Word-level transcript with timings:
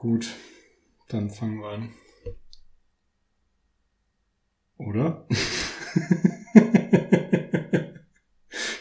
Gut, 0.00 0.30
dann 1.08 1.28
fangen 1.28 1.58
wir 1.58 1.70
an. 1.70 1.92
Oder? 4.76 5.26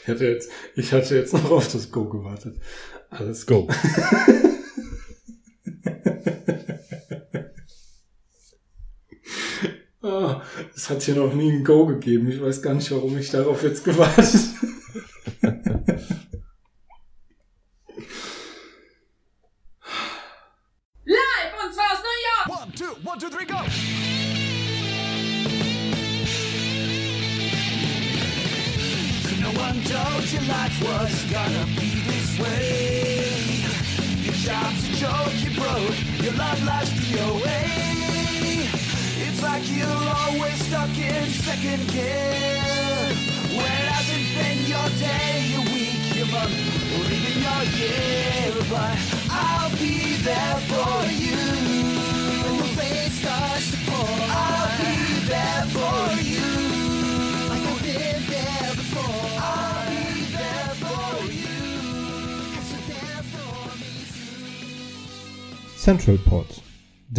ich, 0.03 0.07
hatte 0.07 0.27
jetzt, 0.27 0.51
ich 0.75 0.93
hatte 0.93 1.15
jetzt 1.15 1.33
noch 1.33 1.49
auf 1.49 1.71
das 1.71 1.91
Go 1.91 2.05
gewartet. 2.07 2.59
Alles 3.09 3.47
Go. 3.47 3.67
ah, 10.04 10.44
es 10.76 10.88
hat 10.92 11.02
hier 11.02 11.15
noch 11.15 11.34
nie 11.34 11.52
ein 11.52 11.63
Go 11.63 11.88
gegeben. 11.88 12.29
Ich 12.29 12.40
weiß 12.40 12.62
gar 12.62 12.76
nicht, 12.76 12.92
warum 12.92 13.18
ich 13.18 13.31
darauf 13.31 13.63
jetzt 13.63 13.84
gewartet 13.84 14.28
Central 14.28 14.76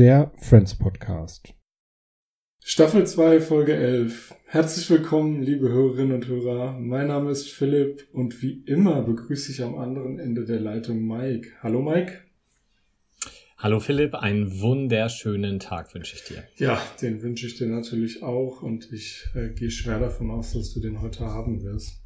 der 0.08 0.32
Friends 0.38 0.74
Podcast. 0.74 1.52
Staffel 2.60 3.06
2, 3.06 3.42
Folge 3.42 3.74
11. 3.74 4.34
Herzlich 4.46 4.88
willkommen, 4.88 5.42
liebe 5.42 5.68
Hörerinnen 5.68 6.14
und 6.14 6.26
Hörer. 6.26 6.78
Mein 6.80 7.08
Name 7.08 7.30
ist 7.30 7.50
Philipp 7.50 8.08
und 8.14 8.40
wie 8.40 8.62
immer 8.64 9.02
begrüße 9.02 9.52
ich 9.52 9.62
am 9.62 9.76
anderen 9.76 10.18
Ende 10.18 10.46
der 10.46 10.60
Leitung 10.60 11.06
Mike. 11.06 11.50
Hallo 11.60 11.82
Mike. 11.82 12.22
Hallo 13.58 13.80
Philipp, 13.80 14.14
einen 14.14 14.62
wunderschönen 14.62 15.58
Tag 15.58 15.92
wünsche 15.94 16.16
ich 16.16 16.24
dir. 16.24 16.42
Ja, 16.56 16.80
den 17.02 17.20
wünsche 17.20 17.46
ich 17.46 17.58
dir 17.58 17.66
natürlich 17.66 18.22
auch 18.22 18.62
und 18.62 18.90
ich 18.90 19.26
äh, 19.34 19.50
gehe 19.50 19.70
schwer 19.70 20.00
davon 20.00 20.30
aus, 20.30 20.54
dass 20.54 20.72
du 20.72 20.80
den 20.80 21.02
heute 21.02 21.26
haben 21.26 21.62
wirst. 21.62 22.02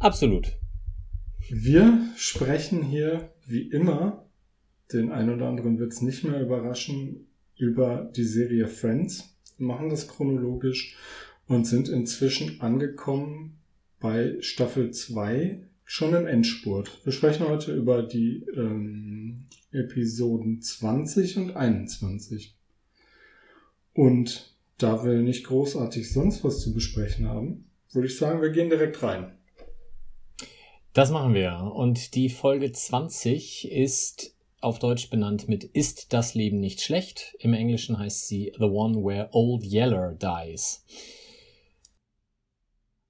Absolut. 0.00 0.58
Wir 1.48 1.96
sprechen 2.16 2.82
hier 2.82 3.32
wie 3.46 3.70
immer 3.70 4.26
den 4.92 5.10
einen 5.12 5.30
oder 5.30 5.48
anderen 5.48 5.78
wird 5.78 5.92
es 5.92 6.02
nicht 6.02 6.24
mehr 6.24 6.40
überraschen, 6.40 7.26
über 7.56 8.10
die 8.16 8.24
Serie 8.24 8.66
Friends, 8.66 9.36
machen 9.58 9.90
das 9.90 10.08
chronologisch 10.08 10.96
und 11.46 11.66
sind 11.66 11.88
inzwischen 11.88 12.60
angekommen 12.60 13.58
bei 14.00 14.36
Staffel 14.40 14.92
2 14.92 15.60
schon 15.84 16.14
im 16.14 16.26
Endspurt. 16.26 17.04
Wir 17.04 17.12
sprechen 17.12 17.48
heute 17.48 17.74
über 17.74 18.02
die 18.02 18.46
ähm, 18.56 19.46
Episoden 19.72 20.62
20 20.62 21.36
und 21.36 21.56
21. 21.56 22.56
Und 23.92 24.54
da 24.78 25.04
wir 25.04 25.14
nicht 25.14 25.44
großartig 25.44 26.10
sonst 26.12 26.44
was 26.44 26.60
zu 26.60 26.72
besprechen 26.72 27.28
haben, 27.28 27.66
würde 27.92 28.06
ich 28.06 28.16
sagen, 28.16 28.40
wir 28.40 28.50
gehen 28.50 28.70
direkt 28.70 29.02
rein. 29.02 29.32
Das 30.92 31.10
machen 31.10 31.34
wir. 31.34 31.72
Und 31.74 32.14
die 32.14 32.28
Folge 32.28 32.72
20 32.72 33.70
ist 33.70 34.34
auf 34.60 34.78
Deutsch 34.78 35.10
benannt 35.10 35.48
mit 35.48 35.64
Ist 35.64 36.12
das 36.12 36.34
Leben 36.34 36.60
nicht 36.60 36.80
schlecht? 36.80 37.34
Im 37.38 37.54
Englischen 37.54 37.98
heißt 37.98 38.28
sie 38.28 38.52
The 38.58 38.64
One 38.64 39.04
Where 39.04 39.28
Old 39.32 39.64
Yeller 39.64 40.14
Dies. 40.14 40.84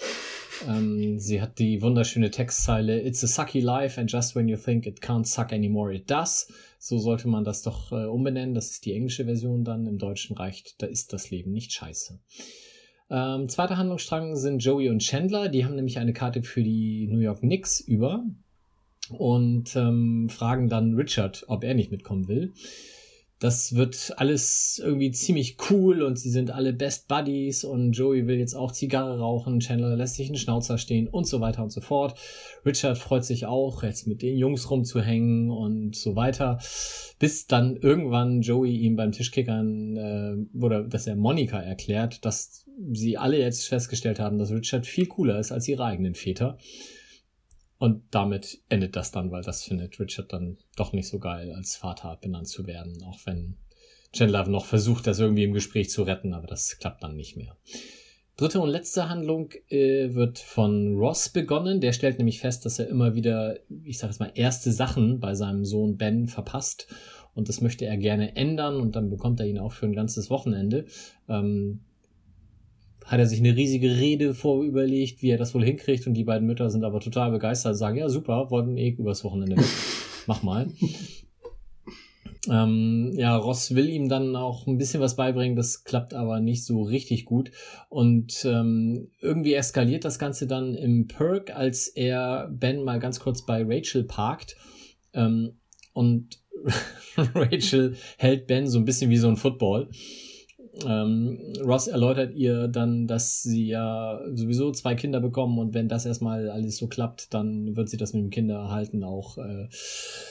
Ähm, 0.68 1.20
sie 1.20 1.42
hat 1.42 1.60
die 1.60 1.81
wunderschöne 1.81 2.31
Textzeile 2.31 3.02
It's 3.02 3.24
a 3.24 3.28
sucky 3.28 3.62
life 3.62 4.00
and 4.00 4.12
just 4.12 4.36
when 4.36 4.50
you 4.50 4.58
think 4.58 4.86
it 4.86 5.02
can't 5.02 5.26
suck 5.26 5.54
anymore, 5.54 5.94
it 5.94 6.10
does. 6.10 6.52
So 6.80 6.98
sollte 6.98 7.28
man 7.28 7.44
das 7.44 7.62
doch 7.62 7.92
äh, 7.92 8.06
umbenennen. 8.06 8.56
Das 8.56 8.72
ist 8.72 8.86
die 8.86 8.94
englische 8.94 9.26
Version 9.26 9.64
dann. 9.64 9.86
Im 9.86 9.98
Deutschen 9.98 10.36
reicht, 10.36 10.81
da 10.81 10.88
ist 10.88 11.14
das 11.14 11.30
Leben 11.30 11.52
nicht 11.52 11.72
scheiße. 11.74 12.20
Ähm, 13.09 13.50
zweiter 13.50 13.78
Handlungsstrang 13.78 14.36
sind 14.36 14.64
Joey 14.64 14.90
und 14.90 15.00
Chandler. 15.00 15.50
Die 15.50 15.66
haben 15.66 15.75
nämlich 15.75 15.97
eine 15.97 16.14
Karte 16.14 16.44
für 16.44 16.64
die 16.64 17.08
New 17.08 17.20
York 17.20 17.40
Knicks 17.40 17.80
über 17.80 18.24
und 19.09 19.75
ähm, 19.75 20.30
fragen 20.30 20.69
dann 20.69 20.95
Richard, 20.95 21.44
ob 21.48 21.63
er 21.63 21.74
nicht 21.74 21.92
mitkommen 21.92 22.28
will. 22.28 22.54
Das 23.39 23.74
wird 23.74 24.13
alles 24.18 24.81
irgendwie 24.83 25.12
ziemlich 25.12 25.56
cool 25.69 26.01
und 26.01 26.19
sie 26.19 26.30
sind 26.30 26.51
alle 26.51 26.74
Best 26.74 27.07
Buddies 27.07 27.63
und 27.63 27.94
Joey 27.94 28.27
will 28.27 28.38
jetzt 28.38 28.53
auch 28.53 28.74
Zigarre 28.74 29.18
rauchen, 29.18 29.62
Chandler 29.62 29.95
lässt 29.95 30.15
sich 30.15 30.27
einen 30.27 30.38
Schnauzer 30.38 30.77
stehen 30.77 31.07
und 31.07 31.25
so 31.25 31.39
weiter 31.39 31.63
und 31.63 31.71
so 31.71 31.80
fort. 31.80 32.19
Richard 32.65 32.97
freut 32.97 33.24
sich 33.24 33.45
auch, 33.45 33.81
jetzt 33.83 34.07
mit 34.07 34.21
den 34.21 34.38
Jungs 34.38 34.69
rumzuhängen 34.69 35.51
und 35.51 35.95
so 35.95 36.18
weiter, 36.18 36.59
bis 37.18 37.47
dann 37.47 37.77
irgendwann 37.77 38.41
Joey 38.41 38.75
ihm 38.75 38.97
beim 38.97 39.13
Tischkickern 39.13 39.95
äh, 39.95 40.57
oder 40.57 40.83
dass 40.83 41.07
er 41.07 41.15
Monika 41.15 41.62
erklärt, 41.62 42.25
dass 42.25 42.65
sie 42.91 43.18
alle 43.18 43.39
jetzt 43.39 43.68
festgestellt 43.68 44.19
haben, 44.19 44.38
dass 44.38 44.51
Richard 44.51 44.86
viel 44.86 45.06
cooler 45.06 45.39
ist 45.39 45.53
als 45.53 45.65
ihre 45.69 45.86
eigenen 45.86 46.15
Väter. 46.15 46.57
Und 47.80 48.04
damit 48.12 48.60
endet 48.68 48.96
das 48.96 49.12
dann, 49.12 49.31
weil 49.31 49.42
das 49.42 49.64
findet 49.64 50.00
Richard 50.00 50.31
dann 50.34 50.58
doch 50.76 50.92
nicht 50.92 51.08
so 51.08 51.18
geil, 51.18 51.54
als 51.54 51.78
Vater 51.78 52.18
benannt 52.22 52.50
zu 52.50 52.68
werden, 52.68 53.02
auch 53.04 53.20
wenn 53.26 53.56
Chandler 54.12 54.48
noch 54.48 54.66
versucht, 54.66 55.08
das 55.08 55.20
irgendwie 55.20 55.46
im 55.46 55.54
Gespräch 55.54 55.90
zu 55.90 56.04
retten, 56.04 56.34
aber 56.34 56.46
das 56.46 56.78
klappt 56.78 57.04
dann 57.04 57.16
nicht 57.16 57.38
mehr. 57.38 57.56
Dritte 58.36 58.62
und 58.62 58.70
letzte 58.70 59.10
Handlung 59.10 59.52
äh, 59.70 60.14
wird 60.14 60.40
von 60.40 60.96
Ross 60.96 61.30
begonnen. 61.30 61.81
Der 61.81 61.92
stellt 61.92 62.18
nämlich 62.18 62.40
fest, 62.40 62.66
dass 62.66 62.80
er 62.80 62.88
immer 62.88 63.14
wieder, 63.14 63.58
ich 63.84 63.98
sage 63.98 64.12
jetzt 64.12 64.20
mal, 64.20 64.32
erste 64.34 64.72
Sachen 64.72 65.20
bei 65.20 65.36
seinem 65.36 65.66
Sohn 65.66 65.98
Ben 65.98 66.28
verpasst. 66.28 66.88
Und 67.34 67.50
das 67.50 67.60
möchte 67.60 67.86
er 67.86 67.98
gerne 67.98 68.36
ändern 68.38 68.78
und 68.78 68.96
dann 68.96 69.10
bekommt 69.10 69.40
er 69.42 69.46
ihn 69.46 69.60
auch 69.60 69.74
für 69.74 69.86
ein 69.86 69.94
ganzes 69.94 70.30
Wochenende. 70.30 70.86
Ähm, 71.28 71.82
hat 73.10 73.20
er 73.20 73.26
sich 73.26 73.40
eine 73.40 73.56
riesige 73.56 73.98
Rede 73.98 74.36
vorüberlegt, 74.36 75.24
wie 75.24 75.32
er 75.32 75.38
das 75.40 75.56
wohl 75.56 75.66
hinkriegt 75.66 76.06
und 76.06 76.14
die 76.14 76.24
beiden 76.24 76.48
Mütter 76.48 76.70
sind 76.70 76.84
aber 76.84 77.00
total 77.00 77.32
begeistert, 77.32 77.76
sagen, 77.76 77.98
ja 77.98 78.08
super, 78.08 78.52
wollten 78.52 78.78
eh 78.78 78.92
übers 78.92 79.24
Wochenende 79.24 79.58
weg. 79.58 79.66
Mach 80.28 80.44
mal. 80.44 80.68
Ähm, 82.48 83.12
ja, 83.16 83.36
Ross 83.36 83.74
will 83.74 83.90
ihm 83.90 84.10
dann 84.10 84.36
auch 84.36 84.68
ein 84.68 84.78
bisschen 84.78 85.02
was 85.02 85.16
beibringen, 85.16 85.56
das 85.56 85.84
klappt 85.84 86.14
aber 86.14 86.40
nicht 86.40 86.64
so 86.64 86.84
richtig 86.84 87.26
gut. 87.26 87.52
Und 87.90 88.46
ähm, 88.46 89.10
irgendwie 89.22 89.56
eskaliert 89.56 90.06
das 90.06 90.20
Ganze 90.20 90.46
dann 90.46 90.76
im 90.76 91.08
Perk, 91.08 91.50
als 91.56 91.88
er 91.88 92.48
Ben 92.52 92.84
mal 92.84 93.00
ganz 93.00 93.20
kurz 93.20 93.44
bei 93.44 93.64
Rachel 93.68 94.04
parkt. 94.04 94.56
Ähm, 95.14 95.58
und 95.94 96.40
Rachel 97.18 97.96
hält 98.18 98.46
Ben 98.46 98.68
so 98.68 98.78
ein 98.78 98.86
bisschen 98.86 99.10
wie 99.10 99.18
so 99.18 99.30
ein 99.30 99.36
Football. 99.36 99.90
Ähm, 100.86 101.39
Ross 101.63 101.88
erläutert 101.88 102.36
ihr 102.36 102.68
dann, 102.68 103.07
dass 103.07 103.42
sie 103.42 103.68
ja 103.68 104.21
sowieso 104.33 104.71
zwei 104.71 104.95
Kinder 104.95 105.19
bekommen 105.19 105.57
und 105.60 105.74
wenn 105.74 105.88
das 105.88 106.06
erstmal 106.06 106.50
alles 106.50 106.77
so 106.77 106.88
klappt, 106.88 107.33
dann 107.33 107.75
wird 107.75 107.89
sie 107.89 107.98
das 107.98 108.13
mit 108.13 108.24
dem 108.24 108.30
Kinderhalten 108.30 109.04
auch 109.04 109.38
äh, 109.38 109.68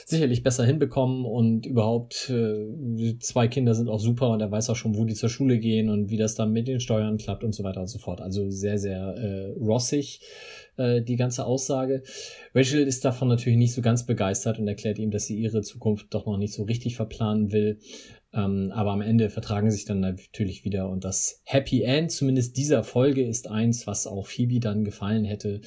sicherlich 0.07 0.43
besser 0.43 0.65
hinbekommen 0.65 1.25
und 1.25 1.67
überhaupt 1.67 2.31
äh, 2.31 3.19
zwei 3.19 3.49
Kinder 3.49 3.75
sind 3.75 3.89
auch 3.89 4.01
super 4.01 4.31
und 4.31 4.41
er 4.41 4.51
weiß 4.51 4.71
auch 4.71 4.77
schon, 4.77 4.97
wo 4.97 5.05
die 5.05 5.15
zur 5.15 5.29
Schule 5.29 5.59
gehen 5.59 5.91
und 5.91 6.11
wie 6.11 6.17
das 6.17 6.35
dann 6.35 6.53
mit 6.53 6.69
den 6.69 6.81
Steuern 6.81 7.19
klappt 7.19 7.45
und 7.45 7.55
so 7.55 7.65
weiter 7.65 7.81
und 7.81 7.89
so 7.89 7.99
fort. 7.99 8.21
Also 8.21 8.51
sehr, 8.51 8.79
sehr 8.79 9.15
äh, 9.17 9.53
rossig 9.59 10.21
äh, 10.79 11.03
die 11.03 11.17
ganze 11.17 11.45
Aussage. 11.45 12.03
Rachel 12.55 12.87
ist 12.87 13.05
davon 13.05 13.29
natürlich 13.29 13.59
nicht 13.59 13.75
so 13.75 13.83
ganz 13.83 14.07
begeistert 14.07 14.59
und 14.59 14.69
erklärt 14.69 14.99
ihm, 14.99 15.11
dass 15.11 15.27
sie 15.27 15.37
ihre 15.37 15.63
Zukunft 15.63 16.15
doch 16.15 16.25
noch 16.25 16.39
nicht 16.39 16.55
so 16.55 16.63
richtig 16.63 16.97
verplanen 16.97 17.53
will. 17.53 17.79
Ähm, 18.39 18.71
aber 18.73 18.93
am 18.93 19.01
Ende 19.01 19.31
vertragen 19.31 19.71
sich 19.71 19.85
dann 19.85 20.01
natürlich 20.01 20.65
wieder 20.65 20.89
und 20.89 21.05
das 21.05 21.43
Happy 21.45 21.83
End, 21.83 22.13
zumindest 22.13 22.57
dieser 22.57 22.85
Folge, 22.85 23.27
ist 23.27 23.49
eins, 23.49 23.87
was 23.87 24.07
auch 24.07 24.27
Phoebe 24.29 24.61
dann 24.61 24.85
gefallen 24.85 25.25
hätte, 25.25 25.61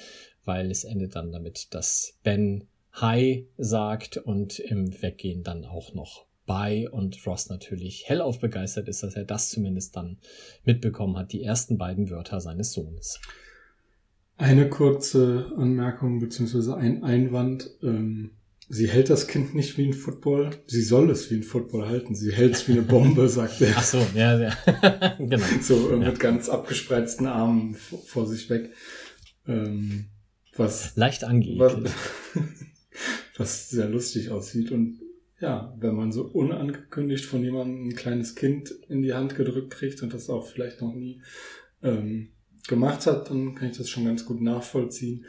weil 0.45 0.71
es 0.71 0.85
endet 0.85 1.15
dann 1.15 1.31
damit, 1.31 1.73
dass 1.73 2.17
Ben 2.23 2.67
Hi 2.93 3.47
sagt 3.57 4.17
und 4.17 4.59
im 4.59 5.01
Weggehen 5.01 5.43
dann 5.43 5.65
auch 5.65 5.93
noch 5.93 6.25
Bye 6.45 6.89
und 6.89 7.25
Ross 7.27 7.49
natürlich 7.49 8.07
hellauf 8.07 8.39
begeistert 8.39 8.87
ist, 8.87 9.03
dass 9.03 9.15
er 9.15 9.25
das 9.25 9.49
zumindest 9.49 9.95
dann 9.95 10.17
mitbekommen 10.63 11.17
hat, 11.17 11.33
die 11.33 11.43
ersten 11.43 11.77
beiden 11.77 12.09
Wörter 12.09 12.39
seines 12.39 12.71
Sohnes. 12.71 13.19
Eine 14.37 14.69
kurze 14.69 15.51
Anmerkung 15.57 16.19
beziehungsweise 16.19 16.75
ein 16.75 17.03
Einwand. 17.03 17.69
Ähm 17.83 18.31
Sie 18.73 18.87
hält 18.87 19.09
das 19.09 19.27
Kind 19.27 19.53
nicht 19.53 19.77
wie 19.77 19.87
ein 19.87 19.93
Football. 19.93 20.51
Sie 20.65 20.81
soll 20.81 21.09
es 21.09 21.29
wie 21.29 21.35
ein 21.35 21.43
Football 21.43 21.89
halten. 21.89 22.15
Sie 22.15 22.31
hält 22.31 22.55
es 22.55 22.69
wie 22.69 22.71
eine 22.71 22.83
Bombe, 22.83 23.27
sagt 23.29 23.59
er. 23.59 23.73
Ach 23.75 23.83
so, 23.83 23.97
ja, 24.15 24.39
ja. 24.39 24.55
genau. 25.19 25.45
So 25.61 25.89
äh, 25.89 25.99
ja. 25.99 26.09
mit 26.09 26.19
ganz 26.21 26.47
abgespreizten 26.47 27.27
Armen 27.27 27.75
vor 27.75 28.25
sich 28.25 28.49
weg. 28.49 28.71
Ähm, 29.45 30.05
was 30.55 30.95
leicht 30.95 31.25
angeht. 31.25 31.59
Was, 31.59 31.75
was 33.37 33.69
sehr 33.69 33.89
lustig 33.89 34.29
aussieht. 34.29 34.71
Und 34.71 35.01
ja, 35.41 35.75
wenn 35.77 35.95
man 35.95 36.13
so 36.13 36.23
unangekündigt 36.23 37.25
von 37.25 37.43
jemandem 37.43 37.89
ein 37.89 37.95
kleines 37.95 38.35
Kind 38.35 38.71
in 38.87 39.01
die 39.01 39.13
Hand 39.13 39.35
gedrückt 39.35 39.71
kriegt 39.71 40.01
und 40.01 40.13
das 40.13 40.29
auch 40.29 40.47
vielleicht 40.47 40.79
noch 40.79 40.93
nie 40.93 41.21
ähm, 41.83 42.29
gemacht 42.69 43.05
hat, 43.05 43.29
dann 43.31 43.53
kann 43.53 43.69
ich 43.71 43.77
das 43.77 43.89
schon 43.89 44.05
ganz 44.05 44.25
gut 44.25 44.39
nachvollziehen 44.39 45.25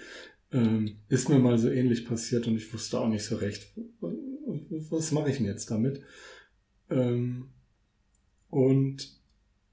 ähm, 0.52 0.98
ist 1.08 1.28
mir 1.28 1.38
mal 1.38 1.58
so 1.58 1.70
ähnlich 1.70 2.06
passiert 2.06 2.46
und 2.46 2.56
ich 2.56 2.72
wusste 2.72 3.00
auch 3.00 3.08
nicht 3.08 3.24
so 3.24 3.36
recht, 3.36 3.72
was 4.90 5.12
mache 5.12 5.30
ich 5.30 5.38
denn 5.38 5.46
jetzt 5.46 5.70
damit? 5.70 6.02
Ähm, 6.90 7.48
und 8.50 9.20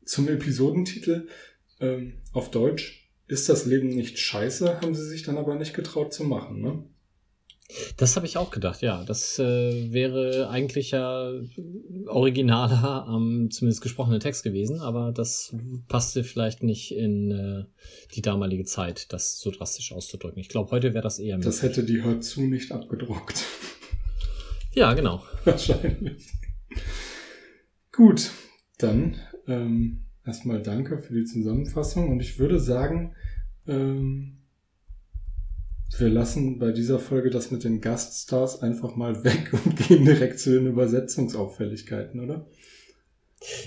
zum 0.06 0.28
Episodentitel 0.28 1.28
ähm, 1.80 2.14
auf 2.34 2.50
Deutsch, 2.52 3.10
ist 3.28 3.48
das 3.48 3.66
Leben 3.66 3.90
nicht 3.90 4.18
scheiße, 4.18 4.82
haben 4.82 4.96
sie 4.96 5.08
sich 5.08 5.22
dann 5.22 5.38
aber 5.38 5.56
nicht 5.56 5.76
getraut 5.76 6.14
zu 6.14 6.24
machen, 6.24 6.62
ne? 6.62 6.84
Das 7.98 8.16
habe 8.16 8.26
ich 8.26 8.38
auch 8.38 8.50
gedacht, 8.50 8.82
ja. 8.82 9.04
Das 9.04 9.38
äh, 9.38 9.92
wäre 9.92 10.50
eigentlich 10.50 10.92
ja 10.92 11.32
originaler 12.08 13.06
am 13.08 13.52
zumindest 13.52 13.82
gesprochenen 13.82 14.20
Text 14.20 14.44
gewesen, 14.44 14.80
aber 14.80 15.12
das 15.12 15.56
passte 15.88 16.24
vielleicht 16.24 16.64
nicht 16.64 16.96
in 16.96 17.32
äh, 17.32 17.66
die 18.16 18.22
damalige 18.22 18.66
Zeit, 18.66 19.14
das 19.14 19.40
so 19.40 19.52
drastisch 19.52 19.92
auszudrücken. 19.92 20.40
Ich 20.40 20.50
glaube, 20.50 20.72
heute 20.72 20.94
wäre 20.94 21.04
das 21.04 21.20
eher. 21.20 21.38
Das 21.38 21.62
hätte 21.62 21.84
die 21.84 22.04
Hör 22.04 22.22
zu 22.22 22.42
nicht 22.42 22.72
abgedruckt. 22.72 23.44
Ja, 24.74 24.94
genau. 24.94 25.24
Wahrscheinlich. 25.46 26.28
Gut, 27.92 28.32
dann 28.78 29.18
ähm, 29.48 30.06
erstmal 30.26 30.62
danke 30.62 31.00
für 31.00 31.14
die 31.14 31.26
Zusammenfassung 31.26 32.10
und 32.10 32.20
ich 32.20 32.40
würde 32.40 32.60
sagen, 32.60 33.16
ähm, 33.68 34.39
wir 35.98 36.10
lassen 36.10 36.60
bei 36.60 36.72
dieser 36.72 37.00
Folge 37.00 37.30
das 37.30 37.52
mit 37.52 37.64
den 37.64 37.82
Gaststars 37.82 38.62
einfach 38.62 38.96
mal 38.96 39.24
weg 39.24 39.52
und 39.54 39.76
gehen 39.76 40.06
direkt 40.06 40.40
zu 40.40 40.52
den 40.52 40.68
Übersetzungsauffälligkeiten, 40.68 42.20
oder? 42.20 42.46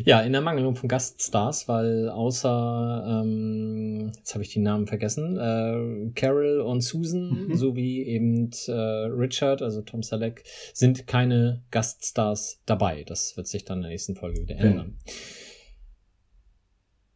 Ja, 0.04 0.20
in 0.20 0.32
der 0.32 0.42
Mangelung 0.42 0.76
von 0.76 0.88
Gaststars, 0.88 1.66
weil 1.66 2.10
außer, 2.10 3.22
ähm, 3.24 4.12
jetzt 4.18 4.34
habe 4.34 4.44
ich 4.44 4.50
die 4.50 4.60
Namen 4.60 4.86
vergessen, 4.86 5.38
äh, 5.38 6.10
Carol 6.14 6.60
und 6.60 6.82
Susan 6.82 7.46
mhm. 7.48 7.56
sowie 7.56 8.02
eben 8.02 8.50
äh, 8.66 8.72
Richard, 8.72 9.62
also 9.62 9.80
Tom 9.80 10.02
Selleck, 10.02 10.44
sind 10.74 11.06
keine 11.06 11.62
Gaststars 11.70 12.60
dabei. 12.66 13.04
Das 13.04 13.36
wird 13.38 13.46
sich 13.46 13.64
dann 13.64 13.78
in 13.78 13.82
der 13.82 13.90
nächsten 13.92 14.14
Folge 14.14 14.42
wieder 14.42 14.56
ändern. 14.56 14.98
Ben. 15.04 15.14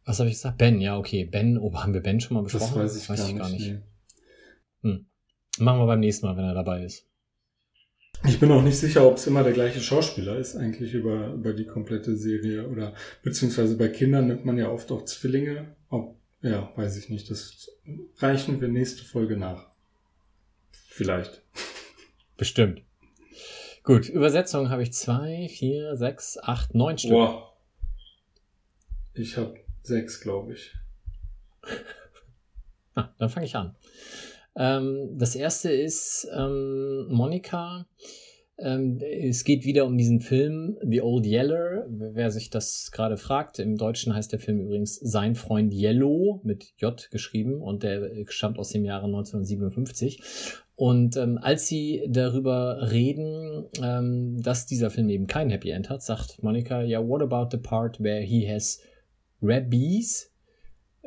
Was 0.05 0.19
habe 0.19 0.29
ich 0.29 0.35
gesagt? 0.35 0.57
Ben, 0.57 0.81
ja, 0.81 0.97
okay. 0.97 1.25
Ben, 1.25 1.59
oh, 1.59 1.75
haben 1.75 1.93
wir 1.93 2.01
Ben 2.01 2.19
schon 2.19 2.35
mal 2.35 2.43
besprochen? 2.43 2.73
Das 2.75 2.95
weiß 2.95 2.97
ich, 2.97 3.09
weiß 3.09 3.19
gar, 3.19 3.29
ich 3.29 3.35
gar 3.35 3.49
nicht. 3.49 3.67
Nee. 3.67 3.81
Hm. 4.87 5.05
Machen 5.59 5.79
wir 5.79 5.87
beim 5.87 5.99
nächsten 5.99 6.25
Mal, 6.25 6.37
wenn 6.37 6.45
er 6.45 6.53
dabei 6.53 6.83
ist. 6.83 7.07
Ich 8.25 8.39
bin 8.39 8.51
auch 8.51 8.63
nicht 8.63 8.77
sicher, 8.77 9.07
ob 9.07 9.17
es 9.17 9.27
immer 9.27 9.43
der 9.43 9.53
gleiche 9.53 9.79
Schauspieler 9.79 10.37
ist, 10.37 10.55
eigentlich 10.55 10.93
über, 10.93 11.33
über 11.33 11.53
die 11.53 11.65
komplette 11.65 12.15
Serie. 12.15 12.67
Oder 12.67 12.93
beziehungsweise 13.21 13.77
bei 13.77 13.89
Kindern 13.89 14.27
nimmt 14.27 14.45
man 14.45 14.57
ja 14.57 14.69
oft 14.69 14.91
auch 14.91 15.05
Zwillinge. 15.05 15.75
Ob, 15.89 16.15
ja, 16.41 16.71
weiß 16.75 16.97
ich 16.97 17.09
nicht. 17.09 17.29
Das 17.29 17.69
reichen 18.17 18.59
wir 18.59 18.67
nächste 18.69 19.03
Folge 19.03 19.37
nach. 19.37 19.67
Vielleicht. 20.71 21.43
Bestimmt. 22.37 22.81
Gut, 23.83 24.09
Übersetzung 24.09 24.69
habe 24.69 24.83
ich 24.83 24.93
zwei, 24.93 25.47
vier, 25.49 25.95
sechs, 25.95 26.37
acht, 26.37 26.75
neun 26.75 26.97
Stück. 26.97 27.11
Boah. 27.11 27.53
Ich 29.13 29.37
habe 29.37 29.59
sechs, 29.83 30.21
glaube 30.21 30.53
ich. 30.53 30.73
ah, 32.95 33.09
dann 33.17 33.29
fange 33.29 33.45
ich 33.45 33.55
an. 33.55 33.75
Ähm, 34.57 35.17
das 35.17 35.35
erste 35.35 35.71
ist 35.71 36.27
ähm, 36.35 37.07
Monika. 37.09 37.87
Ähm, 38.59 38.99
es 38.99 39.43
geht 39.43 39.65
wieder 39.65 39.85
um 39.85 39.97
diesen 39.97 40.19
Film 40.19 40.77
The 40.81 41.01
Old 41.01 41.27
Yeller. 41.27 41.85
Wer 41.89 42.31
sich 42.31 42.49
das 42.49 42.89
gerade 42.91 43.17
fragt, 43.17 43.59
im 43.59 43.77
Deutschen 43.77 44.15
heißt 44.15 44.31
der 44.31 44.39
Film 44.39 44.59
übrigens 44.59 44.95
Sein 44.95 45.35
Freund 45.35 45.73
Yellow 45.73 46.41
mit 46.43 46.73
J 46.77 47.07
geschrieben 47.11 47.61
und 47.61 47.83
der 47.83 48.09
stammt 48.27 48.57
aus 48.57 48.69
dem 48.69 48.83
Jahre 48.83 49.05
1957. 49.05 50.23
Und 50.75 51.17
ähm, 51.17 51.37
als 51.39 51.67
sie 51.67 52.03
darüber 52.07 52.91
reden, 52.91 53.65
ähm, 53.81 54.41
dass 54.41 54.65
dieser 54.65 54.89
Film 54.89 55.09
eben 55.09 55.27
kein 55.27 55.49
Happy 55.49 55.69
End 55.69 55.89
hat, 55.89 56.01
sagt 56.01 56.41
Monika, 56.41 56.81
ja, 56.81 57.07
what 57.07 57.21
about 57.21 57.49
the 57.51 57.61
part 57.61 57.99
where 57.99 58.21
he 58.21 58.47
has 58.47 58.79
rabies? 59.41 60.31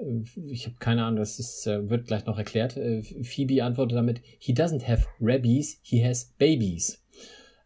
Äh, 0.00 0.22
ich 0.48 0.66
habe 0.66 0.76
keine 0.78 1.04
Ahnung, 1.04 1.18
das 1.18 1.38
ist, 1.38 1.66
äh, 1.66 1.88
wird 1.88 2.06
gleich 2.06 2.26
noch 2.26 2.38
erklärt. 2.38 2.76
Äh, 2.76 3.02
Phoebe 3.02 3.62
antwortet 3.64 3.96
damit, 3.96 4.20
he 4.38 4.52
doesn't 4.52 4.86
have 4.86 5.06
rabies, 5.20 5.78
he 5.82 6.04
has 6.04 6.32
babies. 6.38 7.02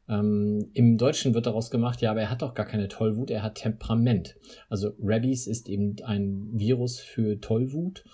Ähm, 0.08 0.70
Im 0.74 0.98
Deutschen 0.98 1.34
wird 1.34 1.46
daraus 1.46 1.70
gemacht, 1.70 2.02
ja, 2.02 2.10
aber 2.10 2.20
er 2.20 2.30
hat 2.30 2.42
doch 2.42 2.54
gar 2.54 2.66
keine 2.66 2.88
Tollwut, 2.88 3.30
er 3.30 3.42
hat 3.42 3.54
Temperament. 3.54 4.36
Also 4.68 4.92
Rabies 5.00 5.46
ist 5.46 5.68
eben 5.68 5.96
ein 6.04 6.50
Virus 6.52 7.00
für 7.00 7.40
Tollwut. 7.40 8.04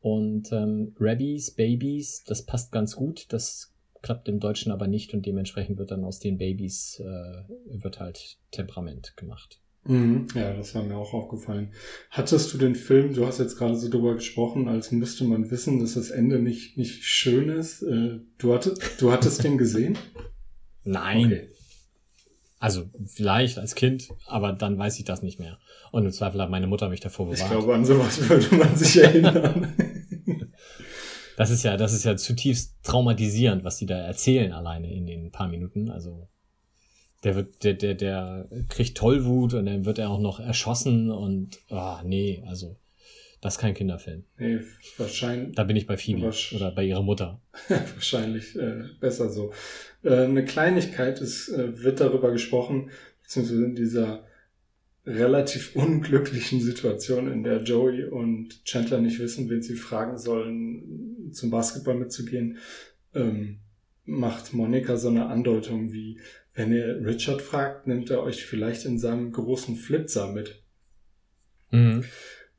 Und 0.00 0.52
ähm, 0.52 0.94
Rabies, 1.00 1.50
Babies, 1.52 2.24
das 2.24 2.44
passt 2.44 2.72
ganz 2.72 2.94
gut. 2.94 3.26
Das 3.30 3.74
klappt 4.02 4.28
im 4.28 4.38
Deutschen 4.38 4.70
aber 4.70 4.86
nicht 4.86 5.12
und 5.14 5.26
dementsprechend 5.26 5.78
wird 5.78 5.90
dann 5.90 6.04
aus 6.04 6.20
den 6.20 6.38
Babys 6.38 7.00
äh, 7.00 7.82
wird 7.82 7.98
halt 7.98 8.38
Temperament 8.52 9.16
gemacht. 9.16 9.60
Mhm, 9.84 10.26
ja, 10.34 10.52
das 10.52 10.74
war 10.74 10.82
mir 10.82 10.96
auch 10.96 11.14
aufgefallen. 11.14 11.72
Hattest 12.10 12.52
du 12.52 12.58
den 12.58 12.74
Film, 12.74 13.14
du 13.14 13.26
hast 13.26 13.38
jetzt 13.38 13.56
gerade 13.56 13.76
so 13.76 13.88
drüber 13.88 14.14
gesprochen, 14.14 14.68
als 14.68 14.92
müsste 14.92 15.24
man 15.24 15.50
wissen, 15.50 15.80
dass 15.80 15.94
das 15.94 16.10
Ende 16.10 16.38
nicht, 16.38 16.76
nicht 16.76 17.04
schön 17.04 17.48
ist. 17.48 17.82
Äh, 17.82 18.20
du, 18.36 18.52
hattest, 18.52 19.00
du 19.00 19.10
hattest 19.10 19.44
den 19.44 19.56
gesehen? 19.56 19.96
Nein. 20.84 21.26
Okay. 21.26 21.48
Also 22.60 22.90
vielleicht 23.06 23.58
als 23.58 23.76
Kind, 23.76 24.08
aber 24.26 24.52
dann 24.52 24.78
weiß 24.78 24.98
ich 24.98 25.04
das 25.04 25.22
nicht 25.22 25.38
mehr. 25.38 25.58
Und 25.92 26.04
im 26.04 26.12
Zweifel 26.12 26.42
hat 26.42 26.50
meine 26.50 26.66
Mutter 26.66 26.88
mich 26.88 27.00
davor 27.00 27.26
bewahrt. 27.26 27.40
Ich 27.40 27.50
glaube, 27.50 27.74
an 27.74 27.84
sowas 27.84 28.18
würde 28.28 28.56
man 28.56 28.74
sich 28.74 29.00
erinnern. 29.00 29.74
das 31.36 31.50
ist 31.50 31.62
ja, 31.62 31.76
das 31.76 31.92
ist 31.92 32.04
ja 32.04 32.16
zutiefst 32.16 32.74
traumatisierend, 32.82 33.62
was 33.62 33.76
die 33.76 33.86
da 33.86 33.98
erzählen 33.98 34.52
alleine 34.52 34.92
in 34.92 35.06
den 35.06 35.30
paar 35.30 35.48
Minuten. 35.48 35.88
Also 35.88 36.28
der 37.24 37.36
wird, 37.36 37.64
der, 37.64 37.74
der, 37.74 37.94
der 37.94 38.48
kriegt 38.68 38.96
Tollwut 38.96 39.54
und 39.54 39.66
dann 39.66 39.84
wird 39.84 39.98
er 39.98 40.10
auch 40.10 40.20
noch 40.20 40.40
erschossen 40.40 41.10
und 41.10 41.58
ah, 41.70 42.00
oh, 42.00 42.06
nee, 42.06 42.42
also 42.46 42.76
das 43.40 43.54
ist 43.54 43.60
kein 43.60 43.74
Kinderfilm. 43.74 44.24
Nee, 44.36 44.60
wahrscheinlich. 44.96 45.54
Da 45.54 45.64
bin 45.64 45.76
ich 45.76 45.86
bei 45.86 45.96
Phoebe 45.96 46.32
oder 46.54 46.72
bei 46.72 46.84
ihrer 46.84 47.02
Mutter. 47.02 47.40
wahrscheinlich 47.68 48.56
äh, 48.56 48.84
besser 49.00 49.30
so. 49.30 49.52
Äh, 50.02 50.24
eine 50.24 50.44
Kleinigkeit 50.44 51.20
ist, 51.20 51.48
äh, 51.48 51.80
wird 51.82 52.00
darüber 52.00 52.32
gesprochen, 52.32 52.90
beziehungsweise 53.22 53.64
in 53.64 53.74
dieser 53.76 54.24
relativ 55.06 55.76
unglücklichen 55.76 56.60
Situation, 56.60 57.30
in 57.30 57.44
der 57.44 57.62
Joey 57.62 58.04
und 58.04 58.64
Chandler 58.64 59.00
nicht 59.00 59.20
wissen, 59.20 59.48
wen 59.48 59.62
sie 59.62 59.76
fragen 59.76 60.18
sollen, 60.18 61.30
zum 61.32 61.50
Basketball 61.50 61.94
mitzugehen, 61.94 62.58
ähm, 63.14 63.60
macht 64.04 64.52
Monika 64.52 64.96
so 64.96 65.08
eine 65.08 65.26
Andeutung 65.26 65.92
wie, 65.92 66.18
wenn 66.58 66.72
ihr 66.72 67.06
Richard 67.06 67.40
fragt, 67.40 67.86
nimmt 67.86 68.10
er 68.10 68.20
euch 68.20 68.44
vielleicht 68.44 68.84
in 68.84 68.98
seinem 68.98 69.30
großen 69.30 69.76
Flitzer 69.76 70.32
mit. 70.32 70.60
Mhm. 71.70 72.04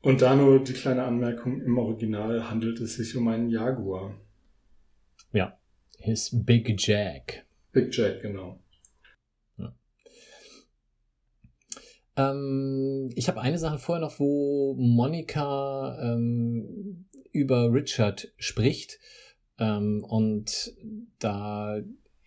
Und 0.01 0.22
da 0.22 0.36
nur 0.36 0.63
die 0.63 0.72
kleine 0.72 1.03
Anmerkung, 1.03 1.62
im 1.62 1.77
Original 1.77 2.50
handelt 2.50 2.79
es 2.79 2.96
sich 2.96 3.18
um 3.18 3.27
einen 3.27 3.50
Jaguar. 3.50 4.18
Ja, 5.34 5.60
his 5.98 6.29
Big 6.32 6.74
Jack. 6.77 7.46
Big 7.74 7.94
Jack, 7.94 8.22
genau. 8.22 8.63
Ähm, 12.15 13.10
ich 13.15 13.27
habe 13.27 13.41
eine 13.41 13.58
Sache 13.60 13.79
vorher 13.79 14.01
noch, 14.01 14.20
wo 14.20 14.75
Monika 14.77 15.98
ähm, 16.01 17.06
über 17.34 17.72
Richard 17.74 18.32
spricht. 18.38 18.98
Ähm, 19.58 20.06
und 20.06 20.74
da, 21.20 21.79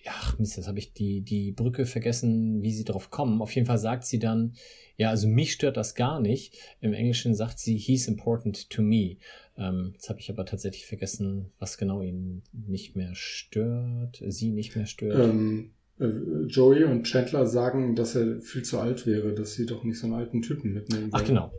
ja, 0.05 0.13
Mist, 0.39 0.57
jetzt 0.57 0.69
habe 0.69 0.79
ich 0.79 0.93
die, 0.93 1.21
die 1.21 1.53
Brücke 1.53 1.87
vergessen, 1.87 2.61
wie 2.63 2.73
sie 2.73 2.85
drauf 2.85 3.11
kommen. 3.11 3.41
Auf 3.41 3.55
jeden 3.55 3.67
Fall 3.67 3.79
sagt 3.79 4.05
sie 4.05 4.19
dann, 4.19 4.55
ja, 4.97 5.11
also 5.11 5.29
mich 5.29 5.53
stört 5.53 5.77
das 5.77 5.95
gar 5.95 6.21
nicht. 6.21 6.57
Im 6.81 6.93
Englischen 6.93 7.35
sagt 7.35 7.59
sie, 7.59 7.77
he's 7.77 8.09
important 8.09 8.69
to 8.71 8.83
me. 8.83 9.17
Ähm, 9.57 9.91
jetzt 9.95 10.09
habe 10.09 10.19
ich 10.19 10.31
aber 10.31 10.45
tatsächlich 10.45 10.87
vergessen, 10.87 11.53
was 11.59 11.79
genau 11.79 12.03
ihn 12.03 12.43
nicht 12.53 12.97
mehr 12.97 13.15
stört, 13.15 14.23
sie 14.27 14.51
nicht 14.51 14.75
mehr 14.75 14.87
stört. 14.87 15.19
Ähm, 15.19 15.71
äh, 16.01 16.07
Joey 16.47 16.85
und 16.85 17.05
Chandler 17.05 17.47
sagen, 17.47 17.95
dass 17.95 18.17
er 18.17 18.41
viel 18.41 18.63
zu 18.63 18.81
alt 18.81 19.07
wäre, 19.07 19.35
dass 19.35 19.55
sie 19.55 19.67
doch 19.67 19.85
nicht 19.85 19.99
so 19.99 20.07
einen 20.07 20.15
alten 20.15 20.43
Typen 20.43 20.73
mitnehmen 20.73 21.13
wollen. 21.13 21.23
Ach, 21.23 21.27
genau. 21.27 21.53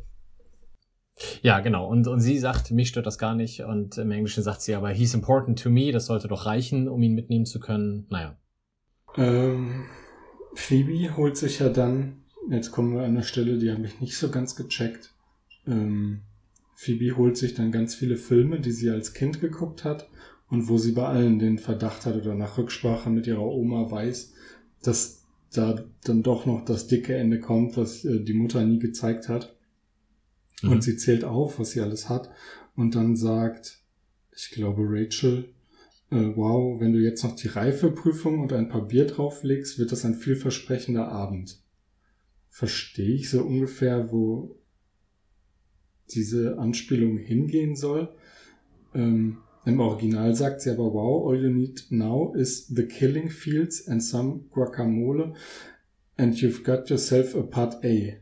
Ja, 1.42 1.60
genau. 1.60 1.88
Und, 1.88 2.08
und 2.08 2.20
sie 2.20 2.40
sagt, 2.40 2.72
mich 2.72 2.90
stört 2.90 3.06
das 3.06 3.18
gar 3.18 3.36
nicht. 3.36 3.62
Und 3.62 3.98
im 3.98 4.12
Englischen 4.12 4.44
sagt 4.44 4.62
sie 4.62 4.76
aber, 4.76 4.90
he's 4.90 5.14
important 5.14 5.62
to 5.62 5.70
me. 5.70 5.92
Das 5.92 6.08
sollte 6.08 6.28
doch 6.28 6.46
reichen, 6.46 6.88
um 6.88 7.02
ihn 7.04 7.14
mitnehmen 7.14 7.46
zu 7.46 7.60
können. 7.60 8.08
Naja. 8.10 8.38
Ähm, 9.16 9.86
Phoebe 10.56 11.16
holt 11.16 11.38
sich 11.38 11.60
ja 11.60 11.70
dann, 11.70 12.24
jetzt 12.50 12.72
kommen 12.72 12.94
wir 12.94 13.02
an 13.02 13.12
eine 13.12 13.24
Stelle, 13.24 13.58
die 13.58 13.72
habe 13.72 13.86
ich 13.86 14.02
nicht 14.02 14.18
so 14.18 14.30
ganz 14.30 14.56
gecheckt. 14.56 15.14
Ähm, 15.68 16.22
Phoebe 16.76 17.16
holt 17.16 17.38
sich 17.38 17.54
dann 17.54 17.72
ganz 17.72 17.96
viele 17.96 18.18
Filme, 18.18 18.60
die 18.60 18.72
sie 18.72 18.90
als 18.90 19.14
Kind 19.14 19.40
geguckt 19.40 19.84
hat 19.84 20.08
und 20.50 20.68
wo 20.68 20.78
sie 20.78 20.92
bei 20.92 21.06
allen 21.06 21.40
den 21.40 21.60
Verdacht 21.60 22.06
hat 22.06 22.16
oder 22.16 22.36
nach 22.36 22.58
Rücksprache 22.58 23.10
mit 23.10 23.28
ihrer 23.28 23.46
Oma 23.46 23.90
weiß, 23.90 24.34
dass 24.82 25.24
da 25.54 25.84
dann 26.04 26.24
doch 26.24 26.46
noch 26.46 26.66
das 26.66 26.88
dicke 26.88 27.16
Ende 27.16 27.40
kommt, 27.40 27.78
was 27.78 28.04
äh, 28.06 28.20
die 28.20 28.34
Mutter 28.34 28.66
nie 28.66 28.80
gezeigt 28.80 29.30
hat. 29.30 29.56
Mhm. 30.62 30.72
Und 30.72 30.84
sie 30.84 30.98
zählt 30.98 31.24
auf, 31.24 31.60
was 31.60 31.72
sie 31.72 31.82
alles 31.82 32.10
hat 32.10 32.30
und 32.76 32.96
dann 32.96 33.16
sagt, 33.16 33.80
ich 34.36 34.52
glaube 34.52 34.84
Rachel, 34.88 35.50
äh, 36.12 36.36
wow, 36.36 36.80
wenn 36.80 36.94
du 36.94 37.00
jetzt 37.00 37.24
noch 37.24 37.36
die 37.36 37.48
Reifeprüfung 37.48 38.40
und 38.40 38.54
ein 38.54 38.70
paar 38.70 38.88
Bier 38.88 39.06
drauflegst, 39.06 39.80
wird 39.80 39.92
das 39.92 40.06
ein 40.06 40.16
vielversprechender 40.16 41.08
Abend. 41.08 41.60
Verstehe 42.50 43.16
ich 43.16 43.30
so 43.30 43.44
ungefähr, 43.44 44.12
wo 44.12 44.60
diese 46.14 46.60
Anspielung 46.60 47.18
hingehen 47.18 47.76
soll? 47.76 48.14
Ähm, 48.94 49.38
im 49.66 49.80
Original 49.80 50.36
sagt 50.36 50.62
sie 50.62 50.72
aber, 50.72 50.94
wow, 50.94 51.30
all 51.30 51.42
you 51.42 51.50
need 51.50 51.86
now 51.90 52.34
is 52.36 52.68
the 52.68 52.86
killing 52.86 53.30
fields 53.30 53.88
and 53.88 54.04
some 54.04 54.42
guacamole 54.52 55.34
and 56.18 56.36
you've 56.36 56.64
got 56.64 56.90
yourself 56.90 57.36
a 57.36 57.44
part 57.44 57.84
A. 57.84 58.18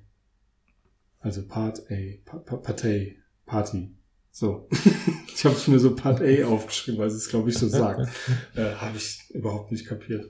Also 1.22 1.48
Part 1.48 1.84
A, 1.90 2.18
Part 2.26 2.86
A, 2.86 2.98
Party. 3.46 3.92
So. 4.32 4.68
ich 5.34 5.46
habe 5.46 5.56
es 5.56 5.68
mir 5.68 5.80
so 5.80 5.96
Part 5.96 6.22
A 6.22 6.46
aufgeschrieben, 6.48 7.00
weil 7.00 7.10
sie 7.10 7.18
es, 7.18 7.30
glaube 7.30 7.50
ich, 7.50 7.58
so 7.58 7.68
sagt. 7.68 8.10
äh, 8.56 8.74
habe 8.76 8.98
ich 8.98 9.20
überhaupt 9.30 9.72
nicht 9.72 9.86
kapiert. 9.86 10.30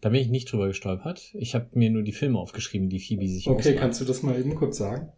Da 0.00 0.08
bin 0.08 0.20
ich 0.20 0.28
nicht 0.28 0.50
drüber 0.50 0.68
gestolpert. 0.68 1.34
Ich 1.34 1.54
habe 1.54 1.68
mir 1.72 1.90
nur 1.90 2.02
die 2.02 2.12
Filme 2.12 2.38
aufgeschrieben, 2.38 2.88
die 2.88 3.00
Phoebe 3.00 3.28
sich 3.28 3.48
Okay, 3.48 3.60
ausmacht. 3.60 3.76
kannst 3.78 4.00
du 4.00 4.04
das 4.04 4.22
mal 4.22 4.38
eben 4.38 4.54
kurz 4.54 4.78
sagen? 4.78 5.12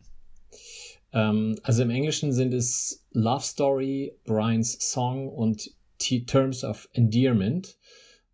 Ähm, 1.13 1.59
also 1.63 1.83
im 1.83 1.91
Englischen 1.91 2.33
sind 2.33 2.55
es 2.55 3.05
Love 3.13 3.45
Story, 3.45 4.15
Brian's 4.25 4.79
Song 4.81 5.29
und 5.29 5.71
T 5.99 6.25
Terms 6.25 6.65
of 6.65 6.89
Endearment. 6.93 7.77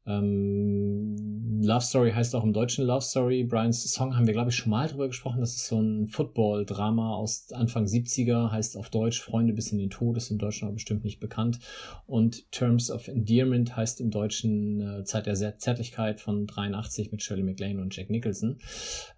Ähm, 0.07 1.63
Love 1.63 1.81
Story 1.81 2.13
heißt 2.13 2.35
auch 2.35 2.45
im 2.45 2.53
Deutschen 2.53 2.85
Love 2.85 3.01
Story. 3.01 3.45
Brian's 3.45 3.83
Song 3.91 4.17
haben 4.17 4.27
wir, 4.27 4.35
glaube 4.35 4.51
ich, 4.51 4.57
schon 4.57 4.71
mal 4.71 4.89
drüber 4.89 5.07
gesprochen. 5.07 5.41
Das 5.41 5.57
ist 5.57 5.67
so 5.67 5.81
ein 5.81 6.07
Football-Drama 6.09 7.15
aus 7.15 7.53
Anfang 7.53 7.85
70er, 7.85 8.51
heißt 8.51 8.77
auf 8.77 8.91
Deutsch 8.91 9.21
Freunde 9.23 9.55
bis 9.55 9.73
in 9.73 9.79
den 9.79 9.91
Tod, 9.91 10.17
ist 10.17 10.31
im 10.31 10.39
Deutschen 10.39 10.67
aber 10.67 10.75
bestimmt 10.75 11.05
nicht 11.05 11.21
bekannt. 11.21 11.59
Und 12.07 12.51
Terms 12.53 12.91
of 12.91 13.09
Endearment 13.09 13.77
heißt 13.77 14.01
im 14.01 14.11
Deutschen 14.11 14.81
äh, 14.81 15.05
Zeit 15.05 15.27
der 15.27 15.59
Zärtlichkeit 15.59 16.21
von 16.21 16.47
83 16.47 17.11
mit 17.11 17.23
Shirley 17.23 17.43
MacLaine 17.43 17.81
und 17.81 17.97
Jack 17.97 18.11
Nicholson. 18.11 18.59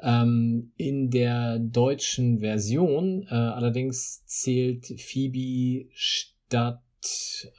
Ähm, 0.01 0.73
in 0.77 1.11
der 1.11 1.59
deutschen 1.59 2.39
Version 2.41 3.27
äh, 3.29 3.35
allerdings 3.35 4.25
zählt 4.27 4.87
Phoebe 5.01 5.89
statt 5.95 6.81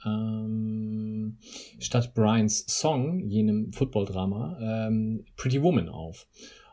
ähm, 0.04 1.38
statt 1.78 2.14
Brians 2.14 2.64
Song, 2.68 3.20
jenem 3.20 3.72
Football-Drama, 3.72 4.58
ähm, 4.60 5.24
Pretty 5.36 5.62
Woman 5.62 5.88
auf. 5.88 6.26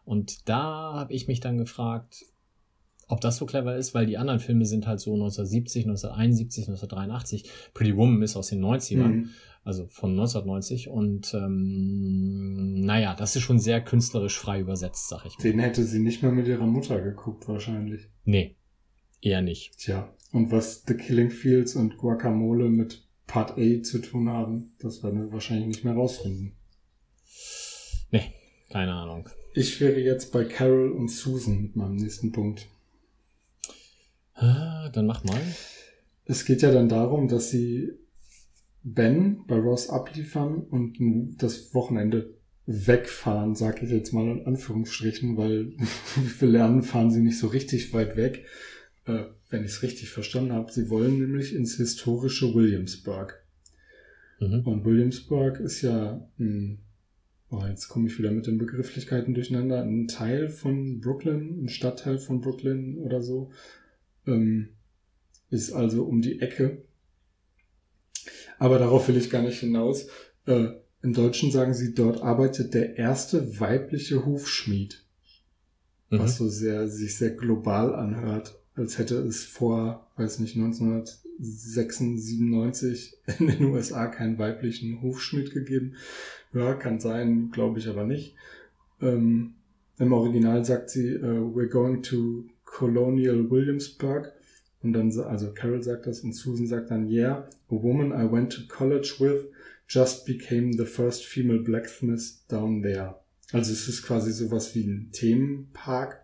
Und 0.04 0.48
da 0.48 0.94
habe 0.94 1.14
ich 1.14 1.28
mich 1.28 1.40
dann 1.40 1.58
gefragt, 1.58 2.26
ob 3.08 3.22
das 3.22 3.38
so 3.38 3.46
clever 3.46 3.76
ist, 3.76 3.94
weil 3.94 4.06
die 4.06 4.18
anderen 4.18 4.40
Filme 4.40 4.66
sind 4.66 4.88
halt 4.88 5.00
so 5.00 5.14
1970, 5.14 5.86
1971, 5.86 6.68
1983. 6.68 7.50
Pretty 7.74 7.96
Woman 7.96 8.22
ist 8.22 8.36
aus 8.36 8.48
den 8.48 8.64
90ern, 8.64 9.08
mhm. 9.08 9.30
also 9.64 9.88
von 9.88 10.12
1990. 10.12 10.90
Und 10.90 11.34
ähm, 11.34 12.82
naja, 12.82 13.16
das 13.16 13.36
ist 13.36 13.44
schon 13.44 13.60
sehr 13.60 13.82
künstlerisch 13.82 14.40
frei 14.40 14.60
übersetzt, 14.60 15.10
sag 15.10 15.26
ich 15.26 15.38
mal. 15.38 15.44
Den 15.44 15.60
hätte 15.60 15.84
sie 15.84 16.00
nicht 16.00 16.24
mehr 16.24 16.32
mit 16.32 16.48
ihrer 16.48 16.66
Mutter 16.66 17.00
geguckt, 17.02 17.48
wahrscheinlich. 17.48 18.10
Nee, 18.24 18.56
eher 19.26 19.42
nicht. 19.42 19.78
Tja, 19.78 20.14
und 20.32 20.52
was 20.52 20.84
The 20.88 20.96
Killing 20.96 21.32
Fields 21.32 21.76
und 21.76 21.98
Guacamole 21.98 22.70
mit 22.70 23.04
Part 23.28 23.58
A 23.58 23.82
zu 23.84 24.00
tun 24.00 24.30
haben, 24.30 24.74
das 24.80 25.04
werden 25.04 25.20
wir 25.20 25.32
wahrscheinlich 25.32 25.68
nicht 25.68 25.84
mehr 25.84 25.96
rausfinden. 25.96 26.54
Nee, 28.12 28.34
keine 28.70 28.94
Ahnung. 28.94 29.30
Ich 29.54 29.80
wäre 29.82 30.00
jetzt 30.00 30.32
bei 30.32 30.44
Carol 30.44 30.92
und 30.92 31.10
Susan 31.10 31.62
mit 31.62 31.76
meinem 31.76 31.96
nächsten 31.96 32.32
Punkt. 32.32 32.68
Ah, 34.34 34.90
dann 34.90 35.08
mach 35.08 35.24
mal. 35.24 35.42
Es 36.26 36.46
geht 36.46 36.62
ja 36.62 36.72
dann 36.72 36.90
darum, 36.90 37.28
dass 37.28 37.50
sie 37.50 37.92
Ben 38.84 39.46
bei 39.48 39.58
Ross 39.58 39.90
abliefern 39.90 40.62
und 40.62 41.38
das 41.38 41.74
Wochenende 41.74 42.36
wegfahren, 42.68 43.56
sag 43.56 43.82
ich 43.82 43.90
jetzt 43.90 44.12
mal 44.12 44.28
in 44.28 44.46
Anführungsstrichen, 44.46 45.38
weil 45.38 45.74
wir 46.40 46.48
lernen, 46.48 46.84
fahren 46.84 47.12
sie 47.12 47.22
nicht 47.22 47.40
so 47.40 47.48
richtig 47.48 47.94
weit 47.94 48.18
weg. 48.18 48.46
Äh, 49.06 49.26
wenn 49.50 49.64
ich 49.64 49.72
es 49.72 49.84
richtig 49.84 50.10
verstanden 50.10 50.54
habe. 50.54 50.72
Sie 50.72 50.90
wollen 50.90 51.20
nämlich 51.20 51.54
ins 51.54 51.76
historische 51.76 52.54
Williamsburg. 52.56 53.44
Mhm. 54.40 54.62
Und 54.62 54.86
Williamsburg 54.86 55.60
ist 55.60 55.82
ja 55.84 56.28
ein, 56.40 56.80
oh, 57.52 57.64
jetzt 57.70 57.88
komme 57.88 58.08
ich 58.08 58.18
wieder 58.18 58.32
mit 58.32 58.48
den 58.48 58.58
Begrifflichkeiten 58.58 59.36
durcheinander, 59.36 59.84
ein 59.84 60.08
Teil 60.08 60.50
von 60.50 61.00
Brooklyn, 61.02 61.64
ein 61.64 61.70
Stadtteil 61.70 62.18
von 62.18 62.42
Brooklyn 62.42 62.98
oder 62.98 63.22
so. 63.22 63.52
Ähm, 64.26 64.70
ist 65.52 65.72
also 65.72 66.04
um 66.04 66.22
die 66.22 66.42
Ecke. 66.42 66.82
Aber 68.58 68.80
darauf 68.80 69.08
will 69.08 69.18
ich 69.18 69.30
gar 69.30 69.44
nicht 69.44 69.60
hinaus. 69.60 70.08
Äh, 70.48 70.70
Im 71.04 71.14
Deutschen 71.14 71.52
sagen 71.52 71.76
sie, 71.76 71.94
dort 71.94 72.24
arbeitet 72.24 72.74
der 72.74 72.98
erste 72.98 73.60
weibliche 73.60 74.26
Hufschmied. 74.26 75.04
Mhm. 76.10 76.20
Was 76.20 76.38
so 76.38 76.50
sehr, 76.50 76.88
sich 76.88 77.16
sehr 77.16 77.32
global 77.32 77.94
anhört 77.94 78.60
als 78.76 78.98
hätte 78.98 79.20
es 79.20 79.46
vor, 79.46 80.06
weiß 80.18 80.40
nicht, 80.40 80.58
1996 80.58 83.16
in 83.40 83.48
den 83.48 83.64
USA 83.66 84.08
keinen 84.08 84.38
weiblichen 84.38 85.02
Hufschmied 85.02 85.52
gegeben. 85.52 85.94
Ja, 86.54 86.74
kann 86.74 87.00
sein, 87.00 87.52
glaube 87.52 87.80
ich 87.80 87.88
aber 87.88 88.04
nicht. 88.06 88.36
ähm, 89.02 89.54
im 89.98 90.12
Original 90.12 90.66
sagt 90.66 90.90
sie, 90.90 91.16
uh, 91.16 91.56
we're 91.56 91.70
going 91.70 92.04
to 92.04 92.44
Colonial 92.66 93.50
Williamsburg. 93.50 94.34
Und 94.84 94.94
dann, 94.94 95.18
also 95.20 95.54
Carol 95.54 95.82
sagt 95.82 96.06
das 96.06 96.20
und 96.20 96.34
Susan 96.34 96.68
sagt 96.68 96.92
dann, 96.92 97.10
yeah, 97.10 97.48
a 97.70 97.76
woman 97.76 98.12
I 98.12 98.32
went 98.32 98.52
to 98.54 98.62
college 98.68 99.16
with 99.20 99.48
just 99.88 100.26
became 100.26 100.74
the 100.74 100.86
first 100.86 101.26
female 101.26 101.60
blacksmith 101.60 102.44
down 102.48 102.82
there. 102.82 103.16
Also 103.52 103.72
es 103.72 103.88
ist 103.88 104.04
quasi 104.04 104.32
sowas 104.32 104.74
wie 104.76 104.86
ein 104.86 105.10
Themenpark, 105.12 106.24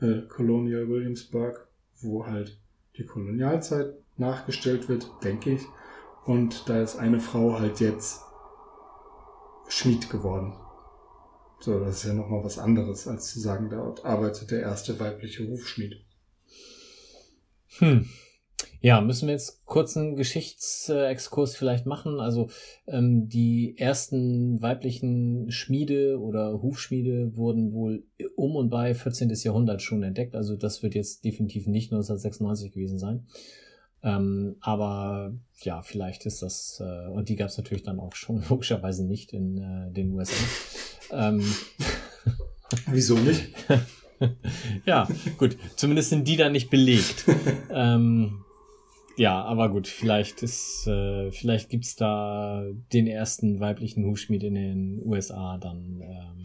äh, 0.00 0.22
Colonial 0.28 0.88
Williamsburg, 0.88 1.66
wo 2.04 2.26
halt 2.26 2.58
die 2.96 3.04
Kolonialzeit 3.04 3.94
nachgestellt 4.16 4.88
wird, 4.88 5.10
denke 5.22 5.52
ich. 5.52 5.62
Und 6.24 6.68
da 6.68 6.80
ist 6.80 6.96
eine 6.96 7.20
Frau 7.20 7.58
halt 7.58 7.80
jetzt 7.80 8.20
Schmied 9.68 10.10
geworden. 10.10 10.54
So, 11.60 11.80
das 11.80 11.96
ist 11.96 12.04
ja 12.04 12.14
nochmal 12.14 12.44
was 12.44 12.58
anderes, 12.58 13.08
als 13.08 13.32
zu 13.32 13.40
sagen, 13.40 13.70
dort 13.70 14.04
arbeitet 14.04 14.50
der 14.50 14.60
erste 14.60 15.00
weibliche 15.00 15.48
Hufschmied. 15.48 16.04
Hm. 17.78 18.08
Ja, 18.84 19.00
müssen 19.00 19.28
wir 19.28 19.32
jetzt 19.32 19.64
kurz 19.64 19.96
einen 19.96 20.14
Geschichtsexkurs 20.14 21.56
vielleicht 21.56 21.86
machen. 21.86 22.20
Also 22.20 22.50
ähm, 22.86 23.30
die 23.30 23.78
ersten 23.78 24.60
weiblichen 24.60 25.50
Schmiede 25.50 26.20
oder 26.20 26.60
Hufschmiede 26.60 27.34
wurden 27.34 27.72
wohl 27.72 28.04
um 28.36 28.56
und 28.56 28.68
bei 28.68 28.94
14. 28.94 29.30
Jahrhundert 29.42 29.80
schon 29.80 30.02
entdeckt. 30.02 30.34
Also 30.34 30.54
das 30.54 30.82
wird 30.82 30.94
jetzt 30.94 31.24
definitiv 31.24 31.66
nicht 31.66 31.92
1996 31.92 32.72
gewesen 32.72 32.98
sein. 32.98 33.26
Ähm, 34.02 34.56
aber 34.60 35.32
ja, 35.62 35.80
vielleicht 35.80 36.26
ist 36.26 36.42
das, 36.42 36.82
äh, 36.84 37.08
und 37.08 37.30
die 37.30 37.36
gab 37.36 37.48
es 37.48 37.56
natürlich 37.56 37.84
dann 37.84 37.98
auch 37.98 38.14
schon 38.14 38.44
logischerweise 38.50 39.06
nicht 39.06 39.32
in 39.32 39.56
äh, 39.56 39.90
den 39.92 40.12
USA. 40.12 40.34
ähm, 41.10 41.42
Wieso 42.88 43.14
nicht? 43.16 43.48
ja, 44.84 45.08
gut. 45.38 45.56
Zumindest 45.76 46.10
sind 46.10 46.28
die 46.28 46.36
dann 46.36 46.52
nicht 46.52 46.68
belegt. 46.68 47.24
ähm, 47.70 48.43
ja, 49.16 49.42
aber 49.42 49.68
gut, 49.68 49.86
vielleicht 49.86 50.42
ist, 50.42 50.86
äh, 50.86 51.30
vielleicht 51.30 51.70
gibt's 51.70 51.96
da 51.96 52.66
den 52.92 53.06
ersten 53.06 53.60
weiblichen 53.60 54.04
Hufschmied 54.04 54.42
in 54.42 54.54
den 54.54 55.02
USA 55.04 55.58
dann 55.58 56.02
ähm, 56.02 56.44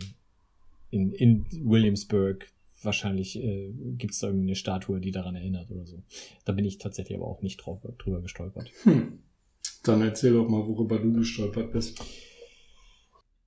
in, 0.92 1.12
in 1.14 1.46
Williamsburg. 1.70 2.48
Wahrscheinlich 2.82 3.38
äh, 3.38 3.74
gibt's 3.98 4.20
da 4.20 4.28
irgendwie 4.28 4.48
eine 4.48 4.56
Statue, 4.56 5.00
die 5.00 5.12
daran 5.12 5.36
erinnert 5.36 5.70
oder 5.72 5.86
so. 5.86 6.02
Da 6.46 6.54
bin 6.54 6.66
ich 6.66 6.78
tatsächlich 6.78 7.18
aber 7.18 7.28
auch 7.28 7.42
nicht 7.42 7.58
drauf, 7.58 7.80
drüber 7.98 8.22
gestolpert. 8.22 8.72
Hm. 8.84 9.20
Dann 9.84 10.02
erzähl 10.02 10.34
doch 10.34 10.48
mal, 10.48 10.66
worüber 10.68 11.00
du 11.00 11.12
gestolpert 11.14 11.72
bist. 11.72 12.02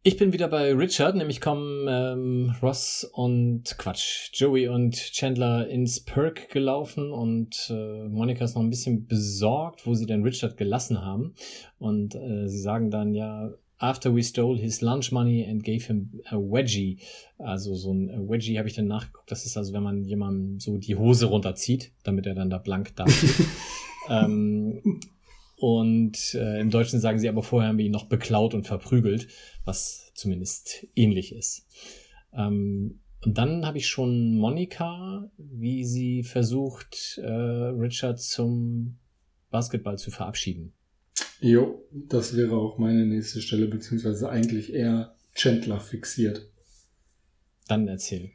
Ich 0.04 0.16
bin 0.16 0.32
wieder 0.32 0.48
bei 0.48 0.74
Richard, 0.74 1.14
nämlich 1.14 1.40
kommen 1.40 1.86
ähm, 1.88 2.56
Ross 2.60 3.08
und 3.12 3.78
Quatsch, 3.78 4.30
Joey 4.32 4.66
und 4.66 4.96
Chandler 4.96 5.68
ins 5.68 6.00
Perk 6.00 6.48
gelaufen 6.48 7.12
und 7.12 7.70
äh, 7.70 8.08
Monika 8.08 8.44
ist 8.44 8.56
noch 8.56 8.62
ein 8.62 8.70
bisschen 8.70 9.06
besorgt, 9.06 9.86
wo 9.86 9.94
sie 9.94 10.06
denn 10.06 10.24
Richard 10.24 10.56
gelassen 10.56 11.04
haben. 11.04 11.36
Und 11.78 12.16
äh, 12.16 12.48
sie 12.48 12.58
sagen 12.58 12.90
dann 12.90 13.14
ja, 13.14 13.52
after 13.78 14.12
we 14.12 14.24
stole 14.24 14.58
his 14.58 14.80
lunch 14.80 15.12
money 15.12 15.46
and 15.48 15.62
gave 15.62 15.86
him 15.86 16.20
a 16.24 16.36
wedgie. 16.36 16.98
Also 17.38 17.76
so 17.76 17.92
ein 17.92 18.28
Wedgie 18.28 18.58
habe 18.58 18.66
ich 18.66 18.74
dann 18.74 18.88
nachgeguckt. 18.88 19.30
Das 19.30 19.46
ist 19.46 19.56
also, 19.56 19.72
wenn 19.72 19.84
man 19.84 20.04
jemandem 20.04 20.58
so 20.58 20.78
die 20.78 20.96
Hose 20.96 21.26
runterzieht, 21.26 21.92
damit 22.02 22.26
er 22.26 22.34
dann 22.34 22.50
da 22.50 22.58
blank 22.58 22.96
da 22.96 23.04
ähm, 24.08 25.00
und 25.62 26.34
äh, 26.34 26.60
im 26.60 26.70
Deutschen 26.70 26.98
sagen 26.98 27.20
sie 27.20 27.28
aber 27.28 27.44
vorher 27.44 27.68
haben 27.68 27.78
wir 27.78 27.84
ihn 27.84 27.92
noch 27.92 28.08
beklaut 28.08 28.52
und 28.52 28.66
verprügelt, 28.66 29.28
was 29.64 30.10
zumindest 30.12 30.88
ähnlich 30.96 31.32
ist. 31.32 31.68
Ähm, 32.32 32.98
und 33.24 33.38
dann 33.38 33.64
habe 33.64 33.78
ich 33.78 33.86
schon 33.86 34.34
Monika, 34.34 35.30
wie 35.38 35.84
sie 35.84 36.24
versucht, 36.24 37.20
äh, 37.22 37.30
Richard 37.30 38.18
zum 38.18 38.98
Basketball 39.52 39.98
zu 39.98 40.10
verabschieden. 40.10 40.72
Jo, 41.40 41.86
das 41.92 42.36
wäre 42.36 42.56
auch 42.56 42.78
meine 42.78 43.06
nächste 43.06 43.40
Stelle, 43.40 43.68
beziehungsweise 43.68 44.30
eigentlich 44.30 44.72
eher 44.72 45.14
Chandler 45.32 45.78
fixiert. 45.78 46.50
Dann 47.68 47.86
erzähl. 47.86 48.32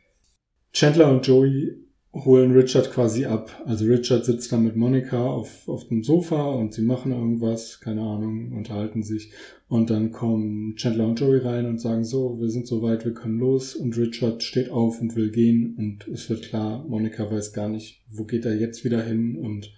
Chandler 0.72 1.12
und 1.12 1.28
Joey 1.28 1.87
holen 2.14 2.52
Richard 2.52 2.92
quasi 2.92 3.26
ab. 3.26 3.52
Also 3.66 3.86
Richard 3.86 4.26
sitzt 4.26 4.52
da 4.52 4.58
mit 4.58 4.76
Monika 4.76 5.26
auf, 5.26 5.68
auf 5.68 5.88
dem 5.88 6.04
Sofa 6.04 6.52
und 6.52 6.74
sie 6.74 6.82
machen 6.82 7.12
irgendwas, 7.12 7.80
keine 7.80 8.02
Ahnung, 8.02 8.54
unterhalten 8.54 9.04
sich. 9.04 9.32
Und 9.68 9.90
dann 9.90 10.12
kommen 10.12 10.76
Chandler 10.76 11.08
und 11.08 11.20
Joey 11.20 11.40
rein 11.40 11.66
und 11.66 11.80
sagen 11.80 12.06
so, 12.06 12.40
wir 12.40 12.50
sind 12.50 12.68
soweit, 12.68 13.06
wir 13.06 13.14
können 13.14 13.40
los. 13.40 13.76
Und 13.76 13.98
Richard 13.98 14.42
steht 14.44 14.70
auf 14.70 15.02
und 15.02 15.16
will 15.16 15.32
gehen. 15.32 15.76
Und 15.78 16.08
es 16.08 16.30
wird 16.30 16.44
klar, 16.44 16.86
Monika 16.88 17.30
weiß 17.30 17.54
gar 17.54 17.70
nicht, 17.70 18.02
wo 18.10 18.24
geht 18.24 18.46
er 18.46 18.56
jetzt 18.56 18.84
wieder 18.86 19.04
hin 19.04 19.38
und 19.38 19.74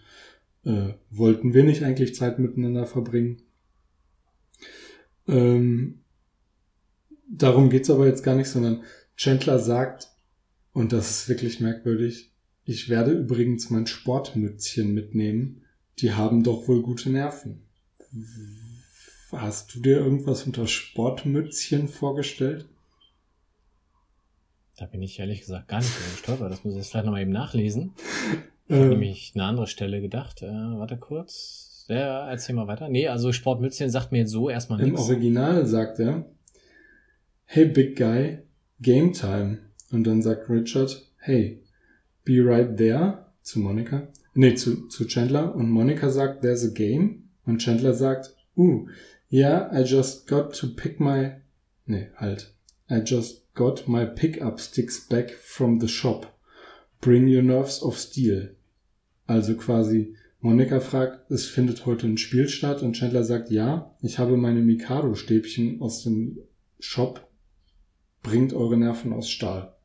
äh, 0.66 0.94
wollten 1.10 1.54
wir 1.54 1.64
nicht 1.64 1.84
eigentlich 1.84 2.16
Zeit 2.16 2.38
miteinander 2.40 2.86
verbringen. 2.86 3.42
Ähm, 5.28 6.02
darum 7.28 7.70
geht's 7.70 7.90
aber 7.90 8.06
jetzt 8.06 8.24
gar 8.24 8.36
nicht, 8.36 8.50
sondern 8.50 8.84
Chandler 9.16 9.60
sagt, 9.60 10.09
und 10.74 10.94
das 10.94 11.10
ist 11.10 11.30
wirklich 11.30 11.60
merkwürdig. 11.60 12.32
Ich 12.64 12.90
werde 12.90 13.12
übrigens 13.12 13.70
mein 13.70 13.88
Sportmützchen 13.88 14.94
mitnehmen. 14.94 15.64
Die 16.00 16.14
haben 16.14 16.44
doch 16.44 16.68
wohl 16.68 16.82
gute 16.82 17.10
Nerven. 17.10 17.64
Hast 19.32 19.74
du 19.74 19.80
dir 19.80 19.98
irgendwas 19.98 20.46
unter 20.46 20.68
Sportmützchen 20.68 21.88
vorgestellt? 21.88 22.68
Da 24.78 24.86
bin 24.86 25.02
ich 25.02 25.20
ehrlich 25.20 25.42
gesagt 25.42 25.68
gar 25.68 25.80
nicht 25.80 25.90
so 25.90 26.12
gestolpert. 26.12 26.52
Das 26.52 26.64
muss 26.64 26.74
ich 26.74 26.80
jetzt 26.80 26.92
vielleicht 26.92 27.06
nochmal 27.06 27.22
eben 27.22 27.32
nachlesen. 27.32 27.94
Ich 28.68 28.76
habe 28.76 28.86
ähm, 28.86 28.90
nämlich 28.90 29.34
eine 29.36 29.44
andere 29.44 29.68
Stelle 29.68 30.00
gedacht. 30.00 30.42
Äh, 30.42 30.48
warte 30.48 30.98
kurz. 30.98 31.86
Ja, 31.90 32.30
erzähl 32.30 32.56
mal 32.56 32.68
weiter. 32.68 32.88
Nee, 32.88 33.08
also 33.08 33.32
Sportmützchen 33.32 33.90
sagt 33.90 34.12
mir 34.12 34.20
jetzt 34.20 34.32
so 34.32 34.50
erstmal 34.50 34.82
nichts. 34.82 35.02
Im 35.02 35.06
Original 35.06 35.66
sagt 35.66 36.00
er, 36.00 36.26
Hey 37.46 37.66
Big 37.66 37.98
Guy, 37.98 38.44
Game 38.80 39.12
Time. 39.12 39.58
Und 39.92 40.06
dann 40.06 40.22
sagt 40.22 40.50
Richard, 40.50 41.06
hey, 41.18 41.62
be 42.24 42.44
right 42.44 42.78
there 42.78 43.26
zu 43.42 43.60
Monika. 43.60 44.08
Nee, 44.34 44.56
zu, 44.56 44.88
zu 44.88 45.06
Chandler. 45.08 45.56
Und 45.56 45.72
Monika 45.72 46.10
sagt, 46.10 46.42
there's 46.42 46.64
a 46.64 46.70
game. 46.70 47.30
Und 47.46 47.60
Chandler 47.60 47.94
sagt, 47.94 48.36
uh, 48.56 48.88
yeah, 49.32 49.70
I 49.74 49.84
just 49.84 50.28
got 50.28 50.54
to 50.60 50.68
pick 50.68 51.00
my, 51.00 51.32
nee, 51.86 52.08
halt. 52.16 52.54
I 52.90 53.02
just 53.04 53.54
got 53.54 53.88
my 53.88 54.06
pickup 54.06 54.60
sticks 54.60 55.00
back 55.00 55.32
from 55.32 55.80
the 55.80 55.88
shop. 55.88 56.28
Bring 57.02 57.28
your 57.28 57.42
nerves 57.42 57.82
of 57.82 57.98
steel. 57.98 58.56
Also 59.26 59.56
quasi, 59.56 60.16
Monika 60.42 60.80
fragt, 60.80 61.30
es 61.32 61.46
findet 61.46 61.86
heute 61.86 62.08
ein 62.08 62.18
Spiel 62.18 62.48
statt 62.48 62.82
und 62.82 62.94
Chandler 62.94 63.24
sagt, 63.24 63.52
ja, 63.52 63.96
ich 64.02 64.20
habe 64.20 64.38
meine 64.38 64.62
Mikado-Stäbchen 64.62 65.82
aus 65.82 66.04
dem 66.04 66.40
Shop. 66.80 67.28
Bringt 68.24 68.54
eure 68.54 68.78
Nerven 68.78 69.14
aus 69.14 69.30
Stahl. 69.30 69.76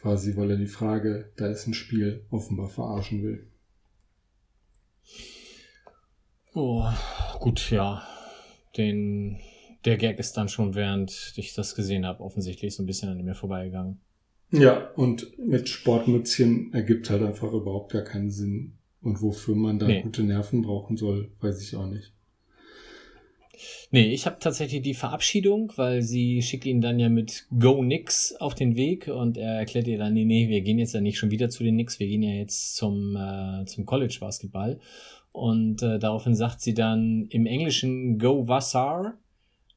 Quasi, 0.00 0.36
weil 0.36 0.52
er 0.52 0.56
die 0.56 0.66
Frage, 0.66 1.30
da 1.36 1.46
ist 1.48 1.66
ein 1.66 1.74
Spiel, 1.74 2.24
offenbar 2.30 2.68
verarschen 2.68 3.22
will. 3.22 3.46
Oh, 6.54 6.88
gut, 7.38 7.70
ja. 7.70 8.02
Den, 8.76 9.38
der 9.84 9.98
Gag 9.98 10.18
ist 10.18 10.36
dann 10.36 10.48
schon, 10.48 10.74
während 10.74 11.34
ich 11.36 11.54
das 11.54 11.74
gesehen 11.74 12.06
habe, 12.06 12.22
offensichtlich 12.22 12.74
so 12.74 12.82
ein 12.82 12.86
bisschen 12.86 13.10
an 13.10 13.22
mir 13.22 13.34
vorbeigegangen. 13.34 14.00
Ja, 14.50 14.90
und 14.94 15.38
mit 15.38 15.68
Sportmützchen 15.68 16.72
ergibt 16.72 17.10
halt 17.10 17.22
einfach 17.22 17.52
überhaupt 17.52 17.92
gar 17.92 18.02
keinen 18.02 18.30
Sinn. 18.30 18.78
Und 19.02 19.22
wofür 19.22 19.54
man 19.54 19.78
da 19.78 19.86
nee. 19.86 20.02
gute 20.02 20.22
Nerven 20.22 20.62
brauchen 20.62 20.96
soll, 20.96 21.30
weiß 21.40 21.62
ich 21.62 21.76
auch 21.76 21.86
nicht. 21.86 22.12
Nee, 23.90 24.12
ich 24.12 24.26
habe 24.26 24.36
tatsächlich 24.40 24.82
die 24.82 24.94
Verabschiedung, 24.94 25.72
weil 25.76 26.02
sie 26.02 26.42
schickt 26.42 26.66
ihn 26.66 26.80
dann 26.80 26.98
ja 26.98 27.08
mit 27.08 27.46
Go 27.58 27.82
Nix 27.82 28.34
auf 28.36 28.54
den 28.54 28.76
Weg 28.76 29.08
und 29.08 29.36
er 29.36 29.54
erklärt 29.54 29.86
ihr 29.86 29.98
dann, 29.98 30.14
nee, 30.14 30.24
nee, 30.24 30.48
wir 30.48 30.60
gehen 30.60 30.78
jetzt 30.78 30.94
ja 30.94 31.00
nicht 31.00 31.18
schon 31.18 31.30
wieder 31.30 31.50
zu 31.50 31.64
den 31.64 31.76
Nix, 31.76 31.98
wir 31.98 32.06
gehen 32.06 32.22
ja 32.22 32.34
jetzt 32.34 32.76
zum, 32.76 33.16
äh, 33.16 33.64
zum 33.66 33.86
College 33.86 34.18
Basketball. 34.20 34.78
Und 35.32 35.82
äh, 35.82 35.98
daraufhin 35.98 36.34
sagt 36.34 36.60
sie 36.60 36.74
dann 36.74 37.26
im 37.30 37.46
Englischen 37.46 38.18
Go 38.18 38.48
Vassar. 38.48 39.14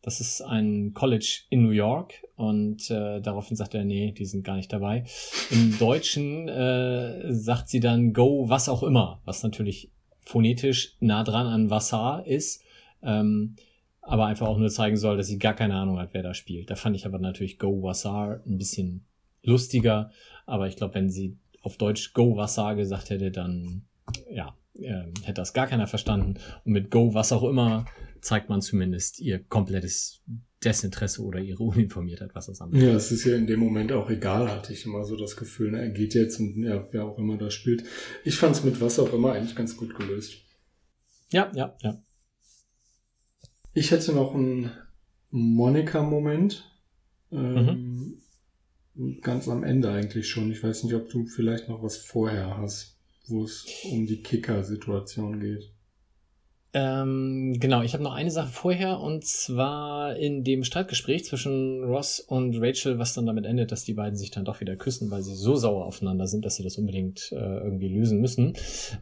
Das 0.02 0.20
ist 0.20 0.42
ein 0.42 0.94
College 0.94 1.44
in 1.50 1.64
New 1.64 1.70
York 1.70 2.16
und 2.36 2.90
äh, 2.92 3.22
daraufhin 3.22 3.56
sagt 3.56 3.74
er, 3.74 3.86
nee, 3.86 4.12
die 4.12 4.26
sind 4.26 4.44
gar 4.44 4.58
nicht 4.58 4.74
dabei. 4.74 5.06
Im 5.50 5.78
Deutschen 5.78 6.50
äh, 6.50 7.34
sagt 7.34 7.70
sie 7.70 7.80
dann 7.80 8.12
Go 8.12 8.50
was 8.50 8.68
auch 8.68 8.84
immer, 8.84 9.22
was 9.24 9.44
natürlich 9.44 9.92
phonetisch 10.26 10.98
nah 11.00 11.24
dran 11.24 11.48
an 11.48 11.70
Vassar 11.70 12.28
ist. 12.28 12.64
Ähm, 13.02 13.56
aber 14.04 14.26
einfach 14.26 14.48
auch 14.48 14.58
nur 14.58 14.70
zeigen 14.70 14.98
soll, 14.98 15.18
dass 15.18 15.28
sie 15.28 15.40
gar 15.40 15.54
keine 15.54 15.76
Ahnung 15.76 15.98
hat, 16.00 16.14
wer 16.14 16.24
da 16.24 16.34
spielt. 16.34 16.70
Da 16.70 16.76
fand 16.76 16.96
ich 16.96 17.06
aber 17.06 17.20
natürlich 17.20 17.58
Go 17.58 17.82
Wassar 17.82 18.42
ein 18.46 18.58
bisschen 18.58 19.06
lustiger, 19.42 20.12
aber 20.46 20.68
ich 20.68 20.76
glaube, 20.76 20.96
wenn 20.96 21.10
sie 21.10 21.38
auf 21.62 21.78
Deutsch 21.78 22.14
Go 22.14 22.36
Wassar 22.36 22.76
gesagt 22.76 23.10
hätte, 23.10 23.32
dann 23.32 23.84
ja, 24.30 24.56
äh, 24.76 25.06
hätte 25.24 25.34
das 25.36 25.54
gar 25.54 25.68
keiner 25.68 25.88
verstanden. 25.88 26.40
Und 26.66 26.74
mit 26.74 26.92
Go 26.92 27.14
was 27.14 27.32
auch 27.32 27.44
immer 27.44 27.86
zeigt 28.22 28.50
man 28.50 28.62
zumindest 28.62 29.20
ihr 29.20 29.40
komplettes 29.40 30.22
Desinteresse 30.64 31.22
oder 31.24 31.40
ihre 31.40 31.64
Uninformiertheit, 31.64 32.32
was 32.34 32.48
das 32.48 32.62
anbelangt. 32.62 32.90
Ja, 32.90 32.96
es 32.98 33.12
ist 33.12 33.26
ja 33.26 33.36
in 33.36 33.48
dem 33.48 33.60
Moment 33.60 33.92
auch 33.92 34.10
egal, 34.10 34.50
hatte 34.50 34.74
ich 34.74 34.86
immer 34.86 35.06
so 35.06 35.16
das 35.16 35.36
Gefühl, 35.36 35.72
ne, 35.72 35.82
er 35.82 35.90
geht 35.90 36.14
jetzt 36.14 36.40
und 36.40 36.62
ja, 36.64 36.88
wer 36.92 37.06
auch 37.06 37.18
immer 37.18 37.38
da 37.38 37.50
spielt. 37.50 37.84
Ich 38.24 38.38
fand 38.38 38.56
es 38.56 38.64
mit 38.64 38.82
was 38.82 39.00
auch 39.00 39.14
immer 39.14 39.34
eigentlich 39.34 39.56
ganz 39.56 39.78
gut 39.78 39.96
gelöst. 39.96 40.42
Ja, 41.32 41.52
ja, 41.56 41.76
ja. 41.82 42.02
Ich 43.74 43.92
hätte 43.92 44.14
noch 44.14 44.34
einen 44.34 44.72
Monika-Moment. 45.32 46.70
Ähm, 47.32 48.20
mhm. 48.94 49.22
Ganz 49.22 49.48
am 49.48 49.64
Ende 49.64 49.92
eigentlich 49.92 50.30
schon. 50.30 50.52
Ich 50.52 50.64
weiß 50.64 50.84
nicht, 50.84 50.94
ob 50.94 51.10
du 51.10 51.26
vielleicht 51.26 51.70
noch 51.70 51.82
was 51.82 51.98
vorher 51.98 52.58
hast, 52.58 53.00
wo 53.28 53.44
es 53.44 53.66
um 53.92 54.06
die 54.06 54.22
Kicker-Situation 54.22 55.40
geht. 55.40 55.72
Ähm, 56.76 57.56
genau, 57.60 57.84
ich 57.84 57.94
habe 57.94 58.04
noch 58.04 58.16
eine 58.16 58.32
Sache 58.32 58.52
vorher 58.52 59.00
und 59.00 59.24
zwar 59.26 60.16
in 60.16 60.44
dem 60.44 60.64
Streitgespräch 60.64 61.24
zwischen 61.24 61.84
Ross 61.84 62.20
und 62.20 62.60
Rachel, 62.60 62.98
was 62.98 63.14
dann 63.14 63.28
damit 63.28 63.46
endet, 63.46 63.72
dass 63.72 63.84
die 63.84 63.94
beiden 63.94 64.18
sich 64.18 64.32
dann 64.32 64.44
doch 64.44 64.60
wieder 64.60 64.76
küssen, 64.76 65.12
weil 65.12 65.22
sie 65.22 65.36
so 65.36 65.56
sauer 65.56 65.86
aufeinander 65.86 66.26
sind, 66.26 66.46
dass 66.46 66.56
sie 66.56 66.64
das 66.64 66.80
unbedingt 66.80 67.32
äh, 67.32 67.36
irgendwie 67.36 67.90
lösen 67.90 68.22
müssen. 68.22 68.54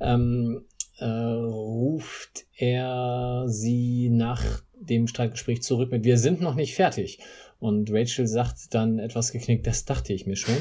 Ähm, 0.01 0.65
äh, 1.01 1.05
ruft 1.05 2.45
er 2.55 3.45
sie 3.47 4.09
nach 4.09 4.63
dem 4.79 5.07
Streitgespräch 5.07 5.61
zurück 5.61 5.91
mit 5.91 6.03
Wir 6.03 6.17
sind 6.17 6.41
noch 6.41 6.55
nicht 6.55 6.75
fertig. 6.75 7.19
Und 7.59 7.91
Rachel 7.91 8.27
sagt 8.27 8.73
dann 8.73 8.97
etwas 8.99 9.31
geknickt, 9.31 9.67
das 9.67 9.85
dachte 9.85 10.13
ich 10.13 10.25
mir 10.25 10.35
schon. 10.35 10.55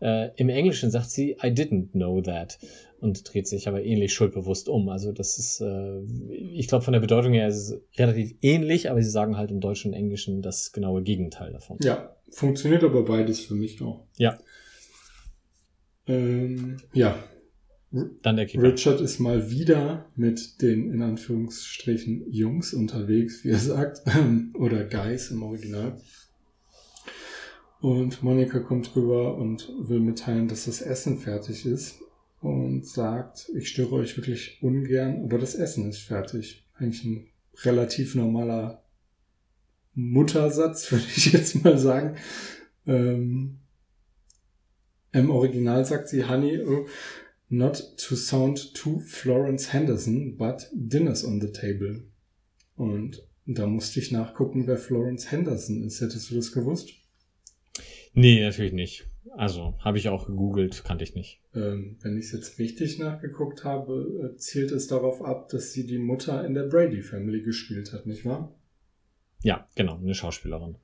Äh, 0.00 0.30
Im 0.36 0.48
Englischen 0.48 0.90
sagt 0.90 1.10
sie, 1.10 1.32
I 1.42 1.48
didn't 1.48 1.92
know 1.92 2.20
that 2.20 2.58
und 3.02 3.34
dreht 3.34 3.48
sich 3.48 3.66
aber 3.66 3.82
ähnlich 3.82 4.14
schuldbewusst 4.14 4.68
um. 4.68 4.88
Also 4.88 5.10
das 5.10 5.36
ist, 5.36 5.60
äh, 5.60 6.00
ich 6.52 6.68
glaube 6.68 6.84
von 6.84 6.92
der 6.92 7.00
Bedeutung 7.00 7.32
her 7.32 7.48
ist 7.48 7.56
es 7.56 7.80
relativ 7.98 8.36
ähnlich, 8.42 8.90
aber 8.90 9.02
sie 9.02 9.10
sagen 9.10 9.36
halt 9.36 9.50
im 9.50 9.60
Deutschen 9.60 9.90
und 9.90 9.96
Englischen 9.96 10.40
das 10.40 10.70
genaue 10.70 11.02
Gegenteil 11.02 11.52
davon. 11.52 11.78
Ja, 11.82 12.14
funktioniert 12.30 12.84
aber 12.84 13.04
beides 13.04 13.40
für 13.40 13.54
mich 13.54 13.82
auch. 13.82 14.06
Ja. 14.18 14.38
Ähm, 16.06 16.76
ja. 16.92 17.16
Dann 18.22 18.36
der 18.36 18.46
Kicker. 18.46 18.62
Richard 18.62 19.00
ist 19.02 19.18
mal 19.18 19.50
wieder 19.50 20.06
mit 20.16 20.62
den 20.62 20.90
in 20.90 21.02
Anführungsstrichen 21.02 22.24
Jungs 22.30 22.72
unterwegs, 22.72 23.44
wie 23.44 23.50
er 23.50 23.58
sagt, 23.58 24.02
oder 24.54 24.84
Guys 24.84 25.30
im 25.30 25.42
Original. 25.42 26.00
Und 27.80 28.22
Monika 28.22 28.60
kommt 28.60 28.94
rüber 28.96 29.36
und 29.36 29.70
will 29.78 30.00
mitteilen, 30.00 30.48
dass 30.48 30.64
das 30.64 30.80
Essen 30.80 31.18
fertig 31.18 31.66
ist 31.66 32.00
und 32.40 32.86
sagt, 32.86 33.50
ich 33.54 33.68
störe 33.68 33.96
euch 33.96 34.16
wirklich 34.16 34.62
ungern, 34.62 35.24
aber 35.24 35.38
das 35.38 35.54
Essen 35.54 35.88
ist 35.88 35.98
fertig. 35.98 36.64
Eigentlich 36.74 37.04
ein 37.04 37.26
relativ 37.62 38.14
normaler 38.14 38.82
Muttersatz, 39.94 40.90
würde 40.92 41.04
ich 41.14 41.32
jetzt 41.32 41.62
mal 41.62 41.76
sagen. 41.76 42.16
Ähm, 42.86 43.58
Im 45.12 45.30
Original 45.30 45.84
sagt 45.84 46.08
sie, 46.08 46.26
Honey, 46.26 46.58
oh, 46.62 46.86
not 47.52 47.82
to 47.98 48.16
sound 48.16 48.74
too 48.74 48.98
Florence 49.00 49.72
Henderson, 49.72 50.36
but 50.36 50.68
dinner's 50.72 51.24
on 51.24 51.40
the 51.40 51.52
table. 51.52 52.02
Und 52.76 53.22
da 53.46 53.66
musste 53.66 54.00
ich 54.00 54.10
nachgucken, 54.10 54.66
wer 54.66 54.78
Florence 54.78 55.30
Henderson 55.30 55.84
ist. 55.84 56.00
Hättest 56.00 56.30
du 56.30 56.34
das 56.34 56.52
gewusst? 56.52 56.90
Nee, 58.14 58.40
natürlich 58.40 58.72
nicht. 58.72 59.06
Also, 59.36 59.74
habe 59.78 59.98
ich 59.98 60.08
auch 60.08 60.26
gegoogelt, 60.26 60.82
kannte 60.84 61.04
ich 61.04 61.14
nicht. 61.14 61.40
Ähm, 61.54 61.96
wenn 62.00 62.18
ich 62.18 62.26
es 62.26 62.32
jetzt 62.32 62.58
richtig 62.58 62.98
nachgeguckt 62.98 63.64
habe, 63.64 64.32
äh, 64.34 64.36
zielt 64.36 64.72
es 64.72 64.86
darauf 64.86 65.22
ab, 65.22 65.48
dass 65.48 65.72
sie 65.72 65.86
die 65.86 65.98
Mutter 65.98 66.44
in 66.44 66.54
der 66.54 66.64
Brady 66.64 67.02
Family 67.02 67.42
gespielt 67.42 67.92
hat, 67.92 68.06
nicht 68.06 68.24
wahr? 68.24 68.54
Ja, 69.42 69.66
genau, 69.74 69.98
eine 69.98 70.14
Schauspielerin. 70.14 70.76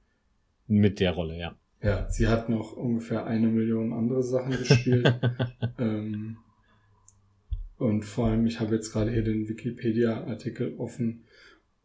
Mit 0.67 1.01
der 1.01 1.13
Rolle, 1.13 1.39
ja. 1.39 1.57
Ja, 1.83 2.09
sie 2.11 2.27
hat 2.27 2.49
noch 2.49 2.73
ungefähr 2.73 3.25
eine 3.27 3.49
Million 3.49 3.93
andere 3.93 4.23
Sachen 4.23 4.51
gespielt. 4.51 5.15
ähm, 5.79 6.39
und 7.79 8.05
vor 8.05 8.27
allem, 8.27 8.47
ich 8.47 8.61
habe 8.61 8.75
jetzt 8.75 8.93
gerade 8.93 9.11
hier 9.11 9.23
den 9.23 9.49
Wikipedia-Artikel 9.49 10.75
offen. 10.79 11.25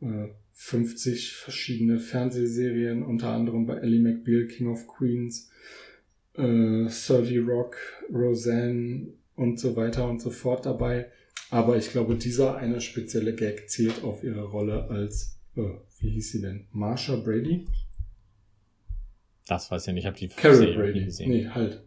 Äh, 0.02 0.28
50 0.54 1.34
verschiedene 1.34 2.00
Fernsehserien, 2.00 3.04
unter 3.04 3.30
anderem 3.30 3.66
bei 3.66 3.78
Ellie 3.78 4.02
McBeal, 4.02 4.46
King 4.48 4.68
of 4.68 4.88
Queens, 4.88 5.50
äh, 6.36 6.86
30 6.86 7.40
Rock, 7.48 7.78
Roseanne 8.12 9.14
und 9.36 9.60
so 9.60 9.76
weiter 9.76 10.08
und 10.08 10.22
so 10.22 10.30
fort 10.30 10.66
dabei. 10.66 11.12
Aber 11.50 11.78
ich 11.78 11.92
glaube, 11.92 12.16
dieser 12.16 12.58
eine 12.58 12.82
spezielle 12.82 13.36
Gag 13.36 13.70
zählt 13.70 14.04
auf 14.04 14.24
ihre 14.24 14.44
Rolle 14.44 14.90
als, 14.90 15.40
äh, 15.56 15.62
wie 16.00 16.10
hieß 16.10 16.32
sie 16.32 16.42
denn? 16.42 16.68
Marsha 16.72 17.16
Brady? 17.16 17.68
Das 19.48 19.70
weiß 19.70 19.88
ich 19.88 19.94
nicht, 19.94 20.04
ich 20.04 20.08
habe 20.08 20.18
die 20.18 20.28
Carol 20.30 20.74
Brady. 20.76 21.06
gesehen. 21.06 21.30
Nee, 21.30 21.48
halt. 21.48 21.84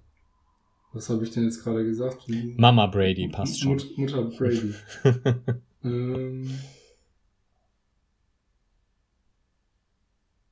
Was 0.96 1.10
habe 1.10 1.24
ich 1.24 1.30
denn 1.30 1.44
jetzt 1.44 1.62
gerade 1.62 1.84
gesagt? 1.84 2.24
Mama 2.56 2.86
Brady 2.86 3.28
passt 3.28 3.60
schon. 3.60 3.72
Mut 3.72 3.98
Mutter 3.98 4.22
Brady. 4.22 4.72
ähm, 5.84 6.50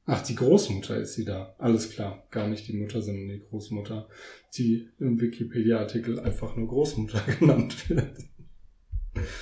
Ach, 0.04 0.22
die 0.22 0.34
Großmutter 0.34 0.98
ist 0.98 1.14
sie 1.14 1.24
da. 1.24 1.54
Alles 1.56 1.88
klar. 1.88 2.26
Gar 2.30 2.48
nicht 2.48 2.68
die 2.68 2.74
Mutter, 2.74 3.00
sondern 3.00 3.28
die 3.28 3.40
Großmutter, 3.40 4.06
die 4.54 4.90
im 5.00 5.18
Wikipedia-Artikel 5.18 6.20
einfach 6.20 6.54
nur 6.56 6.68
Großmutter 6.68 7.22
genannt 7.40 7.88
wird. 7.88 8.18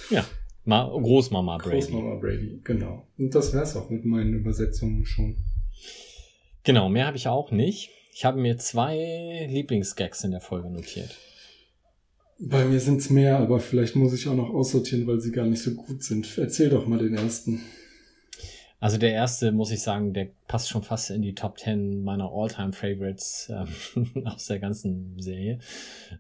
Ja, 0.09 0.25
Ma 0.65 0.85
Großmama 0.87 1.59
Brady. 1.59 1.81
Großmama 1.81 2.15
Brady, 2.15 2.61
genau. 2.63 3.09
Und 3.19 3.35
das 3.35 3.53
wär's 3.53 3.75
auch 3.75 3.91
mit 3.91 4.05
meinen 4.05 4.35
Übersetzungen 4.35 5.05
schon. 5.05 5.35
Genau, 6.63 6.89
mehr 6.89 7.07
habe 7.07 7.17
ich 7.17 7.27
auch 7.27 7.51
nicht. 7.51 7.91
Ich 8.15 8.27
habe 8.27 8.39
mir 8.39 8.59
zwei 8.59 9.47
Lieblingsgags 9.51 10.23
in 10.23 10.33
der 10.33 10.43
Folge 10.43 10.69
notiert. 10.69 11.17
Bei 12.39 12.65
mir 12.65 12.79
sind's 12.79 13.09
mehr, 13.09 13.39
aber 13.39 13.59
vielleicht 13.59 13.97
muss 13.97 14.13
ich 14.13 14.29
auch 14.29 14.35
noch 14.35 14.51
aussortieren, 14.51 15.07
weil 15.07 15.21
sie 15.21 15.33
gar 15.33 15.47
nicht 15.47 15.63
so 15.63 15.75
gut 15.75 16.03
sind. 16.05 16.37
Erzähl 16.37 16.69
doch 16.69 16.87
mal 16.87 16.99
den 16.99 17.15
ersten. 17.15 17.63
Also 18.81 18.99
der 18.99 19.13
erste, 19.13 19.53
muss 19.53 19.71
ich 19.71 19.81
sagen, 19.81 20.13
der 20.13 20.29
passt 20.47 20.69
schon 20.69 20.83
fast 20.83 21.11
in 21.11 21.23
die 21.23 21.35
Top 21.35 21.59
10 21.59 22.03
meiner 22.03 22.31
All-Time 22.33 22.73
Favorites 22.73 23.51
ähm, 23.51 24.25
aus 24.27 24.47
der 24.47 24.59
ganzen 24.59 25.15
Serie. 25.19 25.61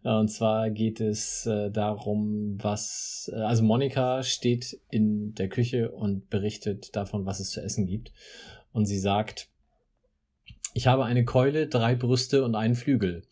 Und 0.02 0.28
zwar 0.28 0.70
geht 0.70 1.00
es 1.00 1.44
äh, 1.44 1.70
darum, 1.70 2.56
was, 2.62 3.30
äh, 3.34 3.40
also 3.40 3.64
Monika 3.64 4.22
steht 4.22 4.80
in 4.90 5.34
der 5.34 5.48
Küche 5.48 5.90
und 5.90 6.30
berichtet 6.30 6.96
davon, 6.96 7.26
was 7.26 7.40
es 7.40 7.50
zu 7.50 7.60
essen 7.60 7.86
gibt. 7.86 8.12
Und 8.72 8.86
sie 8.86 8.98
sagt, 8.98 9.48
ich 10.74 10.86
habe 10.86 11.04
eine 11.04 11.24
Keule, 11.24 11.66
drei 11.66 11.94
Brüste 11.94 12.44
und 12.44 12.54
einen 12.54 12.74
Flügel. 12.74 13.22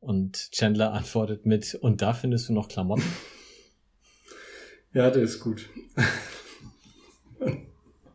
Und 0.00 0.50
Chandler 0.52 0.92
antwortet 0.92 1.44
mit, 1.46 1.74
und 1.74 2.02
da 2.02 2.14
findest 2.14 2.48
du 2.48 2.52
noch 2.52 2.68
Klamotten? 2.68 3.04
Ja, 4.92 5.08
der 5.08 5.22
ist 5.22 5.38
gut. 5.38 5.68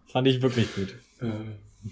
Fand 0.08 0.28
ich 0.28 0.42
wirklich 0.42 0.76
gut. 0.76 0.94
Äh. 1.22 1.90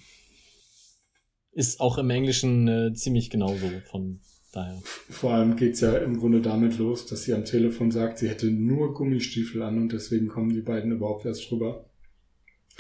Ist 1.54 1.80
auch 1.80 1.98
im 1.98 2.10
Englischen 2.10 2.68
äh, 2.68 2.94
ziemlich 2.94 3.30
genauso 3.30 3.70
von 3.90 4.20
daher. 4.52 4.82
Vor 5.10 5.34
allem 5.34 5.56
geht's 5.56 5.80
ja 5.82 5.96
im 5.98 6.20
Grunde 6.20 6.42
damit 6.42 6.78
los, 6.78 7.06
dass 7.06 7.24
sie 7.24 7.34
am 7.34 7.46
Telefon 7.46 7.92
sagt, 7.92 8.18
sie 8.20 8.28
hätte 8.28 8.48
nur 8.48 8.94
Gummistiefel 8.94 9.62
an 9.62 9.78
und 9.78 9.94
deswegen 9.94 10.28
kommen 10.28 10.54
die 10.54 10.62
beiden 10.62 10.92
überhaupt 10.92 11.26
erst 11.26 11.50
drüber. 11.50 11.90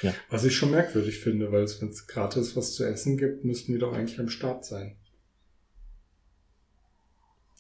Ja. 0.02 0.14
Was 0.30 0.44
ich 0.44 0.56
schon 0.56 0.72
merkwürdig 0.72 1.20
finde, 1.20 1.52
weil 1.52 1.64
es, 1.64 1.82
wenn 1.82 1.90
es 1.90 2.08
gratis 2.08 2.56
was 2.56 2.74
zu 2.74 2.84
essen 2.84 3.18
gibt, 3.18 3.46
müssten 3.46 3.74
die 3.74 3.80
doch 3.80 3.94
eigentlich 3.94 4.20
am 4.20 4.30
Start 4.30 4.66
sein. 4.66 4.96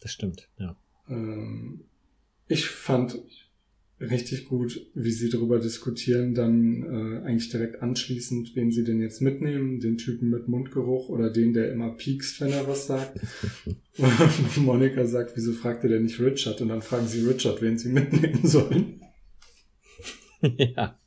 Das 0.02 0.12
stimmt, 0.12 0.50
ja. 0.58 0.76
Ähm, 1.08 1.86
ich 2.48 2.68
fand 2.68 3.22
richtig 4.00 4.46
gut, 4.46 4.86
wie 4.94 5.12
sie 5.12 5.30
darüber 5.30 5.60
diskutieren, 5.60 6.34
dann 6.34 6.84
äh, 6.84 7.26
eigentlich 7.26 7.50
direkt 7.50 7.82
anschließend, 7.82 8.56
wen 8.56 8.72
sie 8.72 8.84
denn 8.84 9.00
jetzt 9.00 9.22
mitnehmen, 9.22 9.80
den 9.80 9.98
Typen 9.98 10.30
mit 10.30 10.48
Mundgeruch 10.48 11.10
oder 11.10 11.30
den, 11.30 11.54
der 11.54 11.72
immer 11.72 11.92
piekst, 11.92 12.42
wenn 12.42 12.52
er 12.52 12.68
was 12.68 12.88
sagt. 12.88 13.20
Und 13.98 14.58
Monika 14.58 15.06
sagt, 15.06 15.34
wieso 15.36 15.54
fragt 15.54 15.84
er 15.84 15.92
denn 15.92 16.04
nicht 16.04 16.20
Richard? 16.20 16.60
Und 16.62 16.70
dann 16.70 16.82
fragen 16.82 17.08
sie 17.08 17.26
Richard, 17.26 17.62
wen 17.62 17.78
sie 17.78 17.90
mitnehmen 17.94 18.46
sollen. 18.46 19.02
ja. 20.42 21.00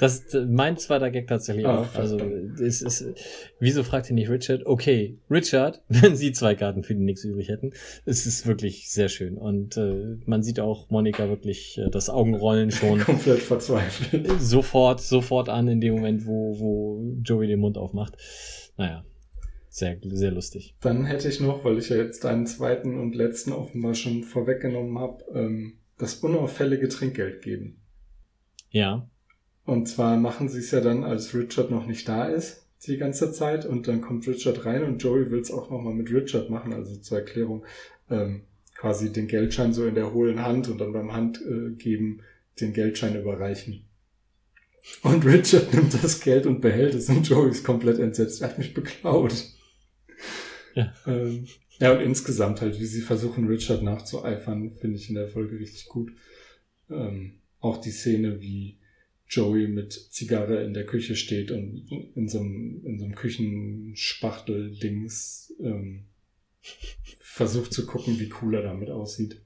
Das 0.00 0.24
mein 0.48 0.78
zweiter 0.78 1.10
Gag 1.10 1.26
tatsächlich 1.26 1.66
oh, 1.66 1.68
auch. 1.68 1.94
Also 1.94 2.18
es 2.18 2.80
ist, 2.80 3.04
wieso 3.58 3.82
fragt 3.82 4.08
ihr 4.08 4.14
nicht 4.14 4.30
Richard? 4.30 4.64
Okay, 4.64 5.18
Richard, 5.30 5.82
wenn 5.88 6.16
Sie 6.16 6.32
zwei 6.32 6.54
Karten 6.54 6.84
für 6.84 6.94
die 6.94 7.02
Nix 7.02 7.22
übrig 7.22 7.50
hätten. 7.50 7.74
Es 8.06 8.24
ist 8.24 8.46
wirklich 8.46 8.90
sehr 8.90 9.10
schön. 9.10 9.36
Und 9.36 9.76
äh, 9.76 10.16
man 10.24 10.42
sieht 10.42 10.58
auch 10.58 10.88
Monika 10.88 11.28
wirklich 11.28 11.76
äh, 11.76 11.90
das 11.90 12.08
Augenrollen 12.08 12.70
schon. 12.70 13.00
Komplett 13.04 13.40
verzweifelt. 13.40 14.40
Sofort, 14.40 15.02
sofort 15.02 15.50
an 15.50 15.68
in 15.68 15.82
dem 15.82 15.96
Moment, 15.96 16.24
wo, 16.24 16.58
wo 16.58 17.20
Joey 17.22 17.46
den 17.46 17.60
Mund 17.60 17.76
aufmacht. 17.76 18.16
Naja. 18.78 19.04
Sehr, 19.68 19.98
sehr 20.02 20.30
lustig. 20.30 20.76
Dann 20.80 21.04
hätte 21.04 21.28
ich 21.28 21.40
noch, 21.40 21.62
weil 21.62 21.76
ich 21.76 21.90
ja 21.90 21.96
jetzt 21.96 22.24
deinen 22.24 22.46
zweiten 22.46 22.98
und 22.98 23.14
letzten 23.14 23.52
offenbar 23.52 23.94
schon 23.94 24.24
vorweggenommen 24.24 24.98
habe, 24.98 25.22
ähm, 25.34 25.74
das 25.98 26.14
unauffällige 26.14 26.88
Trinkgeld 26.88 27.42
geben. 27.42 27.82
Ja. 28.70 29.10
Und 29.70 29.86
zwar 29.86 30.16
machen 30.16 30.48
sie 30.48 30.58
es 30.58 30.72
ja 30.72 30.80
dann, 30.80 31.04
als 31.04 31.32
Richard 31.32 31.70
noch 31.70 31.86
nicht 31.86 32.08
da 32.08 32.24
ist. 32.24 32.66
die 32.88 32.96
ganze 32.96 33.30
Zeit 33.30 33.64
und 33.64 33.86
dann 33.86 34.00
kommt 34.00 34.26
Richard 34.26 34.66
rein 34.66 34.82
und 34.82 35.00
Joey 35.00 35.30
will 35.30 35.38
es 35.38 35.52
auch 35.52 35.70
nochmal 35.70 35.94
mit 35.94 36.10
Richard 36.10 36.50
machen, 36.50 36.72
also 36.72 36.96
zur 36.96 37.18
Erklärung 37.18 37.64
ähm, 38.10 38.40
quasi 38.74 39.12
den 39.12 39.28
Geldschein 39.28 39.72
so 39.72 39.86
in 39.86 39.94
der 39.94 40.12
hohlen 40.12 40.42
Hand 40.42 40.66
und 40.68 40.78
dann 40.78 40.92
beim 40.92 41.12
Handgeben 41.12 42.18
äh, 42.18 42.60
den 42.60 42.72
Geldschein 42.72 43.14
überreichen. 43.14 43.84
Und 45.04 45.24
Richard 45.24 45.72
nimmt 45.72 45.94
das 46.02 46.20
Geld 46.20 46.46
und 46.46 46.60
behält 46.60 46.94
es 46.94 47.08
und 47.08 47.28
Joey 47.28 47.50
ist 47.50 47.62
komplett 47.62 48.00
entsetzt. 48.00 48.42
Er 48.42 48.48
hat 48.48 48.58
mich 48.58 48.74
beklaut. 48.74 49.54
Ja. 50.74 50.92
Ähm, 51.06 51.46
ja, 51.78 51.92
und 51.92 52.00
insgesamt 52.00 52.60
halt, 52.60 52.80
wie 52.80 52.86
sie 52.86 53.02
versuchen, 53.02 53.46
Richard 53.46 53.84
nachzueifern, 53.84 54.72
finde 54.72 54.96
ich 54.96 55.08
in 55.08 55.14
der 55.14 55.28
Folge 55.28 55.60
richtig 55.60 55.86
gut. 55.86 56.10
Ähm, 56.90 57.34
auch 57.60 57.76
die 57.76 57.92
Szene, 57.92 58.40
wie 58.40 58.79
Joey 59.30 59.68
mit 59.68 59.92
Zigarre 59.92 60.64
in 60.64 60.74
der 60.74 60.84
Küche 60.84 61.14
steht 61.14 61.52
und 61.52 61.86
in 62.16 62.28
so 62.28 62.40
einem, 62.40 62.82
in 62.84 62.98
so 62.98 63.04
einem 63.04 63.14
Küchenspachtel-Dings 63.14 65.54
ähm, 65.60 66.06
versucht 67.20 67.72
zu 67.72 67.86
gucken, 67.86 68.18
wie 68.18 68.32
cool 68.42 68.56
er 68.56 68.62
damit 68.62 68.90
aussieht. 68.90 69.40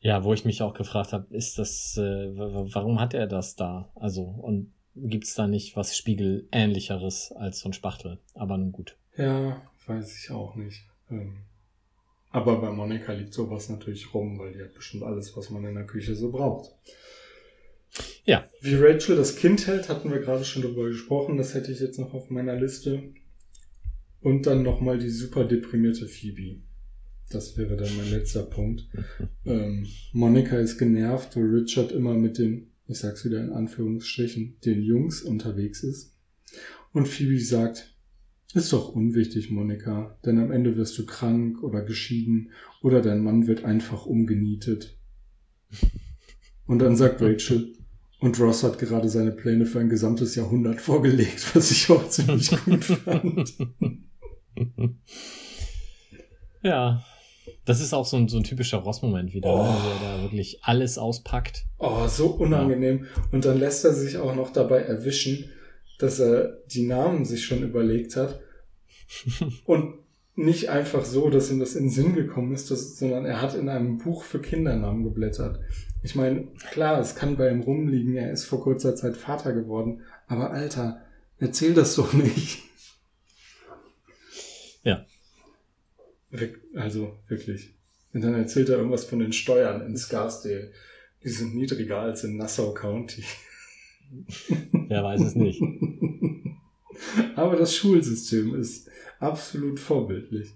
Ja, 0.00 0.24
wo 0.24 0.34
ich 0.34 0.44
mich 0.44 0.60
auch 0.60 0.74
gefragt 0.74 1.12
habe, 1.12 1.32
ist 1.34 1.56
das, 1.58 1.96
äh, 1.96 2.36
warum 2.36 2.98
hat 2.98 3.14
er 3.14 3.28
das 3.28 3.54
da? 3.54 3.92
Also, 3.94 4.24
und 4.24 4.72
gibt's 4.96 5.34
da 5.34 5.46
nicht 5.46 5.76
was 5.76 5.96
Spiegelähnlicheres 5.96 7.30
als 7.30 7.60
so 7.60 7.68
ein 7.68 7.72
Spachtel? 7.72 8.18
Aber 8.34 8.58
nun 8.58 8.72
gut. 8.72 8.96
Ja, 9.16 9.62
weiß 9.86 10.18
ich 10.18 10.32
auch 10.32 10.56
nicht. 10.56 10.82
Ähm, 11.10 11.44
aber 12.30 12.60
bei 12.60 12.72
Monika 12.72 13.12
liegt 13.12 13.34
sowas 13.34 13.68
natürlich 13.68 14.12
rum, 14.12 14.40
weil 14.40 14.54
die 14.54 14.62
hat 14.62 14.74
bestimmt 14.74 15.04
alles, 15.04 15.36
was 15.36 15.50
man 15.50 15.64
in 15.64 15.76
der 15.76 15.86
Küche 15.86 16.16
so 16.16 16.32
braucht. 16.32 16.74
Ja. 18.24 18.48
Wie 18.60 18.74
Rachel 18.74 19.16
das 19.16 19.36
Kind 19.36 19.66
hält, 19.66 19.88
hatten 19.88 20.10
wir 20.10 20.20
gerade 20.20 20.44
schon 20.44 20.62
drüber 20.62 20.88
gesprochen. 20.88 21.36
Das 21.36 21.54
hätte 21.54 21.72
ich 21.72 21.80
jetzt 21.80 21.98
noch 21.98 22.14
auf 22.14 22.30
meiner 22.30 22.58
Liste. 22.58 23.02
Und 24.20 24.46
dann 24.46 24.62
nochmal 24.62 24.98
die 24.98 25.10
super 25.10 25.44
deprimierte 25.44 26.06
Phoebe. 26.06 26.60
Das 27.30 27.56
wäre 27.56 27.76
dann 27.76 27.96
mein 27.96 28.10
letzter 28.10 28.42
Punkt. 28.42 28.88
Ähm, 29.44 29.88
Monika 30.12 30.56
ist 30.56 30.78
genervt, 30.78 31.34
weil 31.34 31.46
Richard 31.46 31.90
immer 31.90 32.14
mit 32.14 32.38
den, 32.38 32.70
ich 32.86 32.98
sag's 32.98 33.24
wieder 33.24 33.42
in 33.42 33.50
Anführungsstrichen, 33.50 34.60
den 34.64 34.82
Jungs 34.82 35.20
unterwegs 35.22 35.82
ist. 35.82 36.14
Und 36.92 37.08
Phoebe 37.08 37.40
sagt, 37.40 37.92
ist 38.54 38.72
doch 38.72 38.90
unwichtig, 38.90 39.50
Monika, 39.50 40.16
denn 40.24 40.38
am 40.38 40.52
Ende 40.52 40.76
wirst 40.76 40.96
du 40.96 41.06
krank 41.06 41.60
oder 41.64 41.82
geschieden 41.82 42.52
oder 42.82 43.02
dein 43.02 43.24
Mann 43.24 43.48
wird 43.48 43.64
einfach 43.64 44.06
umgenietet. 44.06 44.96
Und 46.66 46.78
dann 46.78 46.94
sagt 46.94 47.20
Rachel, 47.20 47.72
und 48.22 48.40
Ross 48.40 48.62
hat 48.62 48.78
gerade 48.78 49.08
seine 49.08 49.32
Pläne 49.32 49.66
für 49.66 49.80
ein 49.80 49.88
gesamtes 49.88 50.34
Jahrhundert 50.34 50.80
vorgelegt, 50.80 51.54
was 51.54 51.70
ich 51.70 51.90
auch 51.90 52.08
ziemlich 52.08 52.50
gut 52.64 52.84
fand. 52.84 53.54
Ja, 56.64 57.04
das 57.64 57.80
ist 57.80 57.92
auch 57.92 58.06
so 58.06 58.16
ein, 58.16 58.28
so 58.28 58.36
ein 58.36 58.44
typischer 58.44 58.78
Ross-Moment 58.78 59.34
wieder, 59.34 59.52
oh. 59.52 59.64
ne, 59.64 59.76
wo 59.82 59.88
er 59.88 60.16
da 60.16 60.22
wirklich 60.22 60.60
alles 60.62 60.96
auspackt. 60.96 61.66
Oh, 61.78 62.06
so 62.06 62.28
unangenehm. 62.28 63.04
Ja. 63.04 63.22
Und 63.32 63.44
dann 63.44 63.58
lässt 63.58 63.84
er 63.84 63.92
sich 63.92 64.16
auch 64.18 64.36
noch 64.36 64.52
dabei 64.52 64.82
erwischen, 64.82 65.50
dass 65.98 66.20
er 66.20 66.58
die 66.70 66.86
Namen 66.86 67.24
sich 67.24 67.44
schon 67.44 67.64
überlegt 67.64 68.14
hat. 68.14 68.40
und 69.64 69.94
nicht 70.34 70.70
einfach 70.70 71.04
so, 71.04 71.28
dass 71.30 71.50
ihm 71.50 71.60
das 71.60 71.74
in 71.74 71.86
den 71.86 71.90
Sinn 71.90 72.14
gekommen 72.14 72.54
ist, 72.54 72.70
dass, 72.70 72.96
sondern 72.96 73.26
er 73.26 73.42
hat 73.42 73.54
in 73.54 73.68
einem 73.68 73.98
Buch 73.98 74.22
für 74.22 74.40
Kindernamen 74.40 75.04
geblättert. 75.04 75.60
Ich 76.02 76.16
meine, 76.16 76.48
klar, 76.72 77.00
es 77.00 77.14
kann 77.14 77.36
bei 77.36 77.48
ihm 77.50 77.60
rumliegen, 77.60 78.16
er 78.16 78.32
ist 78.32 78.44
vor 78.44 78.62
kurzer 78.62 78.96
Zeit 78.96 79.16
Vater 79.16 79.52
geworden, 79.52 80.02
aber 80.26 80.50
Alter, 80.50 81.00
erzähl 81.38 81.74
das 81.74 81.94
doch 81.94 82.12
nicht. 82.12 82.62
Ja. 84.82 85.06
Also, 86.74 87.18
wirklich. 87.28 87.74
Und 88.12 88.22
dann 88.22 88.34
erzählt 88.34 88.68
er 88.68 88.78
irgendwas 88.78 89.04
von 89.04 89.20
den 89.20 89.32
Steuern 89.32 89.86
in 89.86 89.96
Scarsdale. 89.96 90.72
Die 91.22 91.28
sind 91.28 91.54
niedriger 91.54 92.00
als 92.00 92.24
in 92.24 92.36
Nassau 92.36 92.74
County. 92.74 93.22
Wer 94.72 95.04
weiß 95.04 95.20
es 95.20 95.34
nicht. 95.36 95.62
Aber 97.36 97.56
das 97.56 97.76
Schulsystem 97.76 98.54
ist 98.56 98.90
absolut 99.20 99.78
vorbildlich. 99.78 100.54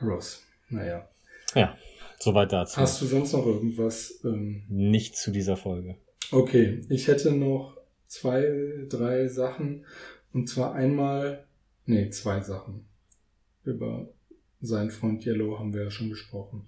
Ross, 0.00 0.42
naja. 0.68 1.08
Ja, 1.54 1.76
soweit 2.24 2.52
dazu. 2.52 2.78
Hast 2.78 3.00
du 3.00 3.06
sonst 3.06 3.32
noch 3.32 3.46
irgendwas? 3.46 4.20
Ähm... 4.24 4.64
Nicht 4.68 5.16
zu 5.16 5.30
dieser 5.30 5.56
Folge. 5.56 5.96
Okay, 6.30 6.80
ich 6.88 7.08
hätte 7.08 7.32
noch 7.32 7.76
zwei, 8.06 8.86
drei 8.88 9.28
Sachen. 9.28 9.84
Und 10.32 10.48
zwar 10.48 10.74
einmal, 10.74 11.44
nee, 11.86 12.10
zwei 12.10 12.40
Sachen. 12.40 12.86
Über 13.64 14.08
seinen 14.60 14.90
Freund 14.90 15.24
Yellow 15.24 15.58
haben 15.58 15.74
wir 15.74 15.84
ja 15.84 15.90
schon 15.90 16.10
gesprochen. 16.10 16.66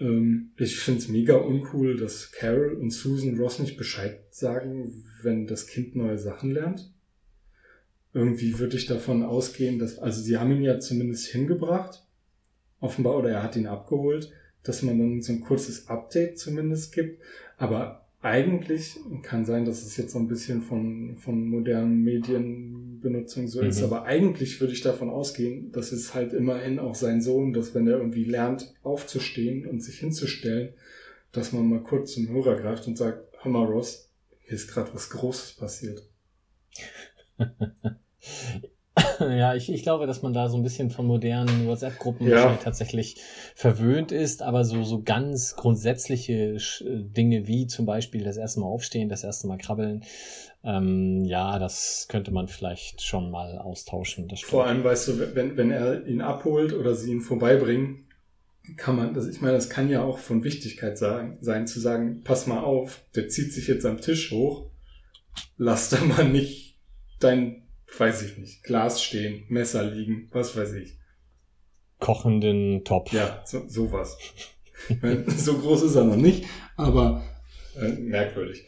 Ähm, 0.00 0.52
ich 0.56 0.78
finde 0.78 1.00
es 1.00 1.08
mega 1.08 1.36
uncool, 1.36 1.96
dass 1.96 2.32
Carol 2.32 2.74
und 2.74 2.90
Susan 2.90 3.38
Ross 3.38 3.58
nicht 3.58 3.76
Bescheid 3.76 4.20
sagen, 4.30 5.04
wenn 5.22 5.46
das 5.46 5.66
Kind 5.66 5.96
neue 5.96 6.18
Sachen 6.18 6.52
lernt. 6.52 6.92
Irgendwie 8.14 8.58
würde 8.58 8.76
ich 8.76 8.86
davon 8.86 9.22
ausgehen, 9.22 9.78
dass, 9.78 9.98
also 9.98 10.20
sie 10.20 10.38
haben 10.38 10.52
ihn 10.52 10.62
ja 10.62 10.80
zumindest 10.80 11.26
hingebracht, 11.26 12.06
offenbar, 12.80 13.18
oder 13.18 13.30
er 13.30 13.42
hat 13.42 13.56
ihn 13.56 13.66
abgeholt, 13.66 14.32
dass 14.62 14.82
man 14.82 14.98
dann 14.98 15.22
so 15.22 15.32
ein 15.32 15.40
kurzes 15.40 15.88
Update 15.88 16.38
zumindest 16.38 16.92
gibt. 16.92 17.22
Aber 17.56 18.06
eigentlich 18.20 18.98
kann 19.22 19.44
sein, 19.44 19.64
dass 19.64 19.82
es 19.82 19.96
jetzt 19.96 20.12
so 20.12 20.18
ein 20.18 20.28
bisschen 20.28 20.60
von, 20.60 21.16
von 21.16 21.48
modernen 21.48 22.02
Medienbenutzung 22.02 23.46
so 23.46 23.62
mhm. 23.62 23.68
ist, 23.68 23.82
aber 23.82 24.04
eigentlich 24.04 24.60
würde 24.60 24.72
ich 24.72 24.80
davon 24.80 25.08
ausgehen, 25.08 25.70
dass 25.70 25.92
es 25.92 26.14
halt 26.14 26.32
immerhin 26.32 26.80
auch 26.80 26.96
sein 26.96 27.22
Sohn, 27.22 27.52
dass 27.52 27.74
wenn 27.74 27.86
er 27.86 27.98
irgendwie 27.98 28.24
lernt, 28.24 28.74
aufzustehen 28.82 29.66
und 29.66 29.82
sich 29.82 30.00
hinzustellen, 30.00 30.74
dass 31.30 31.52
man 31.52 31.68
mal 31.68 31.82
kurz 31.82 32.14
zum 32.14 32.28
Hörer 32.28 32.56
greift 32.56 32.88
und 32.88 32.98
sagt, 32.98 33.24
mal 33.44 33.64
Ross, 33.64 34.10
hier 34.40 34.54
ist 34.54 34.68
gerade 34.68 34.92
was 34.92 35.10
Großes 35.10 35.52
passiert. 35.52 36.02
ja, 39.20 39.54
ich, 39.54 39.72
ich 39.72 39.82
glaube, 39.82 40.06
dass 40.06 40.22
man 40.22 40.32
da 40.32 40.48
so 40.48 40.56
ein 40.56 40.62
bisschen 40.62 40.90
von 40.90 41.06
modernen 41.06 41.66
WhatsApp-Gruppen 41.66 42.28
ja. 42.28 42.56
tatsächlich 42.62 43.16
verwöhnt 43.54 44.12
ist, 44.12 44.42
aber 44.42 44.64
so, 44.64 44.82
so 44.84 45.02
ganz 45.02 45.56
grundsätzliche 45.56 46.56
Dinge 46.80 47.46
wie 47.46 47.66
zum 47.66 47.86
Beispiel 47.86 48.24
das 48.24 48.36
erste 48.36 48.60
Mal 48.60 48.66
aufstehen, 48.66 49.08
das 49.08 49.24
erste 49.24 49.46
Mal 49.46 49.58
krabbeln, 49.58 50.04
ähm, 50.64 51.24
ja, 51.24 51.58
das 51.58 52.06
könnte 52.08 52.30
man 52.30 52.48
vielleicht 52.48 53.02
schon 53.02 53.30
mal 53.30 53.58
austauschen. 53.58 54.28
Vor 54.44 54.66
allem, 54.66 54.84
weißt 54.84 55.08
du, 55.08 55.34
wenn, 55.34 55.56
wenn 55.56 55.70
er 55.70 56.06
ihn 56.06 56.20
abholt 56.20 56.72
oder 56.72 56.94
sie 56.94 57.10
ihn 57.10 57.20
vorbeibringen, 57.20 58.04
kann 58.76 58.96
man, 58.96 59.14
das, 59.14 59.26
ich 59.28 59.40
meine, 59.40 59.54
das 59.54 59.70
kann 59.70 59.88
ja 59.88 60.02
auch 60.02 60.18
von 60.18 60.44
Wichtigkeit 60.44 60.98
sein, 60.98 61.38
sein, 61.40 61.66
zu 61.66 61.80
sagen, 61.80 62.22
pass 62.22 62.46
mal 62.46 62.60
auf, 62.60 63.02
der 63.14 63.28
zieht 63.28 63.52
sich 63.52 63.66
jetzt 63.66 63.86
am 63.86 64.00
Tisch 64.00 64.30
hoch, 64.30 64.66
lass 65.56 65.90
da 65.90 66.02
mal 66.04 66.28
nicht 66.28 66.76
dein 67.20 67.67
weiß 67.96 68.22
ich 68.22 68.38
nicht, 68.38 68.62
Glas 68.64 69.02
stehen, 69.02 69.44
Messer 69.48 69.90
liegen, 69.90 70.28
was 70.32 70.56
weiß 70.56 70.74
ich. 70.74 70.98
Kochenden 71.98 72.84
Topf. 72.84 73.12
Ja, 73.12 73.42
so, 73.44 73.66
sowas. 73.68 74.18
so 75.36 75.58
groß 75.58 75.82
ist 75.82 75.96
er 75.96 76.04
noch 76.04 76.16
nicht, 76.16 76.46
aber 76.76 77.24
äh, 77.76 77.88
merkwürdig. 77.88 78.64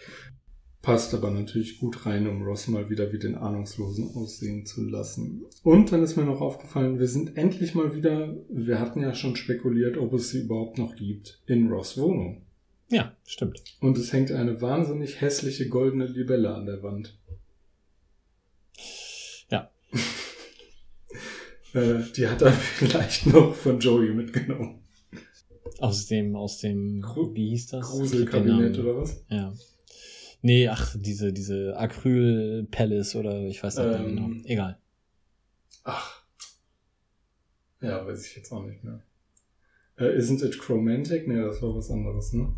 Passt 0.83 1.13
aber 1.13 1.31
natürlich 1.31 1.79
gut 1.79 2.07
rein, 2.07 2.27
um 2.27 2.43
Ross 2.43 2.67
mal 2.67 2.89
wieder 2.89 3.13
wie 3.13 3.19
den 3.19 3.35
Ahnungslosen 3.35 4.15
aussehen 4.15 4.65
zu 4.65 4.83
lassen. 4.83 5.45
Und 5.63 5.93
dann 5.93 6.03
ist 6.03 6.17
mir 6.17 6.25
noch 6.25 6.41
aufgefallen, 6.41 6.99
wir 6.99 7.07
sind 7.07 7.37
endlich 7.37 7.75
mal 7.75 7.95
wieder, 7.95 8.35
wir 8.49 8.81
hatten 8.81 9.03
ja 9.03 9.15
schon 9.15 9.37
spekuliert, 9.37 9.99
ob 9.99 10.15
es 10.15 10.31
sie 10.31 10.41
überhaupt 10.41 10.79
noch 10.79 10.97
gibt, 10.97 11.43
in 11.47 11.69
Ross 11.69 11.99
Wohnung. 11.99 12.47
Ja, 12.89 13.15
stimmt. 13.27 13.63
Und 13.81 13.99
es 13.99 14.13
hängt 14.13 14.33
eine 14.33 14.61
wahnsinnig 14.63 15.21
hässliche 15.21 15.69
goldene 15.69 16.07
Libelle 16.07 16.55
an 16.55 16.67
der 16.67 16.83
Wand. 16.83 17.20
Äh, 21.73 22.03
die 22.17 22.27
hat 22.27 22.43
er 22.43 22.53
vielleicht 22.79 23.27
noch 23.27 23.55
von 23.55 23.79
Joey 23.79 24.13
mitgenommen. 24.13 24.83
Aus 25.79 26.07
dem, 26.07 26.35
aus 26.35 26.59
dem, 26.59 27.01
Gru 27.01 27.33
wie 27.33 27.51
hieß 27.51 27.69
das? 27.69 27.87
Gruselkabinett 27.87 28.77
oder 28.79 28.97
was? 28.97 29.25
Ja. 29.29 29.55
Nee, 30.43 30.69
ach, 30.69 30.97
diese, 30.99 31.33
diese 31.33 31.77
Acryl 31.77 32.67
Palace 32.71 33.15
oder 33.15 33.43
ich 33.47 33.63
weiß 33.63 33.77
nicht 33.77 33.87
ähm, 33.87 34.15
mehr 34.15 34.31
genau. 34.31 34.45
Egal. 34.47 34.79
Ach. 35.85 36.25
Ja, 37.81 38.05
weiß 38.07 38.27
ich 38.27 38.37
jetzt 38.37 38.53
auch 38.53 38.65
nicht 38.65 38.83
mehr. 38.83 39.03
Äh, 39.97 40.19
isn't 40.19 40.45
it 40.45 40.59
Chromantic? 40.59 41.29
Nee, 41.29 41.41
das 41.41 41.63
war 41.63 41.75
was 41.75 41.91
anderes, 41.91 42.33
ne? 42.33 42.53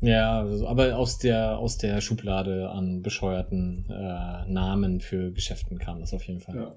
Ja, 0.00 0.40
also, 0.40 0.66
aber 0.66 0.96
aus 0.96 1.18
der, 1.18 1.58
aus 1.58 1.76
der 1.78 2.00
Schublade 2.00 2.70
an 2.70 3.02
bescheuerten 3.02 3.86
äh, 3.88 4.50
Namen 4.50 5.00
für 5.00 5.32
Geschäften 5.32 5.78
kam 5.78 6.00
das 6.00 6.12
auf 6.12 6.24
jeden 6.24 6.40
Fall. 6.40 6.56
Ja. 6.56 6.76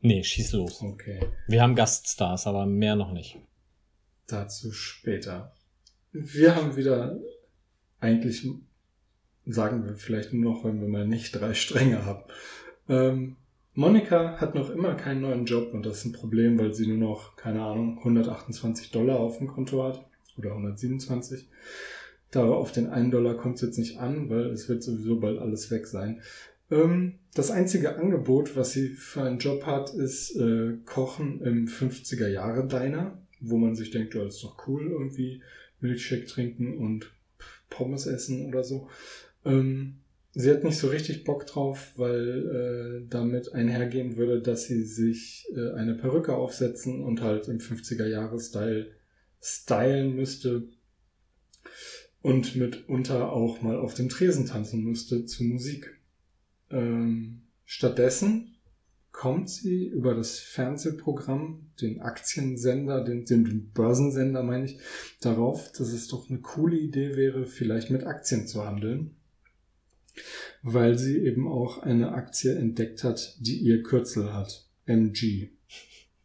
Nee, 0.02 0.24
schieß 0.24 0.54
los. 0.54 0.82
Okay. 0.82 1.20
Wir 1.48 1.62
haben 1.62 1.76
Gaststars, 1.76 2.48
aber 2.48 2.66
mehr 2.66 2.96
noch 2.96 3.12
nicht. 3.12 3.38
Dazu 4.26 4.72
später. 4.72 5.54
Wir 6.12 6.56
haben 6.56 6.76
wieder 6.76 7.20
eigentlich 8.00 8.48
sagen 9.46 9.86
wir 9.86 9.96
vielleicht 9.96 10.34
nur 10.34 10.52
noch, 10.52 10.64
wenn 10.64 10.82
wir 10.82 10.88
mal 10.88 11.08
nicht 11.08 11.34
drei 11.34 11.54
Stränge 11.54 12.04
haben. 12.04 12.24
Ähm, 12.90 13.36
Monika 13.76 14.38
hat 14.38 14.56
noch 14.56 14.72
immer 14.72 14.96
keinen 14.96 15.22
neuen 15.22 15.46
Job 15.46 15.76
und 15.76 15.86
das 15.86 16.00
ist 16.00 16.06
ein 16.06 16.14
Problem, 16.14 16.58
weil 16.58 16.74
sie 16.74 16.88
nur 16.88 16.98
noch, 16.98 17.36
keine 17.36 17.62
Ahnung, 17.62 18.00
128 18.00 18.90
Dollar 18.90 19.20
auf 19.20 19.38
dem 19.38 19.48
Konto 19.48 19.84
hat 19.84 20.04
oder 20.38 20.54
127. 20.54 21.48
Da 22.32 22.46
auf 22.46 22.72
den 22.72 22.88
einen 22.88 23.12
Dollar 23.12 23.36
kommt 23.36 23.56
es 23.56 23.62
jetzt 23.62 23.78
nicht 23.78 24.00
an, 24.00 24.30
weil 24.30 24.48
es 24.48 24.70
wird 24.70 24.84
sowieso 24.84 25.20
bald 25.20 25.38
alles 25.38 25.70
weg 25.70 25.86
sein. 25.86 26.22
Ähm, 26.72 27.20
das 27.36 27.52
einzige 27.52 27.98
Angebot, 27.98 28.56
was 28.56 28.72
sie 28.72 28.90
für 28.90 29.24
einen 29.24 29.40
Job 29.40 29.66
hat, 29.66 29.94
ist 29.94 30.36
äh, 30.38 30.78
Kochen 30.86 31.42
im 31.42 31.68
50er 31.68 32.28
Jahre 32.28 32.68
Diner, 32.68 33.22
wo 33.42 33.58
man 33.58 33.76
sich 33.76 33.92
denkt, 33.92 34.16
ja, 34.16 34.24
das 34.24 34.36
ist 34.36 34.44
doch 34.44 34.68
cool, 34.68 34.90
irgendwie 34.90 35.42
Milchshake 35.82 36.26
trinken 36.26 36.78
und 36.78 37.12
Pommes 37.70 38.06
essen 38.08 38.46
oder 38.46 38.64
so. 38.64 38.88
Ähm, 39.44 39.98
sie 40.34 40.52
hat 40.52 40.64
nicht 40.64 40.78
so 40.78 40.88
richtig 40.88 41.26
Bock 41.26 41.46
drauf, 41.46 41.94
weil 41.98 43.02
äh, 43.04 43.10
damit 43.10 43.54
einhergehen 43.54 44.16
würde, 44.16 44.42
dass 44.42 44.66
sie 44.66 44.84
sich 44.84 45.48
äh, 45.56 45.72
eine 45.72 45.96
Perücke 45.96 46.36
aufsetzen 46.36 47.04
und 47.04 47.22
halt 47.22 47.50
im 47.50 47.58
50er-Jahre-Style 47.58 48.92
stylen 49.42 50.16
müsste 50.16 50.68
und 52.22 52.56
mitunter 52.56 53.32
auch 53.32 53.62
mal 53.62 53.78
auf 53.78 53.94
dem 53.94 54.10
Tresen 54.10 54.46
tanzen 54.46 54.84
müsste 54.84 55.26
zu 55.26 55.44
Musik. 55.44 56.00
Ähm, 56.70 57.42
stattdessen 57.66 58.56
kommt 59.12 59.50
sie 59.50 59.88
über 59.88 60.16
das 60.16 60.40
Fernsehprogramm, 60.40 61.72
den 61.82 62.00
Aktiensender, 62.00 63.04
den, 63.04 63.26
den 63.26 63.72
Börsensender 63.72 64.44
meine 64.44 64.66
ich, 64.66 64.80
darauf, 65.20 65.72
dass 65.72 65.92
es 65.94 66.08
doch 66.08 66.30
eine 66.30 66.40
coole 66.40 66.78
Idee 66.78 67.16
wäre, 67.16 67.46
vielleicht 67.46 67.90
mit 67.90 68.06
Aktien 68.06 68.48
zu 68.48 68.66
handeln 68.66 69.16
weil 70.64 70.98
sie 70.98 71.18
eben 71.20 71.48
auch 71.48 71.80
eine 71.80 72.12
Aktie 72.14 72.56
entdeckt 72.56 73.04
hat, 73.04 73.38
die 73.40 73.58
ihr 73.58 73.84
Kürzel 73.84 74.34
hat. 74.34 74.66
MG. 74.86 75.50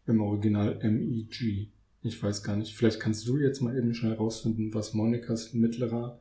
Im 0.06 0.20
Original 0.20 0.78
MEG. 0.82 1.70
Ich 2.06 2.22
weiß 2.22 2.42
gar 2.42 2.56
nicht. 2.56 2.74
Vielleicht 2.74 3.00
kannst 3.00 3.26
du 3.26 3.36
jetzt 3.38 3.60
mal 3.60 3.76
eben 3.76 3.94
schnell 3.94 4.14
rausfinden, 4.14 4.72
was 4.72 4.94
Monikas 4.94 5.52
mittlerer 5.52 6.20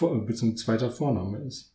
bzw. 0.00 0.54
zweiter 0.54 0.90
Vorname 0.90 1.44
ist. 1.44 1.74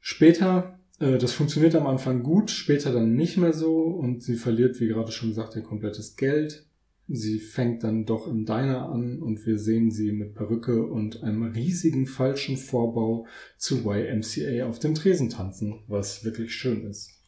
Später, 0.00 0.78
äh, 1.00 1.18
das 1.18 1.32
funktioniert 1.32 1.74
am 1.74 1.86
Anfang 1.86 2.22
gut, 2.22 2.50
später 2.50 2.92
dann 2.92 3.14
nicht 3.14 3.36
mehr 3.36 3.52
so 3.52 3.84
und 3.84 4.22
sie 4.22 4.36
verliert, 4.36 4.78
wie 4.80 4.88
gerade 4.88 5.12
schon 5.12 5.30
gesagt, 5.30 5.56
ihr 5.56 5.62
komplettes 5.62 6.16
Geld. 6.16 6.66
Sie 7.10 7.38
fängt 7.38 7.84
dann 7.84 8.04
doch 8.04 8.28
im 8.28 8.44
Diner 8.44 8.90
an 8.90 9.22
und 9.22 9.46
wir 9.46 9.58
sehen 9.58 9.90
sie 9.90 10.12
mit 10.12 10.34
Perücke 10.34 10.84
und 10.84 11.22
einem 11.22 11.44
riesigen 11.44 12.06
falschen 12.06 12.58
Vorbau 12.58 13.26
zu 13.56 13.90
YMCA 13.90 14.66
auf 14.66 14.78
dem 14.78 14.94
Tresen 14.94 15.30
tanzen, 15.30 15.80
was 15.86 16.26
wirklich 16.26 16.54
schön 16.54 16.84
ist. 16.84 17.18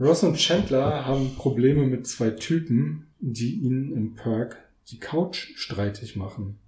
Ross 0.00 0.24
und 0.24 0.36
Chandler 0.36 1.06
haben 1.06 1.34
Probleme 1.36 1.86
mit 1.86 2.06
zwei 2.06 2.30
Typen, 2.30 3.06
die 3.32 3.54
ihnen 3.54 3.92
im 3.92 4.14
Perk 4.14 4.56
die 4.88 4.98
Couch 4.98 5.52
streitig 5.56 6.16
machen. 6.16 6.58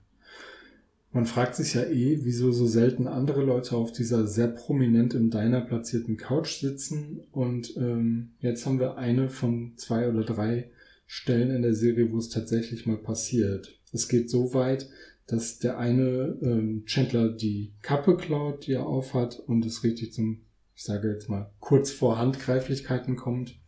Man 1.12 1.27
fragt 1.27 1.55
sich 1.55 1.75
ja 1.75 1.83
eh, 1.83 2.19
wieso 2.23 2.53
so 2.53 2.66
selten 2.66 3.09
andere 3.09 3.42
Leute 3.42 3.77
auf 3.77 3.90
dieser 3.92 4.27
sehr 4.27 4.49
prominent 4.49 5.14
im 5.14 5.31
Diner 5.31 5.62
platzierten 5.62 6.16
Couch 6.16 6.61
sitzen. 6.61 7.21
Und 7.33 7.75
ähm, 7.77 8.33
jetzt 8.40 8.66
haben 8.66 8.81
wir 8.81 8.99
eine 8.99 9.31
von 9.31 9.73
zwei 9.77 10.11
oder 10.11 10.25
drei 10.25 10.71
Stellen 11.07 11.51
in 11.51 11.62
der 11.62 11.75
Serie, 11.75 12.12
wo 12.12 12.19
es 12.19 12.29
tatsächlich 12.29 12.85
mal 12.85 12.99
passiert. 12.99 13.79
Es 13.92 14.09
geht 14.09 14.29
so 14.29 14.53
weit, 14.53 14.90
dass 15.27 15.59
der 15.59 15.79
eine 15.79 16.38
ähm, 16.42 16.85
Chandler 16.85 17.31
die 17.31 17.73
Kappe 17.83 18.16
klaut, 18.16 18.66
die 18.66 18.73
er 18.73 18.87
aufhat 18.87 19.38
und 19.38 19.64
es 19.64 19.85
richtig 19.85 20.12
zum, 20.12 20.42
ich 20.75 20.83
sage 20.83 21.11
jetzt 21.11 21.29
mal, 21.29 21.51
kurz 21.61 21.90
vor 21.90 22.19
Handgreiflichkeiten 22.19 23.16
kommt. 23.16 23.59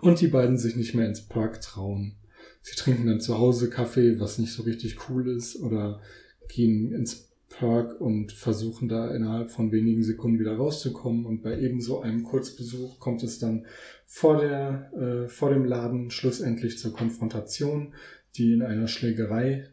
Und 0.00 0.20
die 0.20 0.28
beiden 0.28 0.58
sich 0.58 0.76
nicht 0.76 0.94
mehr 0.94 1.06
ins 1.06 1.22
Park 1.22 1.60
trauen. 1.60 2.16
Sie 2.62 2.76
trinken 2.76 3.06
dann 3.06 3.20
zu 3.20 3.38
Hause 3.38 3.70
Kaffee, 3.70 4.20
was 4.20 4.38
nicht 4.38 4.52
so 4.52 4.62
richtig 4.62 5.08
cool 5.08 5.28
ist, 5.28 5.60
oder 5.60 6.00
gehen 6.48 6.92
ins 6.92 7.30
Perk 7.48 8.00
und 8.00 8.32
versuchen 8.32 8.88
da 8.88 9.14
innerhalb 9.14 9.50
von 9.50 9.72
wenigen 9.72 10.02
Sekunden 10.02 10.38
wieder 10.38 10.56
rauszukommen. 10.56 11.26
Und 11.26 11.42
bei 11.42 11.58
ebenso 11.60 12.00
einem 12.00 12.22
Kurzbesuch 12.22 12.98
kommt 13.00 13.22
es 13.22 13.38
dann 13.38 13.66
vor, 14.06 14.40
der, 14.40 14.92
äh, 14.94 15.28
vor 15.28 15.50
dem 15.50 15.64
Laden 15.64 16.10
schlussendlich 16.10 16.78
zur 16.78 16.92
Konfrontation, 16.92 17.94
die 18.36 18.52
in 18.52 18.62
einer 18.62 18.88
Schlägerei 18.88 19.68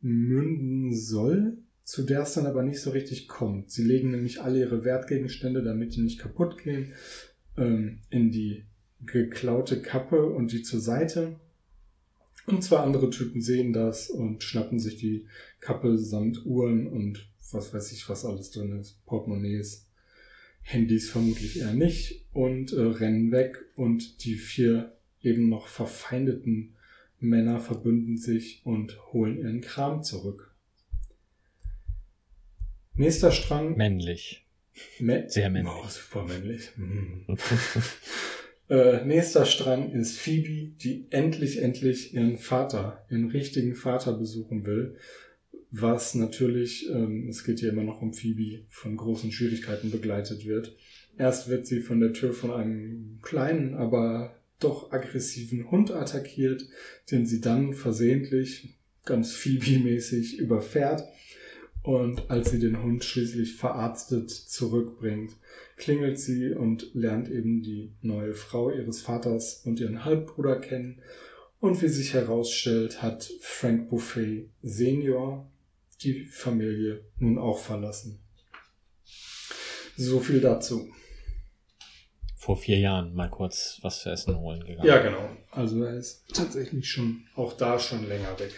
münden 0.00 0.94
soll, 0.94 1.58
zu 1.84 2.02
der 2.02 2.22
es 2.22 2.34
dann 2.34 2.46
aber 2.46 2.62
nicht 2.62 2.80
so 2.80 2.90
richtig 2.90 3.28
kommt. 3.28 3.70
Sie 3.70 3.84
legen 3.84 4.10
nämlich 4.10 4.42
alle 4.42 4.58
ihre 4.58 4.84
Wertgegenstände, 4.84 5.62
damit 5.62 5.94
die 5.94 6.02
nicht 6.02 6.18
kaputt 6.18 6.58
gehen, 6.58 6.92
ähm, 7.56 8.00
in 8.10 8.30
die 8.30 8.64
geklaute 9.06 9.82
Kappe 9.82 10.26
und 10.26 10.52
die 10.52 10.62
zur 10.62 10.80
Seite 10.80 11.36
und 12.46 12.62
zwei 12.62 12.78
andere 12.78 13.10
Typen 13.10 13.40
sehen 13.40 13.72
das 13.72 14.08
und 14.10 14.42
schnappen 14.42 14.78
sich 14.78 14.96
die 14.96 15.26
Kappe 15.60 15.98
samt 15.98 16.46
Uhren 16.46 16.86
und 16.86 17.28
was 17.52 17.72
weiß 17.72 17.92
ich, 17.92 18.08
was 18.08 18.24
alles 18.24 18.50
drin 18.50 18.78
ist. 18.78 19.04
Portemonnaies, 19.06 19.86
Handys 20.62 21.10
vermutlich 21.10 21.60
eher 21.60 21.74
nicht 21.74 22.24
und 22.32 22.72
äh, 22.72 22.80
rennen 22.80 23.30
weg 23.32 23.64
und 23.76 24.24
die 24.24 24.34
vier 24.34 24.96
eben 25.22 25.48
noch 25.48 25.68
verfeindeten 25.68 26.74
Männer 27.18 27.60
verbünden 27.60 28.18
sich 28.18 28.60
und 28.64 28.98
holen 29.12 29.38
ihren 29.38 29.60
Kram 29.60 30.02
zurück. 30.02 30.54
Nächster 32.94 33.30
Strang. 33.30 33.76
Männlich. 33.76 34.46
Sehr 34.98 35.50
männlich. 35.50 35.72
Oh, 35.74 35.88
super 35.88 36.24
männlich. 36.24 36.70
Äh, 38.68 39.04
nächster 39.04 39.46
Strang 39.46 39.92
ist 39.92 40.18
Phoebe, 40.18 40.72
die 40.78 41.06
endlich, 41.10 41.62
endlich 41.62 42.14
ihren 42.14 42.36
Vater, 42.36 43.04
ihren 43.10 43.30
richtigen 43.30 43.74
Vater 43.74 44.12
besuchen 44.12 44.66
will. 44.66 44.96
Was 45.70 46.14
natürlich, 46.14 46.88
ähm, 46.90 47.28
es 47.28 47.44
geht 47.44 47.60
hier 47.60 47.70
immer 47.70 47.84
noch 47.84 48.02
um 48.02 48.12
Phoebe, 48.12 48.64
von 48.68 48.96
großen 48.96 49.30
Schwierigkeiten 49.30 49.90
begleitet 49.90 50.46
wird. 50.46 50.76
Erst 51.18 51.48
wird 51.48 51.66
sie 51.66 51.80
von 51.80 52.00
der 52.00 52.12
Tür 52.12 52.32
von 52.32 52.50
einem 52.50 53.18
kleinen, 53.22 53.74
aber 53.74 54.36
doch 54.58 54.92
aggressiven 54.92 55.70
Hund 55.70 55.90
attackiert, 55.90 56.66
den 57.10 57.26
sie 57.26 57.40
dann 57.40 57.72
versehentlich, 57.72 58.76
ganz 59.04 59.32
Phoebe-mäßig 59.32 60.38
überfährt. 60.38 61.04
Und 61.86 62.32
als 62.32 62.50
sie 62.50 62.58
den 62.58 62.82
Hund 62.82 63.04
schließlich 63.04 63.54
verarztet 63.54 64.28
zurückbringt, 64.28 65.36
klingelt 65.76 66.18
sie 66.18 66.50
und 66.50 66.92
lernt 66.94 67.30
eben 67.30 67.62
die 67.62 67.92
neue 68.02 68.34
Frau 68.34 68.72
ihres 68.72 69.02
Vaters 69.02 69.62
und 69.64 69.78
ihren 69.78 70.04
Halbbruder 70.04 70.58
kennen. 70.58 71.00
Und 71.60 71.80
wie 71.82 71.88
sich 71.88 72.12
herausstellt, 72.12 73.02
hat 73.02 73.30
Frank 73.40 73.88
Buffet 73.88 74.50
Senior 74.62 75.48
die 76.02 76.24
Familie 76.24 77.04
nun 77.18 77.38
auch 77.38 77.60
verlassen. 77.60 78.18
So 79.96 80.18
viel 80.18 80.40
dazu. 80.40 80.88
Vor 82.34 82.56
vier 82.56 82.80
Jahren 82.80 83.14
mal 83.14 83.30
kurz 83.30 83.78
was 83.82 84.00
zu 84.00 84.10
essen 84.10 84.36
holen 84.36 84.64
gegangen. 84.64 84.88
Ja, 84.88 85.00
genau. 85.00 85.30
Also 85.52 85.84
er 85.84 85.96
ist 85.96 86.24
tatsächlich 86.34 86.90
schon 86.90 87.28
auch 87.36 87.52
da 87.52 87.78
schon 87.78 88.08
länger 88.08 88.36
weg. 88.40 88.52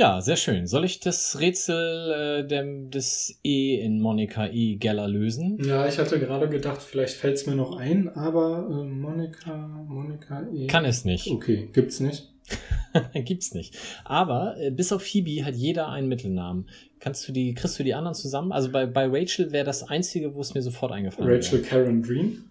Ja, 0.00 0.22
sehr 0.22 0.36
schön. 0.36 0.66
Soll 0.66 0.86
ich 0.86 1.00
das 1.00 1.40
Rätsel 1.40 2.40
äh, 2.40 2.48
dem, 2.48 2.90
des 2.90 3.38
E 3.44 3.78
in 3.78 4.00
Monika 4.00 4.46
E. 4.46 4.76
Geller 4.76 5.06
lösen? 5.06 5.58
Ja, 5.62 5.86
ich 5.86 5.98
hatte 5.98 6.18
gerade 6.18 6.48
gedacht, 6.48 6.80
vielleicht 6.80 7.16
fällt 7.16 7.34
es 7.34 7.46
mir 7.46 7.54
noch 7.54 7.76
ein, 7.76 8.08
aber 8.08 8.66
äh, 8.70 8.82
Monika, 8.82 9.54
Monika 9.86 10.48
E. 10.54 10.68
Kann 10.68 10.86
es 10.86 11.04
nicht. 11.04 11.26
Okay, 11.30 11.68
gibt's 11.74 12.00
nicht. 12.00 12.32
Gibt's 13.12 13.52
nicht. 13.52 13.76
Aber 14.04 14.56
äh, 14.58 14.70
bis 14.70 14.90
auf 14.90 15.02
Phoebe 15.02 15.44
hat 15.44 15.54
jeder 15.54 15.90
einen 15.90 16.08
Mittelnamen. 16.08 16.70
Kannst 16.98 17.28
du 17.28 17.32
die, 17.32 17.52
kriegst 17.52 17.78
du 17.78 17.82
die 17.82 17.92
anderen 17.92 18.14
zusammen? 18.14 18.52
Also 18.52 18.72
bei, 18.72 18.86
bei 18.86 19.06
Rachel 19.06 19.52
wäre 19.52 19.66
das 19.66 19.82
einzige, 19.82 20.34
wo 20.34 20.40
es 20.40 20.54
mir 20.54 20.62
sofort 20.62 20.92
eingefallen 20.92 21.28
wäre. 21.28 21.38
Rachel 21.40 21.60
Karen 21.60 22.02
Dream. 22.02 22.50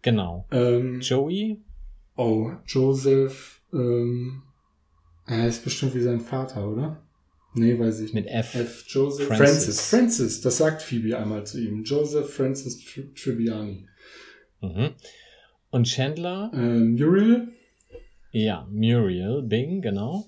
Genau. 0.00 0.46
Ähm, 0.50 1.02
Joey? 1.02 1.58
oh, 2.16 2.52
Joseph, 2.66 3.60
ähm, 3.74 4.44
er 5.26 5.46
ist 5.48 5.62
bestimmt 5.64 5.94
wie 5.94 6.00
sein 6.02 6.20
Vater, 6.20 6.68
oder? 6.68 7.02
Nee, 7.54 7.78
weiß 7.78 8.00
ich 8.00 8.12
Mit 8.12 8.26
nicht. 8.26 8.34
F. 8.34 8.54
F. 8.54 8.84
Joseph 8.86 9.26
Francis. 9.26 9.46
Francis. 9.48 9.90
Francis, 9.90 10.40
das 10.40 10.56
sagt 10.58 10.82
Phoebe 10.82 11.18
einmal 11.18 11.44
zu 11.46 11.60
ihm. 11.60 11.82
Joseph 11.84 12.32
Francis 12.32 12.78
Tri 12.84 13.12
Tribbiani. 13.14 13.86
Mhm. 14.60 14.90
Und 15.70 15.84
Chandler? 15.86 16.50
Ähm, 16.54 16.94
Muriel? 16.94 17.48
Ja, 18.32 18.68
Muriel 18.70 19.42
Bing, 19.42 19.82
genau. 19.82 20.26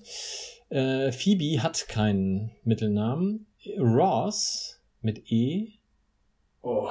Äh, 0.69 1.11
Phoebe 1.13 1.63
hat 1.63 1.87
keinen 1.87 2.51
Mittelnamen. 2.65 3.45
Ross 3.77 4.81
mit 5.01 5.31
E. 5.31 5.73
Oh, 6.61 6.89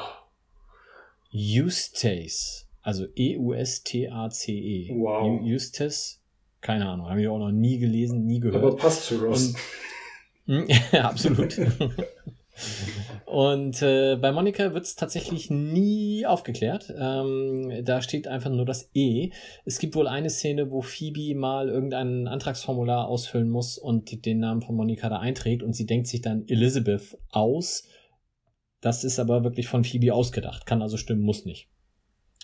Eustace. 1.34 2.66
Also 2.82 3.06
E-U-S-T-A-C-E. 3.14 4.90
Wow. 4.94 5.40
Eu- 5.42 5.54
Eustace? 5.54 6.20
Keine 6.62 6.88
Ahnung, 6.88 7.08
habe 7.10 7.20
ich 7.20 7.28
auch 7.28 7.38
noch 7.38 7.50
nie 7.52 7.78
gelesen, 7.78 8.24
nie 8.24 8.40
gehört. 8.40 8.62
aber 8.64 8.76
passt 8.76 9.04
zu 9.04 9.16
Ross. 9.18 9.54
Und- 10.46 10.68
ja, 10.92 11.08
absolut. 11.10 11.58
Und 13.26 13.80
äh, 13.80 14.16
bei 14.16 14.30
Monika 14.30 14.74
wird 14.74 14.84
es 14.84 14.94
tatsächlich 14.94 15.50
nie 15.50 16.26
aufgeklärt. 16.26 16.92
Ähm, 16.96 17.72
da 17.82 18.02
steht 18.02 18.28
einfach 18.28 18.50
nur 18.50 18.66
das 18.66 18.90
E. 18.94 19.30
Es 19.64 19.78
gibt 19.78 19.94
wohl 19.94 20.06
eine 20.06 20.28
Szene, 20.28 20.70
wo 20.70 20.82
Phoebe 20.82 21.34
mal 21.34 21.68
irgendein 21.70 22.28
Antragsformular 22.28 23.08
ausfüllen 23.08 23.48
muss 23.48 23.78
und 23.78 24.26
den 24.26 24.38
Namen 24.40 24.60
von 24.60 24.76
Monika 24.76 25.08
da 25.08 25.18
einträgt 25.18 25.62
und 25.62 25.72
sie 25.74 25.86
denkt 25.86 26.08
sich 26.08 26.20
dann 26.20 26.46
Elizabeth 26.46 27.16
aus. 27.30 27.84
Das 28.82 29.02
ist 29.02 29.18
aber 29.18 29.44
wirklich 29.44 29.66
von 29.68 29.82
Phoebe 29.82 30.12
ausgedacht. 30.12 30.66
Kann 30.66 30.82
also 30.82 30.98
stimmen, 30.98 31.22
muss 31.22 31.46
nicht. 31.46 31.68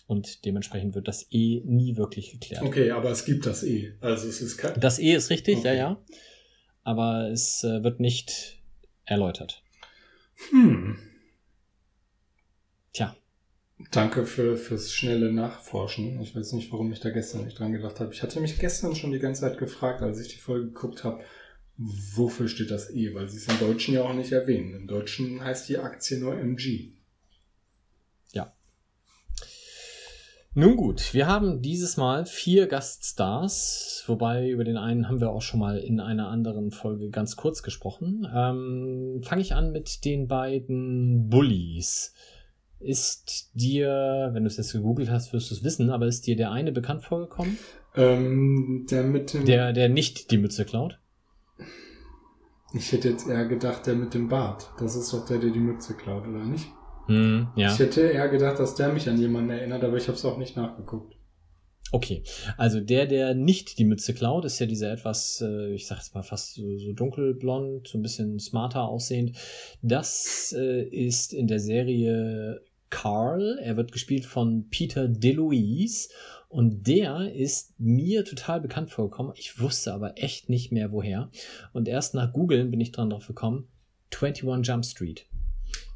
Und 0.08 0.44
dementsprechend 0.46 0.94
wird 0.96 1.06
das 1.06 1.26
E 1.30 1.60
nie 1.64 1.96
wirklich 1.96 2.32
geklärt. 2.32 2.62
Okay, 2.64 2.90
aber 2.90 3.10
es 3.10 3.24
gibt 3.24 3.46
das 3.46 3.62
E. 3.62 3.92
Also 4.00 4.26
es 4.26 4.40
ist 4.40 4.56
kein. 4.56 4.80
Das 4.80 4.98
E 4.98 5.12
ist 5.14 5.30
richtig, 5.30 5.62
ja, 5.62 5.70
Okay. 5.70 5.78
ja. 5.78 6.02
Aber 6.82 7.28
es 7.30 7.62
äh, 7.62 7.84
wird 7.84 8.00
nicht 8.00 8.60
erläutert. 9.04 9.62
Hm. 10.50 10.98
Tja, 12.94 13.14
Danke 13.92 14.24
für, 14.26 14.56
fürs 14.56 14.92
schnelle 14.92 15.30
Nachforschen. 15.32 16.20
Ich 16.22 16.34
weiß 16.34 16.52
nicht, 16.54 16.72
warum 16.72 16.90
ich 16.90 17.00
da 17.00 17.10
gestern 17.10 17.44
nicht 17.44 17.58
dran 17.58 17.72
gedacht 17.72 18.00
habe. 18.00 18.12
Ich 18.12 18.22
hatte 18.22 18.40
mich 18.40 18.58
gestern 18.58 18.96
schon 18.96 19.12
die 19.12 19.18
ganze 19.20 19.42
Zeit 19.42 19.58
gefragt, 19.58 20.00
als 20.02 20.18
ich 20.20 20.28
die 20.28 20.38
Folge 20.38 20.68
geguckt 20.68 21.04
habe, 21.04 21.22
wofür 21.76 22.48
steht 22.48 22.70
das 22.72 22.90
E? 22.90 23.14
Weil 23.14 23.28
sie 23.28 23.36
es 23.36 23.46
im 23.46 23.58
Deutschen 23.58 23.94
ja 23.94 24.02
auch 24.02 24.14
nicht 24.14 24.32
erwähnen. 24.32 24.74
Im 24.74 24.86
Deutschen 24.88 25.44
heißt 25.44 25.68
die 25.68 25.78
Aktie 25.78 26.18
nur 26.18 26.34
MG. 26.36 26.92
ja. 28.32 28.52
Nun 30.54 30.76
gut, 30.76 31.14
wir 31.14 31.26
haben 31.26 31.60
dieses 31.62 31.96
Mal 31.96 32.24
vier 32.24 32.66
Gaststars, 32.66 34.02
wobei 34.06 34.48
über 34.48 34.64
den 34.64 34.76
einen 34.76 35.08
haben 35.08 35.20
wir 35.20 35.30
auch 35.30 35.42
schon 35.42 35.60
mal 35.60 35.78
in 35.78 36.00
einer 36.00 36.28
anderen 36.28 36.70
Folge 36.70 37.10
ganz 37.10 37.36
kurz 37.36 37.62
gesprochen. 37.62 38.26
Ähm, 38.34 39.20
Fange 39.22 39.42
ich 39.42 39.54
an 39.54 39.72
mit 39.72 40.04
den 40.04 40.26
beiden 40.26 41.28
Bullies. 41.28 42.14
Ist 42.80 43.50
dir, 43.54 44.30
wenn 44.32 44.44
du 44.44 44.48
es 44.48 44.56
jetzt 44.56 44.72
gegoogelt 44.72 45.10
hast, 45.10 45.32
wirst 45.32 45.50
du 45.50 45.54
es 45.54 45.64
wissen, 45.64 45.90
aber 45.90 46.06
ist 46.06 46.26
dir 46.26 46.36
der 46.36 46.50
eine 46.50 46.72
bekannt 46.72 47.02
vorgekommen? 47.02 47.58
Ähm, 47.94 48.86
der 48.90 49.02
mit 49.02 49.34
dem. 49.34 49.44
Der, 49.44 49.72
der 49.72 49.88
nicht 49.88 50.30
die 50.30 50.38
Mütze 50.38 50.64
klaut? 50.64 50.98
Ich 52.72 52.92
hätte 52.92 53.10
jetzt 53.10 53.28
eher 53.28 53.46
gedacht, 53.46 53.86
der 53.86 53.94
mit 53.94 54.14
dem 54.14 54.28
Bart. 54.28 54.70
Das 54.78 54.96
ist 54.96 55.12
doch 55.12 55.26
der, 55.26 55.38
der 55.38 55.50
die 55.50 55.58
Mütze 55.58 55.94
klaut, 55.94 56.26
oder 56.26 56.44
nicht? 56.44 56.66
Hm, 57.08 57.48
ja. 57.56 57.72
Ich 57.72 57.78
hätte 57.78 58.02
eher 58.02 58.28
gedacht, 58.28 58.58
dass 58.58 58.74
der 58.74 58.92
mich 58.92 59.08
an 59.08 59.18
jemanden 59.18 59.50
erinnert, 59.50 59.82
aber 59.82 59.96
ich 59.96 60.06
habe 60.08 60.16
es 60.16 60.24
auch 60.24 60.38
nicht 60.38 60.56
nachgeguckt. 60.56 61.14
Okay, 61.90 62.22
also 62.58 62.80
der, 62.80 63.06
der 63.06 63.34
nicht 63.34 63.78
die 63.78 63.86
Mütze 63.86 64.12
klaut, 64.12 64.44
ist 64.44 64.58
ja 64.58 64.66
dieser 64.66 64.92
etwas, 64.92 65.42
äh, 65.42 65.72
ich 65.72 65.86
sag 65.86 65.96
jetzt 65.96 66.14
mal 66.14 66.22
fast 66.22 66.54
so, 66.54 66.76
so 66.76 66.92
dunkelblond, 66.92 67.88
so 67.88 67.96
ein 67.96 68.02
bisschen 68.02 68.38
smarter 68.38 68.82
aussehend. 68.82 69.38
Das 69.80 70.54
äh, 70.56 70.82
ist 70.82 71.32
in 71.32 71.46
der 71.46 71.60
Serie 71.60 72.60
Carl. 72.90 73.58
Er 73.62 73.78
wird 73.78 73.92
gespielt 73.92 74.26
von 74.26 74.68
Peter 74.68 75.08
DeLuise 75.08 76.10
und 76.48 76.86
der 76.86 77.32
ist 77.34 77.78
mir 77.78 78.24
total 78.24 78.60
bekannt 78.60 78.90
vorgekommen. 78.90 79.32
Ich 79.36 79.58
wusste 79.58 79.94
aber 79.94 80.18
echt 80.18 80.50
nicht 80.50 80.72
mehr 80.72 80.92
woher. 80.92 81.30
Und 81.72 81.88
erst 81.88 82.14
nach 82.14 82.34
Googlen 82.34 82.70
bin 82.70 82.80
ich 82.80 82.92
dran 82.92 83.08
drauf 83.08 83.26
gekommen. 83.26 83.68
21 84.14 84.66
Jump 84.66 84.84
Street. 84.84 85.26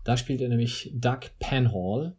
Da 0.04 0.16
spielt 0.16 0.40
er 0.40 0.48
nämlich 0.48 0.90
Doug 0.94 1.20
Penhall. 1.38 2.16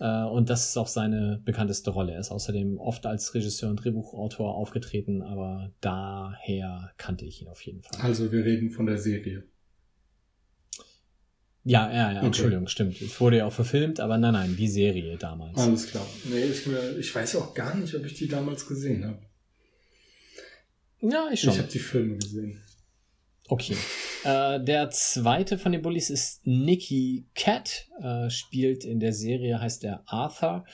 Äh, 0.00 0.24
Und 0.24 0.50
das 0.50 0.68
ist 0.70 0.76
auch 0.76 0.88
seine 0.88 1.40
bekannteste 1.44 1.90
Rolle. 1.90 2.12
Er 2.14 2.20
ist 2.20 2.30
außerdem 2.30 2.78
oft 2.78 3.06
als 3.06 3.32
Regisseur 3.34 3.70
und 3.70 3.76
Drehbuchautor 3.76 4.54
aufgetreten, 4.54 5.22
aber 5.22 5.72
daher 5.80 6.92
kannte 6.98 7.24
ich 7.24 7.40
ihn 7.42 7.48
auf 7.48 7.60
jeden 7.62 7.82
Fall. 7.82 8.00
Also 8.00 8.32
wir 8.32 8.44
reden 8.44 8.70
von 8.70 8.86
der 8.86 8.98
Serie. 8.98 9.44
Ja, 11.64 11.88
ja, 11.92 12.10
ja, 12.10 12.16
Okay. 12.18 12.26
Entschuldigung, 12.26 12.66
stimmt. 12.66 13.00
Es 13.00 13.20
wurde 13.20 13.36
ja 13.38 13.46
auch 13.46 13.52
verfilmt, 13.52 14.00
aber 14.00 14.18
nein, 14.18 14.32
nein, 14.32 14.56
die 14.56 14.66
Serie 14.66 15.16
damals. 15.16 15.56
Alles 15.60 15.86
klar. 15.86 16.04
Nee, 16.24 16.46
mir, 16.66 16.98
ich 16.98 17.14
weiß 17.14 17.36
auch 17.36 17.54
gar 17.54 17.76
nicht, 17.76 17.94
ob 17.94 18.04
ich 18.04 18.14
die 18.14 18.26
damals 18.26 18.66
gesehen 18.66 19.04
habe. 19.04 19.20
Ja, 21.00 21.26
ich 21.28 21.34
Ich 21.34 21.40
schon. 21.42 21.56
habe 21.58 21.68
die 21.68 21.78
Filme 21.78 22.16
gesehen. 22.16 22.60
Okay. 23.48 23.76
Äh, 24.24 24.62
der 24.64 24.90
zweite 24.90 25.58
von 25.58 25.72
den 25.72 25.82
Bullies 25.82 26.10
ist 26.10 26.46
Nicky 26.46 27.26
Cat, 27.34 27.88
äh, 28.00 28.30
spielt 28.30 28.84
in 28.84 29.00
der 29.00 29.12
Serie, 29.12 29.60
heißt 29.60 29.84
er 29.84 30.02
Arthur. 30.06 30.64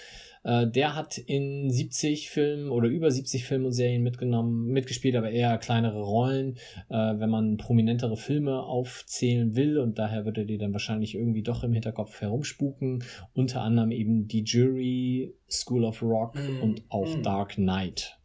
Äh, 0.44 0.66
der 0.66 0.94
hat 0.94 1.18
in 1.18 1.70
70 1.70 2.30
Filmen 2.30 2.70
oder 2.70 2.88
über 2.88 3.10
70 3.10 3.44
Filmen 3.44 3.66
und 3.66 3.72
Serien 3.72 4.02
mitgenommen, 4.02 4.66
mitgespielt, 4.66 5.16
aber 5.16 5.30
eher 5.30 5.58
kleinere 5.58 6.02
Rollen, 6.02 6.56
äh, 6.88 6.94
wenn 6.94 7.30
man 7.30 7.56
prominentere 7.56 8.16
Filme 8.16 8.62
aufzählen 8.62 9.56
will 9.56 9.78
und 9.78 9.98
daher 9.98 10.24
wird 10.24 10.38
er 10.38 10.44
die 10.44 10.58
dann 10.58 10.72
wahrscheinlich 10.72 11.14
irgendwie 11.14 11.42
doch 11.42 11.64
im 11.64 11.72
Hinterkopf 11.72 12.20
herumspuken. 12.20 13.02
Unter 13.34 13.62
anderem 13.62 13.90
eben 13.90 14.28
die 14.28 14.44
Jury, 14.44 15.34
School 15.50 15.84
of 15.84 16.02
Rock 16.02 16.28
Mm, 16.34 16.62
und 16.62 16.82
auch 16.90 17.16
mm. 17.16 17.22
Dark 17.22 17.54
Knight. 17.54 18.18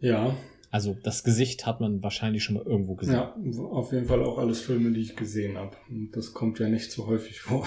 Ja, 0.00 0.36
Also 0.70 0.96
das 1.02 1.24
Gesicht 1.24 1.66
hat 1.66 1.80
man 1.80 2.02
wahrscheinlich 2.02 2.44
schon 2.44 2.56
mal 2.56 2.64
irgendwo 2.64 2.94
gesehen. 2.94 3.14
ja, 3.14 3.34
auf 3.70 3.92
jeden 3.92 4.06
Fall 4.06 4.22
auch 4.22 4.38
alles 4.38 4.60
Filme, 4.60 4.90
die 4.92 5.00
ich 5.00 5.16
gesehen 5.16 5.56
habe. 5.56 5.76
Und 5.88 6.10
das 6.14 6.34
kommt 6.34 6.58
ja 6.58 6.68
nicht 6.68 6.92
so 6.92 7.06
häufig 7.06 7.40
vor. 7.40 7.66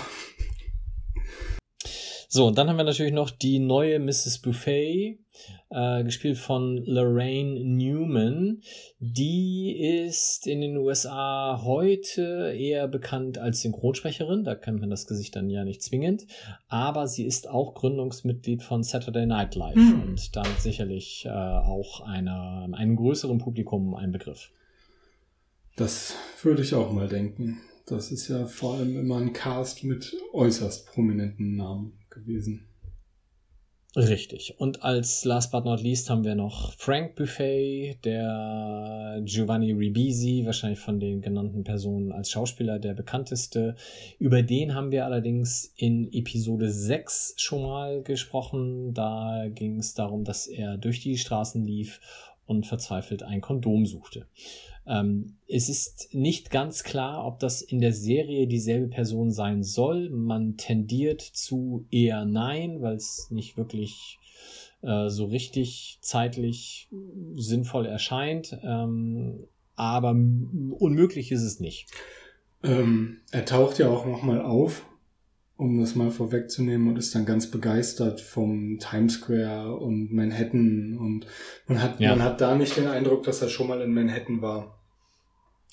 So, 2.34 2.48
und 2.48 2.58
dann 2.58 2.70
haben 2.70 2.78
wir 2.78 2.86
natürlich 2.86 3.12
noch 3.12 3.30
die 3.30 3.60
neue 3.60 4.00
Mrs. 4.00 4.40
Buffet, 4.40 5.20
äh, 5.70 6.04
gespielt 6.06 6.38
von 6.38 6.78
Lorraine 6.78 7.60
Newman. 7.60 8.62
Die 9.00 9.78
ist 9.78 10.48
in 10.48 10.62
den 10.62 10.78
USA 10.78 11.60
heute 11.62 12.56
eher 12.58 12.88
bekannt 12.88 13.38
als 13.38 13.60
Synchronsprecherin. 13.60 14.46
Da 14.46 14.56
kennt 14.56 14.80
man 14.80 14.90
das 14.90 15.08
Gesicht 15.08 15.36
dann 15.36 15.50
ja 15.50 15.66
nicht 15.66 15.84
zwingend. 15.84 16.26
Aber 16.70 17.06
sie 17.06 17.26
ist 17.26 17.50
auch 17.50 17.74
Gründungsmitglied 17.74 18.64
von 18.64 18.82
Saturday 18.82 19.26
Night 19.26 19.56
Live 19.56 19.76
Hm. 19.76 20.02
und 20.02 20.34
damit 20.34 20.62
sicherlich 20.62 21.26
äh, 21.26 21.32
auch 21.32 22.00
einer, 22.00 22.66
einem 22.72 22.96
größeren 22.96 23.40
Publikum 23.40 23.94
ein 23.94 24.14
Begriff. 24.14 24.52
Das 25.76 26.16
würde 26.44 26.62
ich 26.62 26.76
auch 26.76 26.94
mal 26.94 27.10
denken. 27.10 27.58
Das 27.88 28.10
ist 28.10 28.30
ja 28.30 28.46
vor 28.46 28.76
allem 28.76 28.98
immer 28.98 29.18
ein 29.18 29.34
Cast 29.34 29.84
mit 29.84 30.16
äußerst 30.32 30.88
prominenten 30.94 31.58
Namen 31.58 31.98
gewesen. 32.12 32.68
Richtig. 33.94 34.56
Und 34.58 34.84
als 34.84 35.26
last 35.26 35.52
but 35.52 35.66
not 35.66 35.82
least 35.82 36.10
haben 36.10 36.24
wir 36.24 36.34
noch 36.34 36.74
Frank 36.78 37.16
Buffet, 37.16 37.98
der 38.06 39.22
Giovanni 39.26 39.74
Ribisi, 39.74 40.44
wahrscheinlich 40.46 40.80
von 40.80 41.02
den 41.02 41.20
genannten 41.20 41.66
Personen 41.66 42.14
als 42.14 42.32
Schauspieler 42.32 42.80
der 42.80 42.94
bekannteste. 42.94 43.76
Über 44.18 44.44
den 44.44 44.76
haben 44.76 44.92
wir 44.92 45.04
allerdings 45.04 45.74
in 45.76 46.10
Episode 46.14 46.72
6 46.72 47.34
schon 47.36 47.64
mal 47.64 48.02
gesprochen. 48.02 48.94
Da 48.94 49.50
ging 49.50 49.80
es 49.80 49.94
darum, 49.94 50.24
dass 50.24 50.48
er 50.48 50.78
durch 50.78 51.02
die 51.02 51.18
Straßen 51.18 51.66
lief 51.66 52.00
und 52.46 52.66
verzweifelt 52.68 53.24
ein 53.24 53.42
Kondom 53.42 53.86
suchte. 53.86 54.26
Ähm, 54.92 55.38
es 55.48 55.70
ist 55.70 56.14
nicht 56.14 56.52
ganz 56.52 56.84
klar, 56.84 57.26
ob 57.26 57.40
das 57.40 57.62
in 57.62 57.80
der 57.80 57.94
Serie 57.94 58.46
dieselbe 58.48 58.88
Person 58.88 59.32
sein 59.32 59.64
soll. 59.64 60.10
Man 60.10 60.58
tendiert 60.58 61.22
zu 61.22 61.86
eher 61.92 62.26
nein, 62.26 62.82
weil 62.82 62.96
es 62.96 63.32
nicht 63.32 63.56
wirklich 63.56 64.20
äh, 64.82 65.08
so 65.08 65.26
richtig 65.26 66.00
zeitlich 66.02 66.90
sinnvoll 67.36 67.86
erscheint. 67.86 68.58
Ähm, 68.64 69.48
aber 69.76 70.10
unmöglich 70.10 71.32
ist 71.32 71.44
es 71.44 71.62
nicht. 71.62 71.88
Ähm, 72.62 73.22
er 73.32 73.46
taucht 73.46 73.80
ja 73.80 73.90
auch 73.90 74.06
nochmal 74.06 74.42
auf, 74.42 74.86
um 75.56 75.80
das 75.80 75.96
mal 75.96 76.12
vorwegzunehmen, 76.12 76.90
und 76.90 76.98
ist 76.98 77.16
dann 77.16 77.26
ganz 77.26 77.50
begeistert 77.50 78.20
vom 78.20 78.78
Times 78.80 79.14
Square 79.14 79.78
und 79.78 80.12
Manhattan. 80.12 80.98
Und 80.98 81.28
man 81.68 81.82
hat, 81.82 82.00
ja. 82.02 82.10
man 82.10 82.24
hat 82.24 82.42
da 82.42 82.56
nicht 82.56 82.76
den 82.76 82.88
Eindruck, 82.88 83.24
dass 83.24 83.42
er 83.42 83.48
schon 83.48 83.68
mal 83.68 83.82
in 83.82 83.94
Manhattan 83.94 84.42
war. 84.42 84.81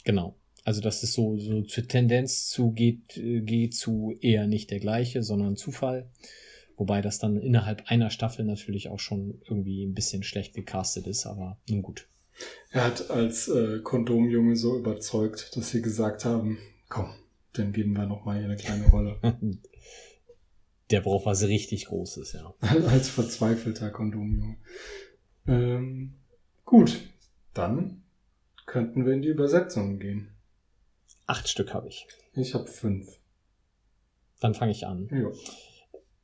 Genau. 0.09 0.34
Also 0.64 0.80
das 0.80 1.02
ist 1.02 1.12
so, 1.12 1.38
so 1.38 1.61
zur 1.61 1.86
Tendenz 1.86 2.48
zu 2.48 2.70
geht, 2.70 3.12
geht 3.14 3.74
zu 3.74 4.14
eher 4.22 4.46
nicht 4.46 4.70
der 4.70 4.80
gleiche, 4.80 5.22
sondern 5.22 5.56
Zufall. 5.56 6.09
Wobei 6.78 7.02
das 7.02 7.18
dann 7.18 7.36
innerhalb 7.36 7.82
einer 7.90 8.09
Staffel 8.09 8.46
natürlich 8.46 8.88
auch 8.88 9.00
schon 9.00 9.42
irgendwie 9.44 9.84
ein 9.84 9.92
bisschen 9.92 10.22
schlecht 10.22 10.54
gecastet 10.54 11.06
ist, 11.06 11.26
aber 11.26 11.59
nun 11.68 11.82
gut. 11.82 12.09
Er 12.70 12.86
hat 12.86 13.11
als 13.11 13.48
äh, 13.48 13.80
Kondomjunge 13.80 14.56
so 14.56 14.78
überzeugt, 14.78 15.54
dass 15.54 15.72
sie 15.72 15.82
gesagt 15.82 16.24
haben, 16.24 16.56
komm, 16.88 17.11
dann 17.52 17.74
geben 17.74 17.92
wir 17.92 18.06
noch 18.06 18.24
mal 18.24 18.38
hier 18.38 18.46
eine 18.46 18.56
kleine 18.56 18.86
Rolle. 18.86 19.18
Der 20.90 21.02
braucht 21.02 21.26
was 21.26 21.42
richtig 21.42 21.84
Großes, 21.84 22.32
ja. 22.32 22.54
als 22.88 23.11
verzweifelter 23.11 23.90
Kondomjunge. 23.90 24.56
Ähm, 25.46 26.14
gut, 26.64 26.98
dann 27.52 28.04
könnten 28.69 29.05
wir 29.05 29.14
in 29.14 29.23
die 29.23 29.29
Übersetzungen 29.29 29.99
gehen. 29.99 30.29
Acht 31.27 31.49
Stück 31.49 31.75
habe 31.75 31.89
ich. 31.89 32.07
Ich 32.35 32.55
habe 32.55 32.69
fünf. 32.69 33.19
Dann 34.41 34.55
fange 34.55 34.71
ich 34.71 34.87
an. 34.87 35.09
Ja. 35.11 35.33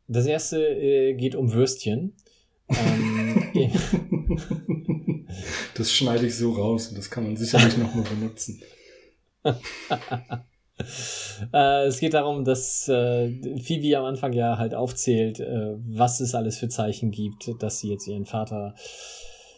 Das 0.06 0.26
erste 0.26 0.62
äh, 0.62 1.14
geht 1.14 1.34
um 1.34 1.52
Würstchen. 1.52 2.14
ähm, 2.68 3.50
das 5.74 5.92
schneide 5.92 6.26
ich 6.26 6.36
so 6.36 6.52
raus 6.52 6.88
und 6.88 6.98
das 6.98 7.10
kann 7.10 7.24
man 7.24 7.36
sicherlich 7.36 7.76
noch 7.76 7.94
mal 7.94 8.04
benutzen. 8.04 8.62
äh, 11.52 11.86
es 11.86 11.98
geht 11.98 12.14
darum, 12.14 12.44
dass 12.44 12.88
äh, 12.88 13.58
Phoebe 13.60 13.98
am 13.98 14.04
Anfang 14.04 14.32
ja 14.32 14.56
halt 14.58 14.74
aufzählt, 14.74 15.40
äh, 15.40 15.74
was 15.86 16.20
es 16.20 16.34
alles 16.34 16.58
für 16.58 16.68
Zeichen 16.68 17.10
gibt, 17.10 17.50
dass 17.62 17.80
sie 17.80 17.90
jetzt 17.90 18.06
ihren 18.06 18.26
Vater 18.26 18.74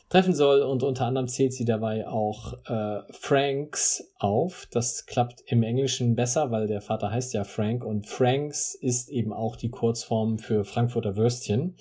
treffen 0.09 0.35
soll 0.35 0.63
und 0.63 0.83
unter 0.83 1.07
anderem 1.07 1.29
zählt 1.29 1.53
sie 1.53 1.65
dabei 1.65 2.07
auch 2.07 2.55
äh, 2.67 3.01
Franks 3.11 4.13
auf. 4.19 4.69
Das 4.71 5.07
klappt 5.07 5.43
im 5.47 5.63
Englischen 5.63 6.15
besser, 6.15 6.51
weil 6.51 6.67
der 6.67 6.81
Vater 6.81 7.11
heißt 7.11 7.35
ja 7.35 7.45
Frank 7.45 7.85
und 7.85 8.07
Franks 8.07 8.75
ist 8.75 9.09
eben 9.09 9.33
auch 9.33 9.57
die 9.57 9.71
Kurzform 9.71 10.39
für 10.39 10.65
Frankfurter 10.65 11.17
Würstchen. 11.17 11.77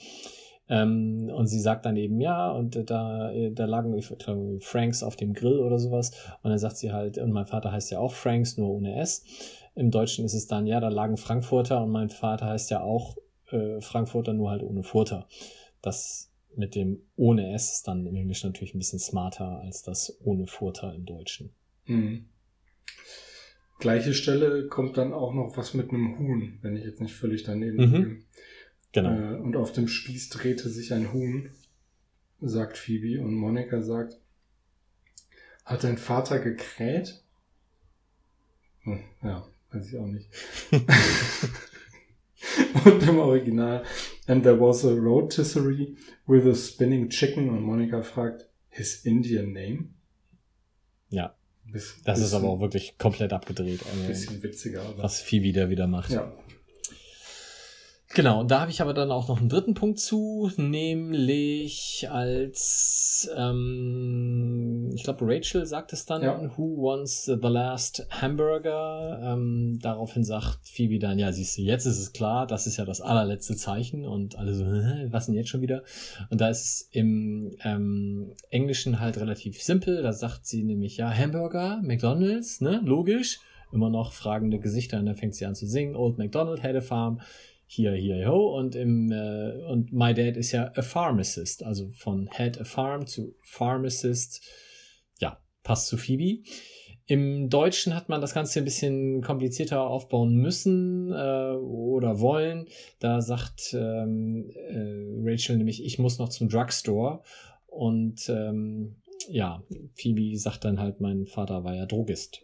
Ähm, 0.67 1.31
und 1.33 1.45
sie 1.45 1.59
sagt 1.59 1.85
dann 1.85 1.95
eben, 1.95 2.19
ja, 2.19 2.51
und 2.51 2.89
da, 2.89 3.31
da 3.51 3.65
lagen 3.65 4.01
Franks 4.61 5.03
auf 5.03 5.15
dem 5.15 5.33
Grill 5.33 5.59
oder 5.59 5.77
sowas. 5.77 6.11
Und 6.41 6.49
dann 6.49 6.57
sagt 6.57 6.77
sie 6.77 6.91
halt, 6.91 7.19
und 7.19 7.31
mein 7.31 7.45
Vater 7.45 7.71
heißt 7.71 7.91
ja 7.91 7.99
auch 7.99 8.13
Franks, 8.13 8.57
nur 8.57 8.69
ohne 8.69 8.99
S. 8.99 9.23
Im 9.75 9.91
Deutschen 9.91 10.25
ist 10.25 10.33
es 10.33 10.47
dann, 10.47 10.65
ja, 10.65 10.79
da 10.79 10.87
lagen 10.87 11.17
Frankfurter 11.17 11.83
und 11.83 11.91
mein 11.91 12.09
Vater 12.09 12.47
heißt 12.47 12.71
ja 12.71 12.81
auch 12.81 13.17
äh, 13.51 13.79
Frankfurter, 13.81 14.33
nur 14.33 14.49
halt 14.49 14.63
ohne 14.63 14.83
Furter. 14.83 15.27
Das 15.81 16.31
mit 16.57 16.75
dem 16.75 17.01
ohne 17.15 17.53
S 17.53 17.73
ist 17.73 17.87
dann 17.87 18.05
im 18.05 18.15
Englischen 18.15 18.47
natürlich 18.47 18.73
ein 18.73 18.79
bisschen 18.79 18.99
smarter 18.99 19.59
als 19.61 19.83
das 19.83 20.17
ohne 20.23 20.47
Furter 20.47 20.93
im 20.93 21.05
Deutschen. 21.05 21.51
Mhm. 21.85 22.25
Gleiche 23.79 24.13
Stelle 24.13 24.67
kommt 24.67 24.97
dann 24.97 25.13
auch 25.13 25.33
noch 25.33 25.57
was 25.57 25.73
mit 25.73 25.89
einem 25.89 26.17
Huhn, 26.17 26.59
wenn 26.61 26.77
ich 26.77 26.85
jetzt 26.85 27.01
nicht 27.01 27.13
völlig 27.13 27.43
daneben 27.43 27.77
mhm. 27.77 27.91
bin. 27.91 28.25
Genau. 28.93 29.09
Äh, 29.09 29.35
und 29.35 29.55
auf 29.55 29.73
dem 29.73 29.87
Spieß 29.87 30.29
drehte 30.29 30.69
sich 30.69 30.93
ein 30.93 31.11
Huhn, 31.11 31.49
sagt 32.39 32.77
Phoebe, 32.77 33.21
und 33.21 33.35
Monika 33.35 33.81
sagt, 33.81 34.19
hat 35.65 35.83
dein 35.83 35.97
Vater 35.97 36.39
gekräht? 36.39 37.21
Hm, 38.83 39.01
ja, 39.23 39.45
weiß 39.71 39.89
ich 39.89 39.97
auch 39.97 40.07
nicht. 40.07 40.29
und 42.85 43.07
im 43.07 43.19
Original, 43.19 43.83
and 44.27 44.43
there 44.43 44.59
was 44.59 44.85
a 44.85 44.93
rotisserie 44.93 45.95
with 46.27 46.45
a 46.45 46.55
spinning 46.55 47.09
chicken, 47.09 47.49
und 47.49 47.61
Monika 47.61 48.01
fragt, 48.01 48.47
his 48.69 49.05
Indian 49.05 49.53
name? 49.53 49.89
Ja. 51.09 51.35
Bis, 51.65 51.95
das 52.03 52.19
ist 52.19 52.33
aber 52.33 52.49
auch 52.49 52.61
wirklich 52.61 52.97
komplett 52.97 53.33
abgedreht. 53.33 53.81
Ein 53.91 54.07
bisschen 54.07 54.41
witziger. 54.43 54.83
Aber. 54.83 55.03
Was 55.03 55.21
Phoebe 55.21 55.51
da 55.51 55.69
wieder 55.69 55.87
macht. 55.87 56.11
Ja. 56.11 56.31
Genau, 58.13 58.43
da 58.43 58.61
habe 58.61 58.71
ich 58.71 58.81
aber 58.81 58.93
dann 58.93 59.11
auch 59.11 59.27
noch 59.27 59.39
einen 59.39 59.49
dritten 59.49 59.73
Punkt 59.73 59.99
zu, 59.99 60.49
nämlich 60.55 62.07
als, 62.09 63.29
ähm, 63.35 64.44
ich 64.95 65.03
glaube, 65.03 65.25
Rachel 65.27 65.65
sagt 65.65 65.93
es 65.93 66.05
dann, 66.05 66.23
ja. 66.23 66.57
Who 66.57 66.77
wants 66.77 67.25
the 67.25 67.37
last 67.41 68.07
hamburger? 68.09 69.19
Ähm, 69.21 69.77
daraufhin 69.81 70.23
sagt 70.23 70.67
Phoebe 70.67 70.99
dann, 70.99 71.19
ja, 71.19 71.31
siehst 71.31 71.57
du, 71.57 71.61
jetzt 71.61 71.85
ist 71.85 71.99
es 71.99 72.13
klar, 72.13 72.47
das 72.47 72.65
ist 72.65 72.77
ja 72.77 72.85
das 72.85 73.01
allerletzte 73.01 73.55
Zeichen 73.55 74.05
und 74.05 74.37
alle 74.37 74.53
so, 74.53 74.65
was 74.65 75.25
denn 75.25 75.35
jetzt 75.35 75.49
schon 75.49 75.61
wieder? 75.61 75.83
Und 76.29 76.39
da 76.41 76.47
ist 76.47 76.63
es 76.63 76.89
im 76.91 77.55
ähm, 77.63 78.33
Englischen 78.49 78.99
halt 78.99 79.17
relativ 79.17 79.61
simpel, 79.61 80.01
da 80.01 80.13
sagt 80.13 80.45
sie 80.45 80.63
nämlich, 80.63 80.97
ja, 80.97 81.11
Hamburger, 81.11 81.81
McDonalds, 81.83 82.61
ne, 82.61 82.81
logisch, 82.83 83.39
immer 83.73 83.89
noch 83.89 84.13
fragende 84.13 84.59
Gesichter 84.59 84.99
und 84.99 85.07
dann 85.07 85.15
fängt 85.17 85.35
sie 85.35 85.45
an 85.45 85.55
zu 85.55 85.67
singen, 85.67 85.95
Old 85.95 86.17
McDonald 86.17 86.63
had 86.63 86.75
a 86.75 86.81
farm, 86.81 87.19
hier, 87.67 87.93
hier, 87.93 88.27
ho. 88.27 88.57
Und 88.57 88.75
im 88.75 89.11
äh, 89.11 89.51
und 89.67 89.91
My 89.91 90.13
Dad 90.13 90.37
ist 90.37 90.51
ja 90.51 90.71
a 90.75 90.81
Pharmacist, 90.81 91.63
also 91.63 91.89
von 91.91 92.29
Head 92.31 92.61
a 92.61 92.63
Farm 92.63 93.07
zu 93.07 93.35
Pharmacist. 93.41 94.43
Ja, 95.65 95.69
passt 95.69 95.87
zu 95.87 95.97
Phoebe. 95.97 96.43
Im 97.07 97.49
Deutschen 97.49 97.93
hat 97.93 98.09
man 98.09 98.19
das 98.21 98.33
Ganze 98.33 98.59
ein 98.59 98.65
bisschen 98.65 99.21
komplizierter 99.21 99.81
aufbauen 99.81 100.35
müssen 100.37 101.11
äh, 101.11 101.55
oder 101.55 102.19
wollen. 102.19 102.67
Da 102.99 103.21
sagt 103.21 103.75
ähm, 103.77 104.49
äh, 104.49 105.31
Rachel 105.31 105.57
nämlich, 105.57 105.83
ich 105.85 105.99
muss 105.99 106.17
noch 106.17 106.29
zum 106.29 106.49
Drugstore. 106.49 107.21
Und 107.67 108.27
ähm, 108.29 108.95
ja, 109.29 109.63
Phoebe 109.93 110.37
sagt 110.37 110.65
dann 110.65 110.79
halt, 110.79 110.99
mein 110.99 111.27
Vater 111.27 111.63
war 111.63 111.75
ja 111.75 111.85
Drogist. 111.85 112.41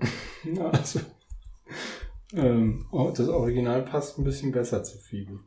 also, 0.72 1.00
ähm, 2.34 2.86
oh, 2.90 3.12
das 3.16 3.28
Original 3.28 3.82
passt 3.82 4.18
ein 4.18 4.24
bisschen 4.24 4.50
besser 4.50 4.82
zu 4.82 4.98
Phoebe. 4.98 5.38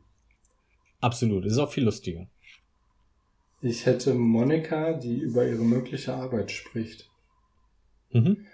Absolut, 1.00 1.44
ist 1.44 1.58
auch 1.58 1.70
viel 1.70 1.84
lustiger. 1.84 2.28
Ich 3.60 3.86
hätte 3.86 4.14
Monika, 4.14 4.92
die 4.92 5.18
über 5.18 5.46
ihre 5.46 5.64
mögliche 5.64 6.14
Arbeit 6.14 6.50
spricht. 6.50 7.10
Mhm. 8.10 8.46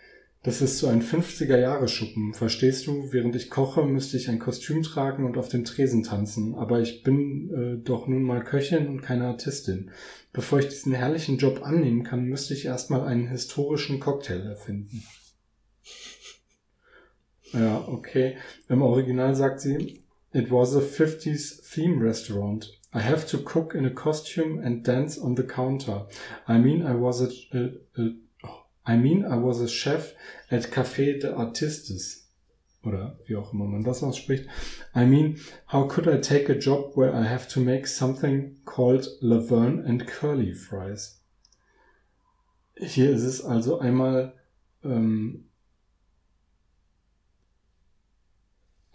Das 0.42 0.60
ist 0.60 0.78
so 0.78 0.88
ein 0.88 1.02
50er-Jahre-Schuppen. 1.02 2.34
Verstehst 2.34 2.86
du? 2.86 3.12
Während 3.12 3.34
ich 3.34 3.48
koche, 3.48 3.82
müsste 3.82 4.18
ich 4.18 4.28
ein 4.28 4.38
Kostüm 4.38 4.82
tragen 4.82 5.24
und 5.24 5.38
auf 5.38 5.48
dem 5.48 5.64
Tresen 5.64 6.02
tanzen. 6.02 6.54
Aber 6.54 6.80
ich 6.80 7.02
bin 7.02 7.50
äh, 7.50 7.82
doch 7.82 8.06
nun 8.06 8.22
mal 8.22 8.44
Köchin 8.44 8.88
und 8.88 9.00
keine 9.00 9.26
Artistin. 9.26 9.90
Bevor 10.34 10.58
ich 10.58 10.68
diesen 10.68 10.92
herrlichen 10.92 11.38
Job 11.38 11.62
annehmen 11.62 12.02
kann, 12.02 12.24
müsste 12.24 12.52
ich 12.52 12.66
erstmal 12.66 13.06
einen 13.06 13.28
historischen 13.28 14.00
Cocktail 14.00 14.40
erfinden. 14.40 15.02
Ja, 17.52 17.86
okay. 17.86 18.36
Im 18.68 18.82
Original 18.82 19.36
sagt 19.36 19.60
sie, 19.60 20.02
It 20.32 20.50
was 20.50 20.74
a 20.74 20.80
50s 20.80 21.72
theme 21.72 22.04
restaurant. 22.04 22.68
I 22.94 23.00
have 23.00 23.26
to 23.28 23.38
cook 23.38 23.74
in 23.74 23.84
a 23.84 23.90
costume 23.90 24.60
and 24.60 24.84
dance 24.84 25.18
on 25.18 25.34
the 25.34 25.42
counter. 25.42 26.02
I 26.46 26.58
mean, 26.58 26.86
I 26.86 26.94
was 26.94 27.20
a, 27.20 27.30
a, 27.52 27.70
a 28.00 28.10
I 28.86 28.96
mean, 28.96 29.24
I 29.24 29.36
was 29.36 29.60
a 29.60 29.68
chef 29.68 30.12
at 30.50 30.70
Café 30.70 31.20
de 31.20 31.34
Artistes. 31.34 32.28
Oder 32.84 33.18
wie 33.26 33.36
auch 33.36 33.52
immer 33.52 33.64
man 33.64 33.82
das 33.82 34.02
ausspricht. 34.02 34.46
I 34.94 35.06
mean, 35.06 35.40
how 35.66 35.88
could 35.88 36.06
I 36.06 36.20
take 36.20 36.50
a 36.50 36.58
job 36.58 36.92
where 36.94 37.14
I 37.14 37.24
have 37.24 37.48
to 37.54 37.60
make 37.60 37.86
something 37.86 38.60
called 38.64 39.08
Laverne 39.20 39.82
and 39.86 40.06
Curly 40.06 40.52
Fries? 40.52 41.22
Hier 42.76 43.10
ist 43.10 43.24
es 43.24 43.42
also 43.42 43.78
einmal 43.78 44.34
ähm, 44.84 45.46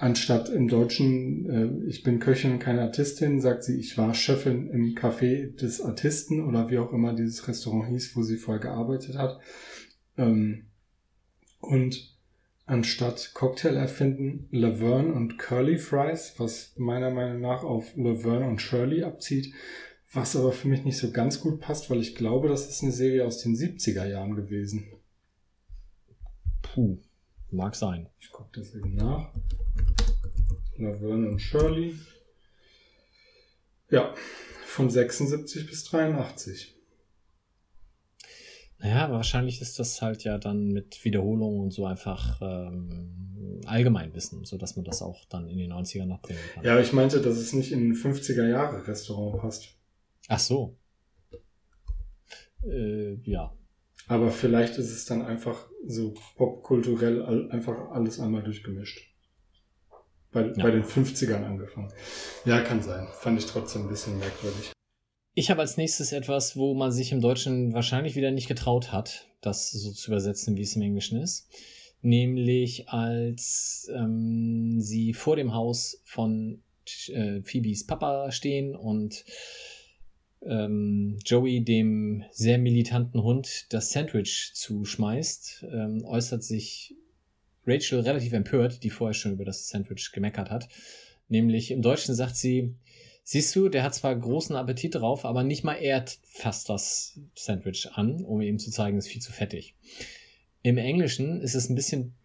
Anstatt 0.01 0.47
im 0.47 0.69
Deutschen, 0.69 1.49
äh, 1.49 1.89
ich 1.89 2.03
bin 2.03 2.19
Köchin 2.19 2.53
und 2.53 2.59
keine 2.59 2.83
Artistin, 2.83 3.41
sagt 3.41 3.65
sie, 3.65 3.77
ich 3.77 3.97
war 3.97 4.13
Chefin 4.13 4.69
im 4.69 4.95
Café 4.95 5.53
des 5.57 5.81
Artisten 5.81 6.41
oder 6.47 6.69
wie 6.69 6.77
auch 6.77 6.93
immer 6.93 7.13
dieses 7.13 7.49
Restaurant 7.49 7.89
hieß, 7.89 8.15
wo 8.15 8.23
sie 8.23 8.37
vorher 8.37 8.61
gearbeitet 8.61 9.17
hat. 9.17 9.41
Ähm, 10.17 10.67
und 11.59 12.17
anstatt 12.65 13.31
Cocktail 13.33 13.75
erfinden, 13.75 14.47
Laverne 14.51 15.11
und 15.11 15.37
Curly 15.37 15.77
Fries, 15.77 16.35
was 16.37 16.75
meiner 16.77 17.09
Meinung 17.09 17.41
nach 17.41 17.63
auf 17.63 17.93
Laverne 17.97 18.47
und 18.47 18.61
Shirley 18.61 19.03
abzieht, 19.03 19.53
Was 20.13 20.35
aber 20.37 20.53
für 20.53 20.69
mich 20.69 20.85
nicht 20.85 20.97
so 20.97 21.11
ganz 21.11 21.41
gut 21.41 21.59
passt, 21.59 21.89
weil 21.89 21.99
ich 21.99 22.15
glaube, 22.15 22.47
das 22.47 22.69
ist 22.69 22.81
eine 22.83 22.93
Serie 22.93 23.25
aus 23.25 23.43
den 23.43 23.53
70er 23.53 24.05
Jahren 24.05 24.35
gewesen. 24.35 24.87
Puh, 26.61 26.99
mag 27.51 27.75
sein. 27.75 28.07
Ich 28.17 28.31
gucke 28.31 28.49
das 28.53 28.73
eben 28.73 28.95
nach. 28.95 29.33
Laverne 30.79 31.29
und 31.29 31.39
Shirley. 31.39 31.95
Ja, 33.89 34.13
von 34.65 34.89
76 34.89 35.67
bis 35.67 35.83
83. 35.85 36.75
Naja, 38.79 39.11
wahrscheinlich 39.11 39.61
ist 39.61 39.77
das 39.77 40.01
halt 40.01 40.23
ja 40.23 40.37
dann 40.37 40.69
mit 40.69 41.03
Wiederholungen 41.03 41.59
und 41.59 41.71
so 41.71 41.85
einfach 41.85 42.39
ähm, 42.41 43.61
Allgemeinwissen, 43.65 44.45
so 44.45 44.57
dass 44.57 44.77
man 44.77 44.85
das 44.85 45.01
auch 45.01 45.25
dann 45.25 45.49
in 45.49 45.57
die 45.57 45.67
90er 45.67 46.05
noch 46.05 46.21
bringen 46.21 46.39
kann. 46.53 46.63
Ja, 46.63 46.79
ich 46.79 46.93
meinte, 46.93 47.19
dass 47.19 47.37
es 47.37 47.51
nicht 47.51 47.73
in 47.73 47.89
ein 47.89 47.95
50er 47.95 48.47
Jahre 48.47 48.87
Restaurant 48.87 49.41
passt. 49.41 49.75
Ach 50.29 50.39
so. 50.39 50.77
Äh, 52.63 53.15
ja. 53.23 53.53
Aber 54.07 54.31
vielleicht 54.31 54.77
ist 54.77 54.91
es 54.91 55.05
dann 55.05 55.23
einfach 55.23 55.67
so 55.85 56.13
popkulturell 56.37 57.49
einfach 57.51 57.91
alles 57.91 58.19
einmal 58.19 58.43
durchgemischt. 58.43 59.08
Bei, 60.31 60.45
ja. 60.45 60.63
bei 60.63 60.71
den 60.71 60.83
50ern 60.83 61.43
angefangen. 61.43 61.91
Ja, 62.45 62.61
kann 62.61 62.81
sein. 62.81 63.07
Fand 63.19 63.39
ich 63.39 63.47
trotzdem 63.47 63.83
ein 63.83 63.89
bisschen 63.89 64.19
merkwürdig. 64.19 64.71
Ich 65.33 65.49
habe 65.49 65.61
als 65.61 65.77
nächstes 65.77 66.11
etwas, 66.11 66.55
wo 66.57 66.73
man 66.73 66.91
sich 66.91 67.11
im 67.11 67.21
Deutschen 67.21 67.73
wahrscheinlich 67.73 68.15
wieder 68.15 68.31
nicht 68.31 68.47
getraut 68.47 68.91
hat, 68.91 69.27
das 69.41 69.71
so 69.71 69.91
zu 69.91 70.11
übersetzen, 70.11 70.57
wie 70.57 70.63
es 70.63 70.75
im 70.75 70.81
Englischen 70.81 71.19
ist. 71.19 71.47
Nämlich 72.01 72.89
als 72.89 73.89
ähm, 73.93 74.79
sie 74.79 75.13
vor 75.13 75.35
dem 75.35 75.53
Haus 75.53 76.01
von 76.03 76.61
äh, 77.07 77.41
Phoebes 77.41 77.85
Papa 77.85 78.31
stehen 78.31 78.75
und 78.75 79.23
ähm, 80.41 81.19
Joey 81.25 81.63
dem 81.63 82.23
sehr 82.31 82.57
militanten 82.57 83.21
Hund 83.23 83.67
das 83.69 83.91
Sandwich 83.91 84.51
zuschmeißt, 84.53 85.65
ähm, 85.71 86.05
äußert 86.05 86.43
sich 86.43 86.95
Rachel 87.69 87.99
relativ 88.01 88.33
empört, 88.33 88.83
die 88.83 88.89
vorher 88.89 89.13
schon 89.13 89.33
über 89.33 89.45
das 89.45 89.69
Sandwich 89.69 90.11
gemeckert 90.11 90.49
hat. 90.49 90.67
Nämlich 91.27 91.71
im 91.71 91.81
Deutschen 91.81 92.15
sagt 92.15 92.35
sie, 92.35 92.75
siehst 93.23 93.55
du, 93.55 93.69
der 93.69 93.83
hat 93.83 93.93
zwar 93.93 94.15
großen 94.15 94.55
Appetit 94.55 94.95
drauf, 94.95 95.25
aber 95.25 95.43
nicht 95.43 95.63
mal 95.63 95.75
er 95.75 96.03
fasst 96.23 96.69
das 96.69 97.19
Sandwich 97.35 97.87
an, 97.93 98.23
um 98.23 98.41
ihm 98.41 98.57
zu 98.57 98.71
zeigen, 98.71 98.97
es 98.97 99.05
ist 99.05 99.11
viel 99.11 99.21
zu 99.21 99.31
fettig. 99.31 99.75
Im 100.63 100.77
Englischen 100.77 101.41
ist 101.41 101.55
es 101.55 101.69
ein 101.69 101.75
bisschen 101.75 102.15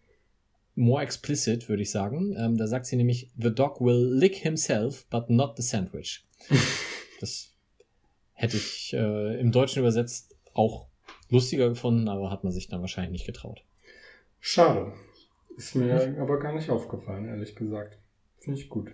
more 0.73 1.01
explicit, 1.01 1.69
würde 1.69 1.83
ich 1.83 1.91
sagen. 1.91 2.35
Ähm, 2.37 2.57
da 2.57 2.67
sagt 2.67 2.85
sie 2.85 2.95
nämlich, 2.95 3.31
the 3.37 3.53
dog 3.53 3.79
will 3.79 4.13
lick 4.13 4.35
himself, 4.35 5.05
but 5.09 5.29
not 5.29 5.55
the 5.57 5.63
sandwich. 5.63 6.25
das 7.19 7.53
hätte 8.33 8.57
ich 8.57 8.93
äh, 8.93 9.39
im 9.39 9.51
Deutschen 9.51 9.79
übersetzt 9.79 10.35
auch 10.53 10.87
lustiger 11.29 11.69
gefunden, 11.69 12.07
aber 12.07 12.31
hat 12.31 12.43
man 12.43 12.53
sich 12.53 12.67
dann 12.67 12.81
wahrscheinlich 12.81 13.11
nicht 13.11 13.25
getraut. 13.25 13.63
Schade. 14.39 14.93
Ist 15.57 15.75
mir 15.75 16.17
aber 16.19 16.39
gar 16.39 16.53
nicht 16.53 16.69
aufgefallen, 16.69 17.27
ehrlich 17.27 17.55
gesagt. 17.55 17.97
Finde 18.39 18.59
ich 18.59 18.69
gut. 18.69 18.91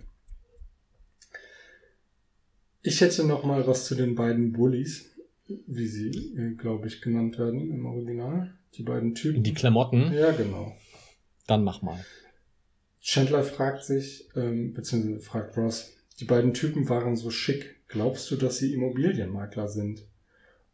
Ich 2.82 3.00
hätte 3.00 3.24
noch 3.24 3.44
mal 3.44 3.66
was 3.66 3.86
zu 3.86 3.94
den 3.94 4.14
beiden 4.14 4.52
Bullies, 4.52 5.10
wie 5.46 5.86
sie, 5.86 6.34
äh, 6.36 6.54
glaube 6.54 6.88
ich, 6.88 7.00
genannt 7.00 7.38
werden 7.38 7.70
im 7.70 7.86
Original. 7.86 8.54
Die 8.74 8.82
beiden 8.82 9.14
Typen. 9.14 9.42
Die 9.42 9.54
Klamotten? 9.54 10.12
Ja, 10.12 10.32
genau. 10.32 10.76
Dann 11.46 11.64
mach 11.64 11.82
mal. 11.82 12.04
Chandler 13.00 13.42
fragt 13.42 13.84
sich, 13.84 14.28
ähm, 14.36 14.72
beziehungsweise 14.74 15.20
fragt 15.20 15.56
Ross, 15.56 15.92
die 16.20 16.24
beiden 16.24 16.54
Typen 16.54 16.88
waren 16.88 17.16
so 17.16 17.30
schick. 17.30 17.80
Glaubst 17.88 18.30
du, 18.30 18.36
dass 18.36 18.58
sie 18.58 18.72
Immobilienmakler 18.72 19.68
sind? 19.68 20.06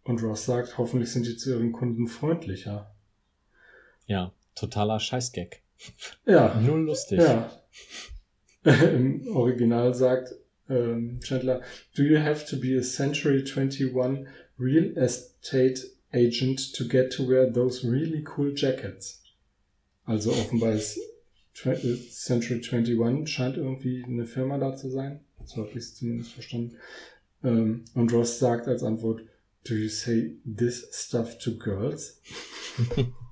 Und 0.04 0.22
Ross 0.22 0.44
sagt, 0.44 0.78
hoffentlich 0.78 1.10
sind 1.10 1.26
die 1.26 1.36
zu 1.36 1.50
ihren 1.50 1.72
Kunden 1.72 2.06
freundlicher. 2.06 2.94
Ja, 4.06 4.32
totaler 4.54 5.00
Scheißgag. 5.00 5.60
Ja. 6.26 6.60
Null 6.60 6.84
lustig. 6.84 7.18
Ja. 7.20 7.50
Im 8.64 9.26
Original 9.28 9.94
sagt 9.94 10.34
ähm, 10.68 11.20
Chandler, 11.22 11.62
do 11.96 12.02
you 12.02 12.18
have 12.18 12.44
to 12.46 12.56
be 12.56 12.76
a 12.76 12.82
Century 12.82 13.44
21 13.44 14.26
real 14.58 14.96
estate 14.96 15.80
agent 16.12 16.74
to 16.74 16.84
get 16.86 17.12
to 17.12 17.26
wear 17.26 17.50
those 17.50 17.88
really 17.88 18.24
cool 18.36 18.52
jackets? 18.54 19.22
Also 20.04 20.32
offenbar 20.32 20.72
ist 20.72 20.98
äh, 21.64 21.96
Century 22.10 22.60
21 22.62 23.28
scheint 23.28 23.56
irgendwie 23.56 24.04
eine 24.04 24.26
Firma 24.26 24.58
da 24.58 24.76
zu 24.76 24.90
sein. 24.90 25.20
So 25.44 25.62
habe 25.62 25.70
ich 25.70 25.76
es 25.76 25.94
zumindest 25.94 26.32
verstanden. 26.32 26.76
Ähm, 27.44 27.84
und 27.94 28.12
Ross 28.12 28.38
sagt 28.38 28.68
als 28.68 28.82
Antwort, 28.82 29.22
Do 29.64 29.74
you 29.74 29.88
say 29.88 30.36
this 30.44 30.88
stuff 30.92 31.38
to 31.38 31.56
girls? 31.56 32.20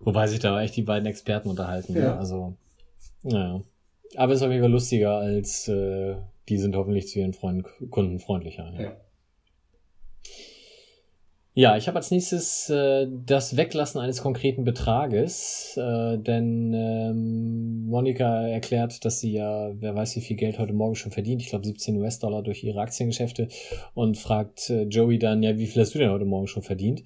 Wobei 0.00 0.26
sich 0.26 0.40
da 0.40 0.60
echt 0.60 0.76
die 0.76 0.82
beiden 0.82 1.06
Experten 1.06 1.48
unterhalten. 1.48 1.94
Ja. 1.94 2.00
Ne? 2.00 2.18
Also, 2.18 2.54
naja. 3.22 3.60
Aber 4.16 4.32
es 4.32 4.40
ist 4.40 4.44
auf 4.44 4.50
jeden 4.50 4.62
Fall 4.62 4.72
lustiger 4.72 5.18
als 5.18 5.68
äh, 5.68 6.16
die 6.48 6.58
sind 6.58 6.74
hoffentlich 6.74 7.08
zu 7.08 7.20
ihren 7.20 7.32
Freunden, 7.32 7.64
Kunden 7.90 8.18
freundlicher. 8.18 8.72
Ja. 8.74 8.82
ja. 8.82 8.96
Ja, 11.52 11.76
ich 11.76 11.88
habe 11.88 11.98
als 11.98 12.12
nächstes 12.12 12.70
äh, 12.70 13.08
das 13.26 13.56
Weglassen 13.56 14.00
eines 14.00 14.22
konkreten 14.22 14.62
Betrages, 14.62 15.76
äh, 15.76 16.16
denn 16.16 16.72
ähm, 16.72 17.86
Monika 17.86 18.46
erklärt, 18.46 19.04
dass 19.04 19.18
sie 19.18 19.32
ja, 19.32 19.72
wer 19.74 19.96
weiß 19.96 20.14
wie 20.14 20.20
viel 20.20 20.36
Geld 20.36 20.60
heute 20.60 20.72
Morgen 20.72 20.94
schon 20.94 21.10
verdient, 21.10 21.42
ich 21.42 21.48
glaube 21.48 21.66
17 21.66 21.96
US-Dollar 21.96 22.42
durch 22.44 22.62
ihre 22.62 22.80
Aktiengeschäfte 22.80 23.48
und 23.94 24.16
fragt 24.16 24.70
äh, 24.70 24.84
Joey 24.84 25.18
dann, 25.18 25.42
ja, 25.42 25.58
wie 25.58 25.66
viel 25.66 25.82
hast 25.82 25.92
du 25.92 25.98
denn 25.98 26.10
heute 26.10 26.24
Morgen 26.24 26.46
schon 26.46 26.62
verdient? 26.62 27.02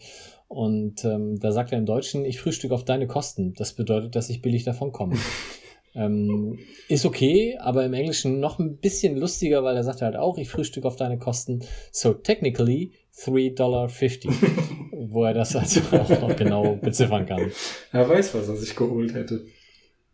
Und 0.55 1.05
ähm, 1.05 1.41
da 1.41 1.51
sagt 1.51 1.73
er 1.73 1.79
im 1.79 1.85
Deutschen, 1.85 2.25
ich 2.25 2.39
frühstücke 2.39 2.73
auf 2.73 2.85
deine 2.85 3.09
Kosten. 3.09 3.55
Das 3.55 3.75
bedeutet, 3.75 4.15
dass 4.15 4.31
ich 4.31 4.41
billig 4.41 4.63
davon 4.63 4.93
komme. 4.93 5.17
ähm, 5.97 6.61
ist 6.89 7.05
okay, 7.05 7.59
aber 7.59 7.85
im 7.85 7.93
Englischen 7.93 8.39
noch 8.39 8.61
ein 8.61 8.77
bisschen 8.77 9.17
lustiger, 9.17 9.65
weil 9.65 9.75
er 9.75 9.83
sagt 9.83 10.01
halt 10.01 10.15
auch, 10.15 10.39
ich 10.39 10.49
frühstücke 10.49 10.87
auf 10.87 10.95
deine 10.95 11.19
Kosten. 11.19 11.65
So 11.91 12.15
technically 12.15 12.93
3,50 13.17 13.57
Dollar, 13.57 13.89
wo 15.11 15.25
er 15.25 15.35
das 15.35 15.57
also 15.57 15.81
auch 15.91 16.21
noch 16.21 16.37
genau 16.37 16.77
beziffern 16.77 17.27
kann. 17.27 17.51
Er 17.91 18.09
weiß, 18.09 18.35
was 18.35 18.49
er 18.49 18.55
sich 18.55 18.77
geholt 18.77 19.13
hätte. 19.13 19.45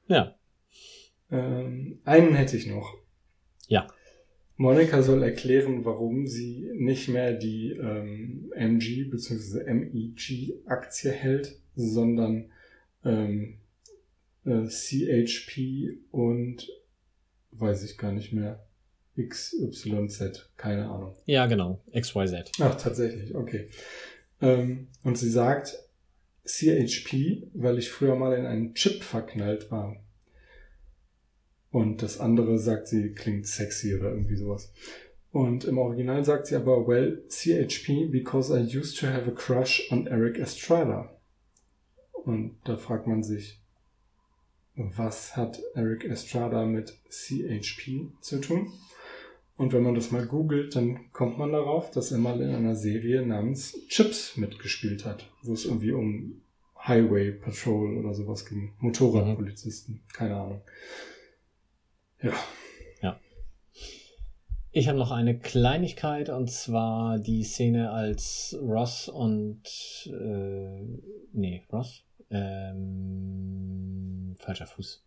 Ja. 0.08 0.36
Ähm, 1.30 2.00
einen 2.04 2.34
hätte 2.34 2.56
ich 2.56 2.66
noch. 2.66 2.94
Ja. 3.68 3.88
Monika 4.60 5.00
soll 5.00 5.22
erklären, 5.22 5.86
warum 5.86 6.26
sie 6.26 6.70
nicht 6.74 7.08
mehr 7.08 7.32
die 7.32 7.70
ähm, 7.70 8.52
MG 8.54 9.04
bzw. 9.04 9.64
MEG-Aktie 9.72 11.10
hält, 11.10 11.58
sondern 11.76 12.50
ähm, 13.02 13.60
äh, 14.44 14.66
CHP 14.66 15.96
und 16.10 16.68
weiß 17.52 17.84
ich 17.84 17.96
gar 17.96 18.12
nicht 18.12 18.34
mehr. 18.34 18.66
XYZ, 19.16 20.50
keine 20.58 20.90
Ahnung. 20.90 21.14
Ja, 21.24 21.46
genau, 21.46 21.82
XYZ. 21.98 22.52
Ach, 22.60 22.74
tatsächlich, 22.76 23.34
okay. 23.34 23.70
Ähm, 24.42 24.88
und 25.04 25.16
sie 25.16 25.30
sagt 25.30 25.78
CHP, 26.44 27.48
weil 27.54 27.78
ich 27.78 27.88
früher 27.88 28.14
mal 28.14 28.36
in 28.36 28.44
einen 28.44 28.74
Chip 28.74 29.04
verknallt 29.04 29.70
war. 29.70 29.96
Und 31.70 32.02
das 32.02 32.18
andere 32.18 32.58
sagt 32.58 32.88
sie, 32.88 33.12
klingt 33.12 33.46
sexy 33.46 33.94
oder 33.94 34.10
irgendwie 34.10 34.36
sowas. 34.36 34.72
Und 35.32 35.64
im 35.64 35.78
Original 35.78 36.24
sagt 36.24 36.48
sie 36.48 36.56
aber, 36.56 36.86
well, 36.88 37.22
CHP, 37.28 38.10
because 38.10 38.52
I 38.52 38.60
used 38.60 38.98
to 38.98 39.06
have 39.06 39.30
a 39.30 39.34
crush 39.34 39.90
on 39.92 40.06
Eric 40.08 40.38
Estrada. 40.38 41.16
Und 42.24 42.56
da 42.64 42.76
fragt 42.76 43.06
man 43.06 43.22
sich, 43.22 43.60
was 44.74 45.36
hat 45.36 45.60
Eric 45.74 46.04
Estrada 46.04 46.64
mit 46.64 46.98
CHP 47.08 48.08
zu 48.20 48.40
tun? 48.40 48.72
Und 49.56 49.72
wenn 49.72 49.82
man 49.82 49.94
das 49.94 50.10
mal 50.10 50.26
googelt, 50.26 50.74
dann 50.74 51.12
kommt 51.12 51.38
man 51.38 51.52
darauf, 51.52 51.90
dass 51.90 52.12
er 52.12 52.18
mal 52.18 52.40
in 52.40 52.54
einer 52.54 52.74
Serie 52.74 53.24
namens 53.24 53.76
Chips 53.88 54.36
mitgespielt 54.36 55.04
hat, 55.04 55.28
wo 55.42 55.52
es 55.52 55.66
irgendwie 55.66 55.92
um 55.92 56.40
Highway 56.86 57.30
Patrol 57.32 57.98
oder 57.98 58.14
sowas 58.14 58.46
ging. 58.46 58.72
Motorradpolizisten, 58.78 60.00
keine 60.14 60.36
Ahnung. 60.36 60.62
Ja. 62.22 62.32
Ja. 63.02 63.20
Ich 64.72 64.88
habe 64.88 64.98
noch 64.98 65.10
eine 65.10 65.38
Kleinigkeit 65.38 66.28
und 66.28 66.50
zwar 66.50 67.18
die 67.18 67.44
Szene 67.44 67.90
als 67.90 68.56
Ross 68.60 69.08
und 69.08 69.62
äh, 70.06 70.82
nee, 71.32 71.62
Ross? 71.72 72.04
Ähm, 72.30 74.36
falscher 74.38 74.66
Fuß. 74.66 75.02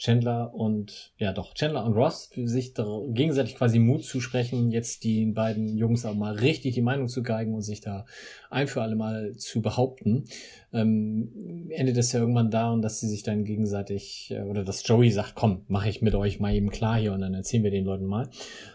Chandler 0.00 0.54
und, 0.54 1.12
ja 1.18 1.34
doch, 1.34 1.52
Chandler 1.52 1.84
und 1.84 1.92
Ross 1.92 2.30
sich 2.34 2.72
gegenseitig 2.74 3.54
quasi 3.54 3.78
Mut 3.78 4.02
zu 4.02 4.20
sprechen, 4.20 4.70
jetzt 4.70 5.04
den 5.04 5.34
beiden 5.34 5.76
Jungs 5.76 6.06
auch 6.06 6.14
mal 6.14 6.36
richtig 6.36 6.74
die 6.74 6.80
Meinung 6.80 7.06
zu 7.06 7.22
geigen 7.22 7.52
und 7.52 7.60
sich 7.60 7.82
da 7.82 8.06
ein 8.48 8.66
für 8.66 8.80
alle 8.80 8.96
Mal 8.96 9.36
zu 9.36 9.60
behaupten. 9.60 10.24
Ähm, 10.72 11.68
endet 11.68 11.98
es 11.98 12.12
ja 12.12 12.20
irgendwann 12.20 12.50
da 12.50 12.72
und 12.72 12.80
dass 12.80 13.00
sie 13.00 13.08
sich 13.08 13.24
dann 13.24 13.44
gegenseitig, 13.44 14.30
äh, 14.30 14.40
oder 14.40 14.64
dass 14.64 14.86
Joey 14.88 15.10
sagt, 15.10 15.34
komm, 15.34 15.64
mache 15.68 15.90
ich 15.90 16.00
mit 16.00 16.14
euch 16.14 16.40
mal 16.40 16.54
eben 16.54 16.70
klar 16.70 16.98
hier 16.98 17.12
und 17.12 17.20
dann 17.20 17.34
erzählen 17.34 17.64
wir 17.64 17.70
den 17.70 17.84
Leuten 17.84 18.06
mal. 18.06 18.30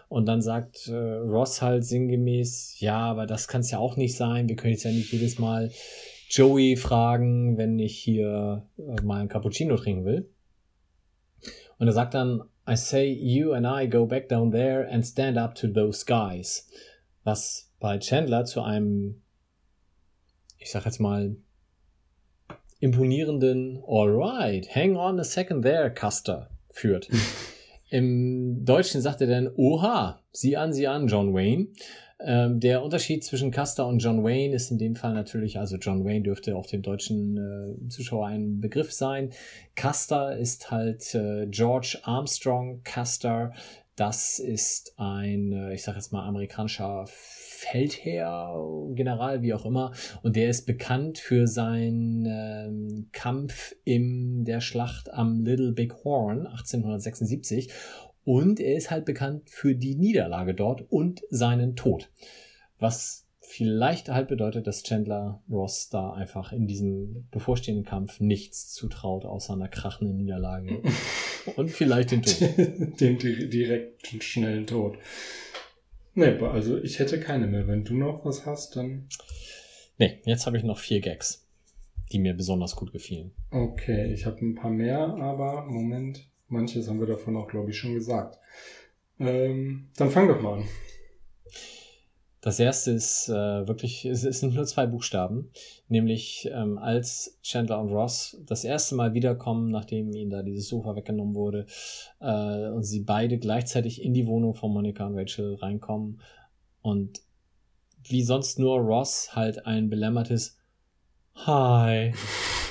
Und 0.10 0.28
dann 0.28 0.44
sagt 0.44 0.88
äh, 0.90 0.94
Ross 0.96 1.64
halt 1.64 1.86
sinngemäß, 1.86 2.80
ja, 2.80 3.00
aber 3.00 3.26
das 3.26 3.48
kann 3.48 3.62
es 3.62 3.72
ja 3.72 3.80
auch 3.80 3.98
nicht 3.98 4.16
sein, 4.16 4.48
wir 4.48 4.56
können 4.56 4.74
jetzt 4.74 4.84
ja 4.84 4.92
nicht 4.92 5.12
jedes 5.12 5.40
Mal 5.40 5.72
Joey 6.30 6.76
fragen, 6.76 7.58
wenn 7.58 7.80
ich 7.80 7.98
hier 7.98 8.68
äh, 8.78 9.02
mal 9.02 9.22
ein 9.22 9.28
Cappuccino 9.28 9.76
trinken 9.76 10.06
will. 10.06 10.30
Und 11.78 11.88
er 11.88 11.94
sagt 11.94 12.14
dann, 12.14 12.42
I 12.68 12.76
say 12.76 13.12
you 13.12 13.54
and 13.54 13.66
I 13.68 13.88
go 13.88 14.06
back 14.06 14.28
down 14.28 14.52
there 14.52 14.88
and 14.90 15.06
stand 15.06 15.38
up 15.38 15.56
to 15.56 15.68
those 15.68 16.06
guys. 16.06 16.68
Was 17.24 17.72
bei 17.80 18.00
Chandler 18.00 18.46
zu 18.46 18.62
einem, 18.62 19.22
ich 20.58 20.72
sag 20.72 20.86
jetzt 20.86 21.00
mal, 21.00 21.36
imponierenden 22.80 23.84
Alright, 23.88 24.76
hang 24.76 24.96
on 24.96 25.20
a 25.20 25.24
second 25.24 25.64
there, 25.64 25.94
Custer 25.94 26.50
führt. 26.70 27.10
Im 27.90 28.66
Deutschen 28.66 29.02
sagt 29.02 29.22
er 29.22 29.28
dann, 29.28 29.50
oha, 29.56 30.24
sieh 30.32 30.58
an, 30.58 30.74
sieh 30.74 30.88
an, 30.88 31.08
John 31.08 31.34
Wayne. 31.34 31.68
Ähm, 32.20 32.62
der 32.62 32.82
Unterschied 32.82 33.24
zwischen 33.26 33.52
Custer 33.52 33.86
und 33.86 34.00
John 34.00 34.24
Wayne 34.24 34.56
ist 34.56 34.72
in 34.72 34.78
dem 34.78 34.96
Fall 34.96 35.14
natürlich, 35.14 35.60
also 35.60 35.76
John 35.76 36.06
Wayne 36.06 36.22
dürfte 36.22 36.56
auch 36.56 36.66
dem 36.66 36.82
deutschen 36.82 37.38
äh, 37.38 37.90
Zuschauer 37.90 38.28
ein 38.28 38.62
Begriff 38.62 38.94
sein. 38.94 39.32
Custer 39.76 40.38
ist 40.38 40.72
halt 40.72 41.14
äh, 41.14 41.46
George 41.48 42.00
Armstrong 42.04 42.82
Custer. 42.84 43.52
Das 43.98 44.40
ist 44.40 44.94
ein, 44.98 45.52
äh, 45.52 45.74
ich 45.74 45.84
sag 45.84 45.96
jetzt 45.96 46.14
mal, 46.14 46.26
amerikanischer 46.26 47.06
Feldherr, 47.08 48.62
General, 48.94 49.42
wie 49.42 49.54
auch 49.54 49.66
immer. 49.66 49.92
Und 50.22 50.36
der 50.36 50.50
ist 50.50 50.66
bekannt 50.66 51.18
für 51.18 51.48
seinen 51.48 52.26
ähm, 52.26 53.10
Kampf 53.12 53.74
in 53.84 54.46
der 54.46 54.62
Schlacht 54.62 55.14
am 55.14 55.44
Little 55.44 55.72
Big 55.72 55.94
Horn 56.04 56.48
1876. 56.48 57.72
Und 58.26 58.60
er 58.60 58.76
ist 58.76 58.92
halt 58.92 59.06
bekannt 59.06 59.50
für 59.50 59.76
die 59.76 59.96
Niederlage 59.96 60.54
dort 60.54 60.92
und 60.92 61.24
seinen 61.30 61.76
Tod. 61.76 62.10
Was 62.80 63.26
vielleicht 63.40 64.10
halt 64.10 64.28
bedeutet, 64.28 64.68
dass 64.68 64.84
Chandler 64.84 65.42
Ross 65.50 65.90
da 65.90 66.12
einfach 66.14 66.52
in 66.52 66.68
diesem 66.68 67.28
bevorstehenden 67.32 67.86
Kampf 67.86 68.20
nichts 68.20 68.74
zutraut, 68.74 69.26
außer 69.26 69.54
einer 69.54 69.68
krachenden 69.68 70.18
Niederlage. 70.18 70.82
und 71.56 71.70
vielleicht 71.70 72.12
den 72.12 72.24
Tod. 72.24 72.40
den 73.00 73.18
direkten, 73.20 74.22
schnellen 74.22 74.66
Tod. 74.68 74.98
Nee, 76.16 76.38
also 76.40 76.78
ich 76.82 77.00
hätte 77.00 77.20
keine 77.20 77.46
mehr. 77.46 77.68
Wenn 77.68 77.84
du 77.84 77.94
noch 77.94 78.26
was 78.26 78.46
hast, 78.46 78.76
dann. 78.76 79.08
Nee, 79.98 80.22
jetzt 80.26 80.46
habe 80.46 80.58
ich 80.58 80.64
noch 80.64 80.80
vier 80.80 81.02
Gags, 81.02 81.46
die 82.12 82.20
mir 82.20 82.34
besonders 82.34 82.76
gut 82.76 82.92
gefielen. 82.92 83.32
Okay, 83.52 84.12
ich 84.12 84.26
habe 84.26 84.44
ein 84.44 84.56
paar 84.56 84.72
mehr, 84.72 85.00
aber 85.00 85.66
Moment. 85.66 86.26
Manches 86.48 86.88
haben 86.88 87.00
wir 87.00 87.08
davon 87.08 87.36
auch, 87.38 87.48
glaube 87.48 87.72
ich, 87.72 87.78
schon 87.78 87.94
gesagt. 87.94 88.40
Ähm, 89.20 89.90
dann 89.98 90.12
fang 90.12 90.28
doch 90.28 90.42
mal 90.42 90.60
an. 90.60 90.68
Das 92.46 92.60
erste 92.60 92.92
ist 92.92 93.28
äh, 93.28 93.68
wirklich, 93.68 94.06
es, 94.06 94.24
es 94.24 94.40
sind 94.40 94.54
nur 94.54 94.66
zwei 94.66 94.86
Buchstaben, 94.86 95.50
nämlich 95.88 96.48
ähm, 96.54 96.78
als 96.78 97.40
Chandler 97.42 97.82
und 97.82 97.90
Ross 97.90 98.38
das 98.46 98.64
erste 98.64 98.94
Mal 98.94 99.16
wiederkommen, 99.16 99.72
nachdem 99.72 100.14
ihnen 100.14 100.30
da 100.30 100.44
dieses 100.44 100.68
Sofa 100.68 100.96
weggenommen 100.96 101.34
wurde, 101.34 101.66
äh, 102.20 102.70
und 102.70 102.84
sie 102.84 103.00
beide 103.00 103.40
gleichzeitig 103.40 104.04
in 104.04 104.14
die 104.14 104.28
Wohnung 104.28 104.54
von 104.54 104.72
Monika 104.72 105.08
und 105.08 105.18
Rachel 105.18 105.56
reinkommen 105.56 106.22
und 106.84 107.20
wie 108.04 108.22
sonst 108.22 108.60
nur 108.60 108.78
Ross 108.78 109.36
halt 109.36 109.66
ein 109.66 109.90
belämmertes 109.90 110.60
Hi 111.34 112.14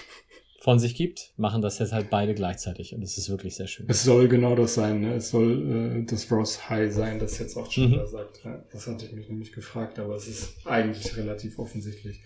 von 0.65 0.79
sich 0.79 0.95
gibt, 0.95 1.35
machen 1.37 1.61
das 1.61 1.79
jetzt 1.79 1.93
halt 1.93 2.09
beide 2.09 2.33
gleichzeitig 2.33 2.95
und 2.95 3.03
es 3.03 3.19
ist 3.19 3.29
wirklich 3.29 3.55
sehr 3.55 3.67
schön. 3.67 3.85
Es 3.87 4.03
soll 4.03 4.29
genau 4.29 4.57
das 4.57 4.73
sein, 4.73 5.03
ne? 5.03 5.17
Es 5.17 5.29
soll 5.29 6.01
äh, 6.01 6.05
das 6.07 6.33
Ross 6.33 6.71
High 6.71 6.91
sein, 6.91 7.19
das 7.19 7.39
jetzt 7.39 7.59
auch 7.59 7.69
Chandler 7.69 8.07
mhm. 8.07 8.11
sagt. 8.11 8.41
Ja, 8.45 8.65
das 8.73 8.87
hatte 8.87 9.05
ich 9.05 9.12
mich 9.12 9.29
nämlich 9.29 9.53
gefragt, 9.53 9.99
aber 9.99 10.15
es 10.15 10.27
ist 10.27 10.67
eigentlich 10.67 11.19
relativ 11.19 11.59
offensichtlich. 11.59 12.23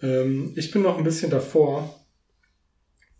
Ähm, 0.00 0.54
ich 0.56 0.70
bin 0.70 0.80
noch 0.80 0.96
ein 0.96 1.04
bisschen 1.04 1.30
davor, 1.30 1.94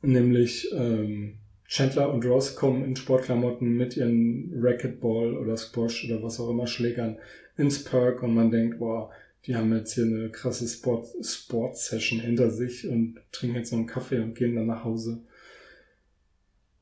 nämlich 0.01 0.66
ähm, 0.72 1.37
Chandler 1.66 2.11
und 2.11 2.24
Ross 2.24 2.57
kommen 2.57 2.87
in 2.87 2.97
Sportklamotten 2.97 3.68
mit 3.68 3.99
ihren 3.99 4.51
Racquetball 4.57 5.37
oder 5.37 5.59
Squash 5.59 6.07
oder 6.07 6.22
was 6.22 6.41
auch 6.41 6.49
immer 6.49 6.66
Schlägern 6.66 7.18
ins 7.59 7.85
Park 7.85 8.22
und 8.22 8.35
man 8.35 8.51
denkt, 8.51 8.80
wow, 8.80 9.11
die 9.47 9.57
haben 9.57 9.74
jetzt 9.74 9.95
hier 9.95 10.05
eine 10.05 10.30
krasse 10.30 10.68
Sport, 10.68 11.09
Sport-Session 11.24 12.20
hinter 12.20 12.51
sich 12.51 12.86
und 12.86 13.16
trinken 13.32 13.57
jetzt 13.57 13.72
noch 13.72 13.78
einen 13.78 13.88
Kaffee 13.88 14.20
und 14.20 14.34
gehen 14.34 14.55
dann 14.55 14.66
nach 14.66 14.84
Hause. 14.84 15.22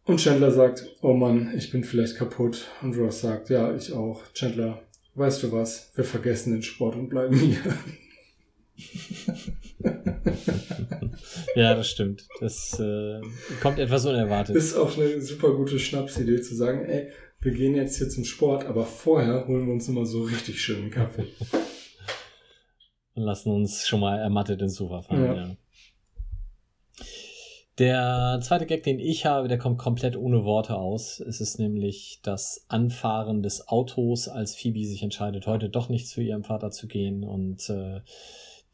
Und 0.04 0.18
Chandler 0.20 0.50
sagt, 0.50 0.84
oh 1.02 1.14
Mann, 1.14 1.54
ich 1.56 1.70
bin 1.70 1.84
vielleicht 1.84 2.16
kaputt. 2.16 2.66
Und 2.82 2.96
Ross 2.96 3.20
sagt, 3.20 3.48
ja, 3.48 3.74
ich 3.74 3.92
auch. 3.92 4.22
Chandler, 4.34 4.82
weißt 5.14 5.42
du 5.42 5.52
was? 5.52 5.92
Wir 5.94 6.04
vergessen 6.04 6.52
den 6.52 6.62
Sport 6.62 6.96
und 6.96 7.08
bleiben 7.08 7.36
hier. 7.38 7.60
ja, 11.54 11.74
das 11.74 11.88
stimmt. 11.88 12.26
Das 12.40 12.78
äh, 12.80 13.20
kommt 13.62 13.78
etwas 13.78 14.04
unerwartet. 14.04 14.56
Ist 14.56 14.74
auch 14.74 14.96
eine 14.98 15.20
super 15.20 15.54
gute 15.54 15.78
Schnapsidee 15.78 16.40
zu 16.42 16.54
sagen, 16.54 16.84
ey, 16.86 17.10
wir 17.40 17.52
gehen 17.52 17.74
jetzt 17.74 17.96
hier 17.96 18.08
zum 18.08 18.24
Sport, 18.24 18.66
aber 18.66 18.84
vorher 18.84 19.46
holen 19.46 19.66
wir 19.66 19.72
uns 19.72 19.88
immer 19.88 20.04
so 20.04 20.24
richtig 20.24 20.60
schönen 20.60 20.90
Kaffee 20.90 21.26
lassen 23.22 23.50
uns 23.50 23.86
schon 23.86 24.00
mal 24.00 24.18
ermattet 24.18 24.60
ins 24.62 24.74
Sofa 24.74 25.02
fallen. 25.02 25.36
Ja. 25.36 25.46
ja. 25.48 25.56
Der 27.80 28.40
zweite 28.42 28.66
Gag, 28.66 28.82
den 28.82 28.98
ich 29.00 29.24
habe, 29.24 29.48
der 29.48 29.56
kommt 29.56 29.78
komplett 29.78 30.14
ohne 30.14 30.44
Worte 30.44 30.76
aus. 30.76 31.18
Es 31.18 31.40
ist 31.40 31.58
nämlich 31.58 32.20
das 32.22 32.66
Anfahren 32.68 33.42
des 33.42 33.68
Autos, 33.68 34.28
als 34.28 34.54
Phoebe 34.54 34.84
sich 34.84 35.02
entscheidet, 35.02 35.46
heute 35.46 35.70
doch 35.70 35.88
nicht 35.88 36.06
zu 36.06 36.20
ihrem 36.20 36.44
Vater 36.44 36.70
zu 36.70 36.88
gehen. 36.88 37.24
Und 37.24 37.70
äh, 37.70 38.00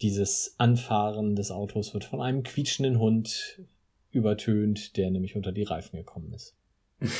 dieses 0.02 0.56
Anfahren 0.58 1.36
des 1.36 1.52
Autos 1.52 1.94
wird 1.94 2.02
von 2.02 2.20
einem 2.20 2.42
quietschenden 2.42 2.98
Hund 2.98 3.62
übertönt, 4.10 4.96
der 4.96 5.10
nämlich 5.12 5.36
unter 5.36 5.52
die 5.52 5.62
Reifen 5.62 5.98
gekommen 5.98 6.32
ist. 6.32 6.56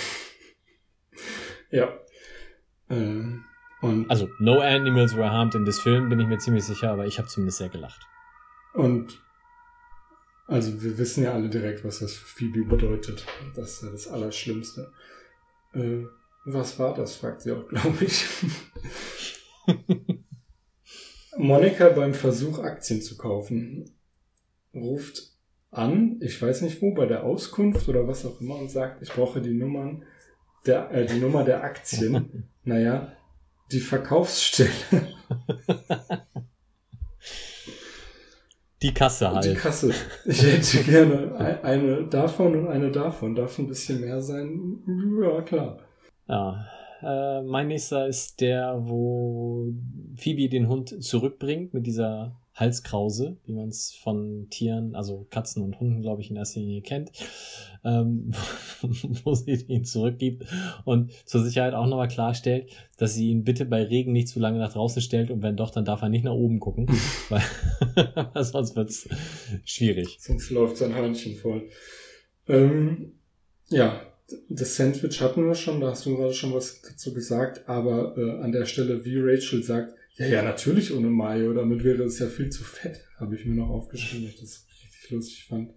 ja. 1.71 1.89
Ähm, 2.91 3.45
und 3.87 4.11
also, 4.11 4.29
no 4.39 4.61
animals 4.61 5.17
were 5.17 5.31
harmed 5.31 5.55
in 5.55 5.65
this 5.65 5.81
film, 5.81 6.09
bin 6.09 6.21
ich 6.21 6.27
mir 6.27 6.39
ziemlich 6.39 6.65
sicher, 6.65 6.91
aber 6.91 7.07
ich 7.07 7.19
habe 7.19 7.29
zumindest 7.29 7.59
sehr 7.59 7.69
gelacht. 7.69 8.01
Und 8.75 9.21
also 10.49 10.81
wir 10.83 10.97
wissen 10.99 11.25
ja 11.25 11.33
alle 11.33 11.49
direkt, 11.49 11.85
was 11.85 11.99
das 11.99 12.15
für 12.15 12.27
Phoebe 12.27 12.65
bedeutet. 12.65 13.27
Das 13.55 13.75
ist 13.75 13.83
ja 13.83 13.91
das 13.91 14.09
Allerschlimmste. 14.09 14.93
Äh, 15.75 16.05
was 16.45 16.79
war 16.79 16.95
das, 16.95 17.17
fragt 17.17 17.43
sie 17.43 17.53
auch, 17.53 17.67
glaube 17.69 18.05
ich. 18.05 18.25
Monika 21.37 21.89
beim 21.89 22.15
Versuch, 22.15 22.61
Aktien 22.61 23.03
zu 23.03 23.17
kaufen, 23.17 23.91
ruft 24.73 25.33
an, 25.71 26.19
ich 26.21 26.41
weiß 26.41 26.63
nicht 26.63 26.81
wo, 26.81 26.95
bei 26.95 27.07
der 27.07 27.25
Auskunft 27.25 27.89
oder 27.89 28.07
was 28.07 28.25
auch 28.25 28.41
immer 28.41 28.57
und 28.57 28.71
sagt, 28.71 29.03
ich 29.03 29.13
brauche 29.13 29.43
die 29.43 29.53
Nummern 29.53 30.05
der, 30.65 30.91
äh, 30.93 31.07
die 31.07 31.19
Nummer 31.19 31.45
der 31.45 31.63
Aktien. 31.63 32.49
naja, 32.65 33.13
die 33.73 33.81
Verkaufsstelle. 33.81 34.71
Die 38.83 38.93
Kasse 38.93 39.33
halt. 39.33 39.45
Die 39.45 39.55
Kasse. 39.55 39.93
Ich 40.27 40.43
hätte 40.43 40.85
gerne 40.85 41.61
eine 41.63 42.05
davon 42.05 42.55
und 42.55 42.69
eine 42.69 42.91
davon. 42.91 43.35
Darf 43.35 43.59
ein 43.59 43.67
bisschen 43.67 44.01
mehr 44.01 44.21
sein? 44.21 44.79
Ja, 45.23 45.41
klar. 45.43 45.79
Ja. 46.29 46.67
Äh, 47.03 47.43
mein 47.43 47.69
nächster 47.69 48.07
ist 48.07 48.41
der, 48.41 48.77
wo 48.79 49.73
Phoebe 50.17 50.49
den 50.49 50.69
Hund 50.69 51.03
zurückbringt 51.03 51.75
mit 51.75 51.87
dieser 51.87 52.37
Halskrause, 52.57 53.37
wie 53.45 53.53
man 53.53 53.69
es 53.69 53.95
von 53.95 54.49
Tieren, 54.49 54.95
also 54.95 55.27
Katzen 55.31 55.63
und 55.63 55.79
Hunden, 55.79 56.01
glaube 56.01 56.23
ich, 56.23 56.31
in 56.31 56.37
erster 56.37 56.61
Linie 56.61 56.81
kennt, 56.81 57.13
ähm, 57.85 58.33
wo 59.25 59.35
sie 59.35 59.53
ihn 59.53 59.85
zurückgibt 59.85 60.47
und 60.87 61.13
zur 61.27 61.45
Sicherheit 61.45 61.75
auch 61.75 61.87
nochmal 61.87 62.09
klarstellt, 62.09 62.71
dass 62.97 63.13
sie 63.13 63.29
ihn 63.29 63.45
bitte 63.45 63.67
bei 63.67 63.83
Regen 63.83 64.13
nicht 64.13 64.29
zu 64.29 64.41
lange 64.41 64.59
nach 64.59 64.73
draußen 64.73 65.03
stellt 65.03 65.31
und 65.31 65.43
wenn 65.43 65.57
doch, 65.57 65.71
dann 65.71 65.85
darf 65.85 66.01
er 66.01 66.09
nicht 66.09 66.25
nach 66.25 66.33
oben 66.33 66.59
gucken, 66.59 66.87
weil 67.29 68.45
sonst 68.45 68.75
wird's 68.75 69.07
schwierig. 69.67 70.17
Sonst 70.19 70.49
läuft 70.51 70.79
sein 70.79 70.95
Hörnchen 70.95 71.37
voll. 71.37 71.69
Ähm, 72.49 73.13
ja, 73.69 74.01
das 74.49 74.77
Sandwich 74.77 75.21
hatten 75.21 75.47
wir 75.47 75.55
schon, 75.55 75.81
da 75.81 75.91
hast 75.91 76.07
du 76.07 76.17
gerade 76.17 76.33
schon 76.33 76.55
was 76.55 76.81
dazu 76.81 77.13
gesagt, 77.13 77.69
aber 77.69 78.17
äh, 78.17 78.43
an 78.43 78.53
der 78.53 78.65
Stelle, 78.65 79.05
wie 79.05 79.19
Rachel 79.19 79.63
sagt, 79.63 79.95
ja, 80.19 80.27
ja, 80.27 80.43
natürlich 80.43 80.95
ohne 80.95 81.09
Mayo. 81.09 81.53
Damit 81.53 81.85
wäre 81.85 82.05
es 82.05 82.19
ja 82.19 82.27
viel 82.27 82.51
zu 82.51 82.65
fett. 82.65 83.07
Habe 83.19 83.37
ich 83.37 83.45
mir 83.45 83.55
noch 83.55 83.69
aufgeschrieben, 83.69 84.25
weil 84.25 84.35
ich 84.35 84.41
das 84.41 84.67
richtig 84.71 85.11
lustig 85.11 85.45
fand. 85.45 85.73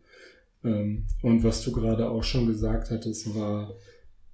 Ähm, 0.63 1.07
und 1.21 1.43
was 1.43 1.63
du 1.63 1.71
gerade 1.71 2.09
auch 2.09 2.23
schon 2.23 2.47
gesagt 2.47 2.89
hattest, 2.89 3.33
war, 3.35 3.75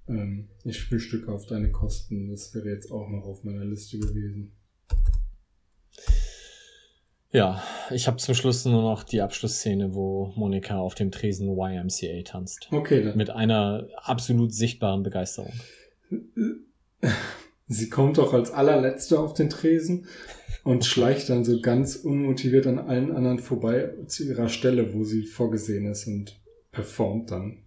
ähm, 0.08 0.48
ich 0.64 0.80
frühstücke 0.80 1.30
auf 1.30 1.46
deine 1.46 1.70
Kosten. 1.70 2.30
Das 2.30 2.54
wäre 2.54 2.68
jetzt 2.68 2.90
auch 2.90 3.08
noch 3.08 3.24
auf 3.24 3.44
meiner 3.44 3.64
Liste 3.64 3.98
gewesen. 3.98 4.52
Ja, 7.32 7.62
ich 7.90 8.06
habe 8.06 8.16
zum 8.18 8.34
Schluss 8.34 8.64
nur 8.64 8.82
noch 8.82 9.02
die 9.02 9.20
Abschlussszene, 9.20 9.94
wo 9.94 10.32
Monika 10.36 10.78
auf 10.78 10.94
dem 10.94 11.10
Tresen 11.10 11.48
YMCA 11.48 12.22
tanzt. 12.24 12.68
Okay, 12.70 13.02
dann. 13.02 13.16
Mit 13.16 13.30
einer 13.30 13.88
absolut 13.96 14.54
sichtbaren 14.54 15.02
Begeisterung. 15.02 15.52
Sie 17.68 17.88
kommt 17.88 18.18
auch 18.18 18.32
als 18.32 18.50
allerletzte 18.52 19.18
auf 19.18 19.34
den 19.34 19.50
Tresen 19.50 20.06
und 20.62 20.84
schleicht 20.84 21.30
dann 21.30 21.44
so 21.44 21.60
ganz 21.60 21.96
unmotiviert 21.96 22.66
an 22.66 22.78
allen 22.78 23.12
anderen 23.12 23.38
vorbei 23.38 23.92
zu 24.06 24.24
ihrer 24.24 24.48
Stelle, 24.48 24.94
wo 24.94 25.04
sie 25.04 25.24
vorgesehen 25.24 25.86
ist 25.86 26.06
und 26.06 26.40
performt 26.70 27.30
dann. 27.30 27.64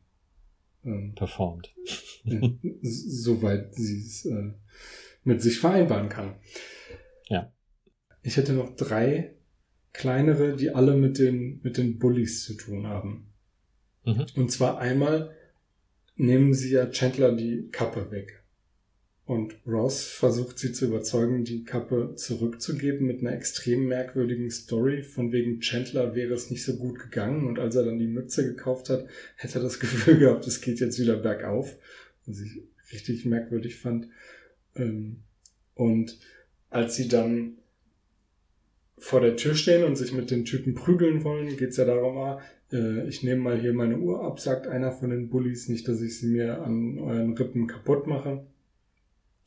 Ähm, 0.86 1.14
performt. 1.16 1.74
soweit 2.82 3.76
sie 3.76 4.00
es 4.00 4.26
äh, 4.26 4.54
mit 5.24 5.42
sich 5.42 5.60
vereinbaren 5.60 6.10
kann. 6.10 6.36
Ja. 7.28 7.52
Ich 8.22 8.38
hätte 8.38 8.54
noch 8.54 8.76
drei 8.76 9.36
kleinere, 9.92 10.56
die 10.56 10.70
alle 10.70 10.96
mit 10.96 11.20
den, 11.20 11.60
mit 11.64 11.78
den 11.78 12.00
Bullies 12.00 12.46
zu 12.46 12.54
tun 12.54 12.88
haben. 12.88 13.34
Mhm. 14.06 14.26
Und 14.36 14.52
zwar 14.52 14.78
einmal 14.80 15.36
nehmen 16.16 16.54
sie 16.54 16.72
ja 16.72 16.90
Chandler 16.90 17.34
die 17.36 17.70
Kappe 17.72 18.12
weg. 18.12 18.39
Und 19.30 19.58
Ross 19.68 20.08
versucht 20.08 20.58
sie 20.58 20.72
zu 20.72 20.88
überzeugen, 20.88 21.44
die 21.44 21.64
Kappe 21.64 22.16
zurückzugeben 22.16 23.06
mit 23.06 23.20
einer 23.20 23.32
extrem 23.32 23.88
merkwürdigen 23.88 24.50
Story. 24.50 25.04
Von 25.04 25.32
wegen 25.32 25.60
Chandler 25.60 26.16
wäre 26.16 26.34
es 26.34 26.50
nicht 26.50 26.66
so 26.66 26.78
gut 26.78 26.98
gegangen. 26.98 27.46
Und 27.46 27.60
als 27.60 27.76
er 27.76 27.84
dann 27.84 28.00
die 28.00 28.08
Mütze 28.08 28.44
gekauft 28.44 28.90
hat, 28.90 29.06
hätte 29.36 29.60
er 29.60 29.62
das 29.62 29.80
Gefühl 29.80 30.18
gehabt, 30.18 30.48
es 30.48 30.62
geht 30.62 30.80
jetzt 30.80 31.00
wieder 31.00 31.16
bergauf. 31.16 31.78
Was 32.26 32.40
ich 32.40 32.64
richtig 32.92 33.26
merkwürdig 33.26 33.76
fand. 33.76 34.08
Ähm, 34.76 35.18
und 35.76 36.18
als 36.72 36.96
sie 36.96 37.08
dann 37.08 37.60
vor 38.98 39.22
der 39.22 39.36
Tür 39.36 39.54
stehen 39.54 39.84
und 39.84 39.96
sich 39.96 40.12
mit 40.12 40.32
den 40.32 40.44
Typen 40.44 40.74
prügeln 40.74 41.24
wollen, 41.24 41.56
geht's 41.56 41.78
ja 41.78 41.86
darum, 41.86 42.18
ah, 42.18 42.42
äh, 42.72 43.08
ich 43.08 43.22
nehme 43.22 43.42
mal 43.42 43.62
hier 43.62 43.74
meine 43.74 44.00
Uhr 44.00 44.24
ab, 44.24 44.40
sagt 44.40 44.66
einer 44.66 44.92
von 44.92 45.12
den 45.12 45.30
Bullies, 45.30 45.70
nicht, 45.70 45.88
dass 45.88 46.02
ich 46.02 46.18
sie 46.18 46.30
mir 46.30 46.64
an 46.64 46.98
euren 46.98 47.38
Rippen 47.38 47.68
kaputt 47.68 48.08
mache. 48.08 48.44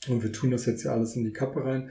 Und 0.08 0.22
wir 0.22 0.32
tun 0.32 0.50
das 0.50 0.66
jetzt 0.66 0.84
ja 0.84 0.92
alles 0.92 1.16
in 1.16 1.24
die 1.24 1.32
Kappe 1.32 1.64
rein. 1.64 1.90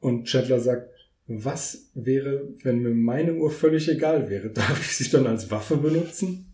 Und 0.00 0.26
Chandler 0.26 0.60
sagt, 0.60 0.90
was 1.26 1.90
wäre, 1.94 2.48
wenn 2.62 2.82
mir 2.82 2.90
meine 2.90 3.34
Uhr 3.34 3.50
völlig 3.50 3.88
egal 3.88 4.28
wäre? 4.30 4.50
Darf 4.52 4.80
ich 4.80 4.96
sie 4.96 5.10
dann 5.10 5.26
als 5.26 5.50
Waffe 5.50 5.76
benutzen? 5.76 6.46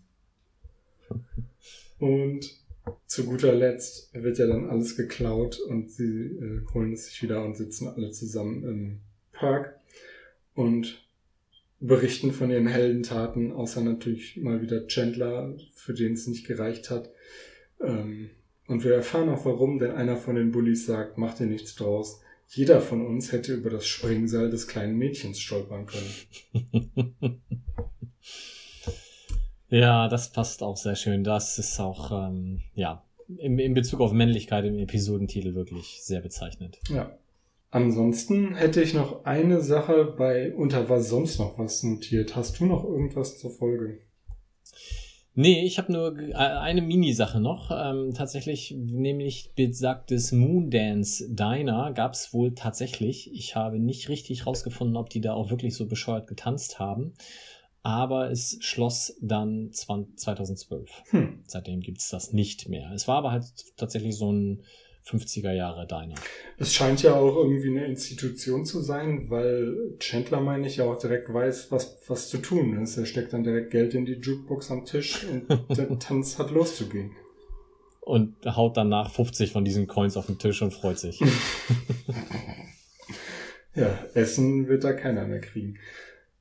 Und 1.99 2.55
zu 3.07 3.25
guter 3.25 3.55
Letzt 3.55 4.11
wird 4.13 4.39
ja 4.39 4.47
dann 4.47 4.69
alles 4.69 4.97
geklaut 4.97 5.59
und 5.61 5.91
sie 5.91 6.27
äh, 6.27 6.61
holen 6.75 6.93
es 6.93 7.07
sich 7.07 7.23
wieder 7.23 7.45
und 7.45 7.57
sitzen 7.57 7.89
alle 7.89 8.11
zusammen 8.11 8.65
im 8.65 9.01
Park 9.33 9.79
und 10.55 11.07
berichten 11.81 12.33
von 12.33 12.51
ihren 12.51 12.67
Heldentaten, 12.67 13.53
außer 13.53 13.83
natürlich 13.83 14.37
mal 14.37 14.61
wieder 14.63 14.87
Chandler, 14.87 15.57
für 15.73 15.95
den 15.95 16.15
es 16.15 16.27
nicht 16.27 16.47
gereicht 16.47 16.91
hat. 16.91 17.11
Ähm, 17.81 18.31
und 18.69 18.85
wir 18.85 18.95
erfahren 18.95 19.29
auch 19.29 19.45
warum, 19.45 19.79
denn 19.79 19.93
einer 19.93 20.17
von 20.17 20.35
den 20.37 20.53
Bullies 20.53 20.87
sagt, 20.87 21.19
mach 21.19 21.35
dir 21.35 21.47
nichts 21.47 21.75
draus. 21.75 22.21
Jeder 22.49 22.81
von 22.81 23.05
uns 23.05 23.33
hätte 23.33 23.55
über 23.55 23.71
das 23.71 23.87
Springseil 23.87 24.51
des 24.51 24.69
kleinen 24.69 24.97
Mädchens 24.97 25.41
stolpern 25.41 25.87
können. 25.87 27.41
ja, 29.69 30.09
das 30.09 30.31
passt 30.31 30.63
auch 30.63 30.77
sehr 30.77 30.95
schön. 30.95 31.25
Das 31.25 31.59
ist 31.59 31.81
auch, 31.81 32.11
ähm, 32.13 32.63
ja, 32.75 33.03
in, 33.39 33.59
in 33.59 33.75
Bezug 33.75 34.01
auf 34.01 34.13
Männlichkeit 34.13 34.65
im 34.65 34.79
Episodentitel 34.79 35.55
wirklich 35.55 36.01
sehr 36.03 36.21
bezeichnend. 36.21 36.79
Ja. 36.89 37.19
Ansonsten 37.71 38.55
hätte 38.55 38.81
ich 38.81 38.95
noch 38.95 39.25
eine 39.25 39.61
Sache 39.61 40.15
bei 40.17 40.55
Unter 40.55 40.89
was 40.89 41.09
sonst 41.09 41.39
noch 41.39 41.59
was 41.59 41.83
notiert. 41.83 42.37
Hast 42.37 42.61
du 42.61 42.67
noch 42.67 42.85
irgendwas 42.85 43.39
zur 43.39 43.51
Folge? 43.51 43.99
Nee, 45.39 45.65
ich 45.65 45.77
habe 45.77 45.93
nur 45.93 46.17
eine 46.35 46.81
Mini-Sache 46.81 47.41
noch. 47.41 47.71
Ähm, 47.71 48.15
tatsächlich, 48.15 48.75
nämlich 48.75 49.53
besagtes 49.55 50.33
Moondance 50.33 51.29
Diner 51.29 51.93
gab 51.93 52.15
es 52.15 52.33
wohl 52.33 52.55
tatsächlich. 52.55 53.31
Ich 53.35 53.55
habe 53.55 53.79
nicht 53.79 54.09
richtig 54.09 54.47
rausgefunden, 54.47 54.97
ob 54.97 55.11
die 55.11 55.21
da 55.21 55.35
auch 55.35 55.51
wirklich 55.51 55.77
so 55.77 55.87
bescheuert 55.87 56.27
getanzt 56.27 56.79
haben. 56.79 57.13
Aber 57.83 58.31
es 58.31 58.57
schloss 58.63 59.15
dann 59.21 59.71
2012. 59.73 61.03
Hm. 61.11 61.43
Seitdem 61.47 61.81
gibt's 61.83 62.09
das 62.09 62.33
nicht 62.33 62.71
mehr. 62.71 62.91
Es 62.93 63.07
war 63.07 63.19
aber 63.19 63.31
halt 63.31 63.45
tatsächlich 63.77 64.17
so 64.17 64.33
ein 64.33 64.63
50er 65.07 65.53
Jahre 65.53 65.87
Diner. 65.87 66.17
Es 66.59 66.75
scheint 66.75 67.03
ja 67.03 67.15
auch 67.15 67.37
irgendwie 67.37 67.69
eine 67.69 67.87
Institution 67.87 68.65
zu 68.65 68.81
sein, 68.81 69.31
weil 69.31 69.95
Chandler, 69.99 70.41
meine 70.41 70.67
ich, 70.67 70.79
ja 70.79 70.85
auch 70.85 70.99
direkt 70.99 71.33
weiß, 71.33 71.71
was, 71.71 71.99
was 72.09 72.29
zu 72.29 72.39
tun 72.39 72.83
ist. 72.83 72.97
Er 72.97 73.07
steckt 73.07 73.33
dann 73.33 73.45
direkt 73.45 73.71
Geld 73.71 73.95
in 73.95 74.05
die 74.05 74.15
Jukebox 74.15 74.71
am 74.71 74.85
Tisch 74.85 75.25
und 75.25 75.77
der 75.77 75.89
Tanz 75.99 76.39
hat 76.39 76.51
loszugehen. 76.51 77.13
Und 78.01 78.35
haut 78.47 78.77
danach 78.77 79.11
50 79.11 79.53
von 79.53 79.65
diesen 79.65 79.87
Coins 79.87 80.17
auf 80.17 80.27
den 80.27 80.39
Tisch 80.39 80.63
und 80.63 80.73
freut 80.73 80.99
sich. 80.99 81.21
ja, 83.75 83.99
Essen 84.15 84.69
wird 84.69 84.85
da 84.85 84.93
keiner 84.93 85.27
mehr 85.27 85.41
kriegen 85.41 85.79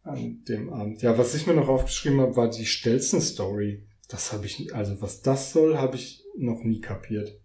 an 0.04 0.44
dem 0.48 0.72
Abend. 0.72 1.02
Ja, 1.02 1.18
was 1.18 1.34
ich 1.34 1.48
mir 1.48 1.56
noch 1.56 1.68
aufgeschrieben 1.68 2.22
habe, 2.22 2.36
war 2.36 2.50
die 2.50 2.66
Stelzen-Story. 2.66 3.84
Das 4.08 4.32
habe 4.32 4.46
ich, 4.46 4.76
also 4.76 5.02
was 5.02 5.22
das 5.22 5.52
soll, 5.52 5.78
habe 5.78 5.96
ich 5.96 6.24
noch 6.38 6.64
nie 6.64 6.80
kapiert. 6.80 7.40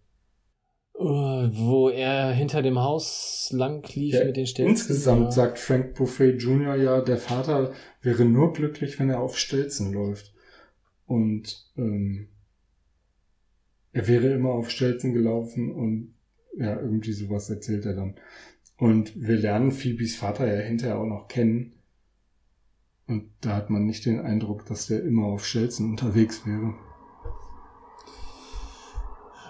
Wo 1.03 1.88
er 1.88 2.30
hinter 2.32 2.61
dem 2.61 2.78
Haus 2.78 3.51
lang 3.53 3.82
lief 3.94 4.14
ja, 4.14 4.24
mit 4.24 4.36
den 4.36 4.46
Stelzen. 4.46 4.70
Insgesamt 4.70 5.24
ja. 5.24 5.30
sagt 5.30 5.59
Frank 5.59 5.94
Buffet 5.94 6.36
Jr. 6.36 6.76
ja, 6.76 7.01
der 7.01 7.16
Vater 7.16 7.72
wäre 8.03 8.26
nur 8.26 8.53
glücklich, 8.53 8.98
wenn 8.98 9.09
er 9.09 9.20
auf 9.20 9.38
Stelzen 9.38 9.94
läuft. 9.94 10.34
Und 11.07 11.70
ähm, 11.78 12.28
er 13.92 14.09
wäre 14.09 14.28
immer 14.28 14.51
auf 14.51 14.70
Stelzen 14.70 15.14
gelaufen 15.14 15.72
und 15.72 16.14
ja, 16.57 16.78
irgendwie 16.78 17.12
sowas 17.12 17.48
erzählt 17.48 17.86
er 17.86 17.94
dann. 17.94 18.16
Und 18.76 19.12
wir 19.20 19.36
lernen 19.36 19.72
Phoebes 19.72 20.16
Vater 20.16 20.46
ja 20.46 20.61
hinterher 20.61 20.98
auch 20.98 21.07
noch 21.07 21.28
kennen. 21.28 21.74
Und 23.07 23.30
da 23.40 23.57
hat 23.57 23.70
man 23.70 23.86
nicht 23.86 24.07
den 24.07 24.20
Eindruck, 24.20 24.66
dass 24.66 24.86
der 24.86 25.03
immer 25.03 25.26
auf 25.26 25.46
Stelzen 25.46 25.90
unterwegs 25.90 26.46
wäre. 26.46 26.74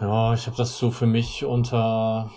Ja, 0.00 0.34
ich 0.34 0.46
habe 0.46 0.56
das 0.56 0.78
so 0.78 0.90
für 0.90 1.06
mich 1.06 1.44
unter 1.44 2.30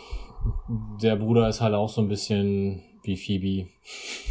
der 1.01 1.16
Bruder 1.16 1.47
ist 1.47 1.61
halt 1.61 1.74
auch 1.74 1.89
so 1.89 2.01
ein 2.01 2.09
bisschen 2.09 2.84
wie 3.03 3.18
Phoebe 3.18 3.70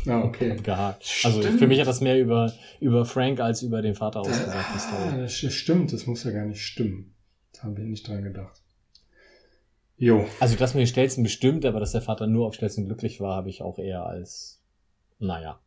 ah, 0.07 0.23
okay. 0.23 0.57
gehakt. 0.63 1.05
Also 1.25 1.43
für 1.43 1.67
mich 1.67 1.81
hat 1.81 1.87
das 1.87 2.01
mehr 2.01 2.21
über, 2.21 2.53
über 2.81 3.05
Frank 3.05 3.41
als 3.41 3.63
über 3.63 3.83
den 3.83 3.95
Vater 3.95 4.21
ausgesagt. 4.21 4.93
Ah, 4.93 5.17
das 5.17 5.33
stimmt, 5.33 5.93
das 5.93 6.07
muss 6.07 6.25
ja 6.25 6.31
gar 6.31 6.47
nicht 6.47 6.63
stimmen. 6.63 7.15
Da 7.53 7.65
haben 7.65 7.77
wir 7.77 7.85
nicht 7.85 8.07
dran 8.07 8.23
gedacht. 8.23 8.61
Jo. 9.97 10.27
Also 10.41 10.57
dass 10.57 10.75
mir 10.75 10.87
Stelzen 10.87 11.23
bestimmt, 11.23 11.65
aber 11.65 11.81
dass 11.81 11.93
der 11.93 12.03
Vater 12.03 12.27
nur 12.27 12.47
auf 12.47 12.55
Stelzen 12.55 12.87
glücklich 12.87 13.21
war, 13.21 13.37
habe 13.37 13.51
ich 13.51 13.63
auch 13.63 13.79
eher 13.79 14.05
als, 14.05 14.61
naja. 15.19 15.61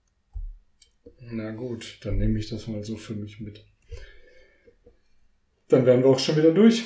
Na 1.22 1.52
gut, 1.52 2.00
dann 2.04 2.18
nehme 2.18 2.38
ich 2.40 2.50
das 2.50 2.68
mal 2.68 2.84
so 2.84 2.98
für 2.98 3.14
mich 3.14 3.40
mit. 3.40 3.64
Dann 5.68 5.86
wären 5.86 6.02
wir 6.02 6.10
auch 6.10 6.20
schon 6.20 6.36
wieder 6.36 6.54
durch. 6.54 6.84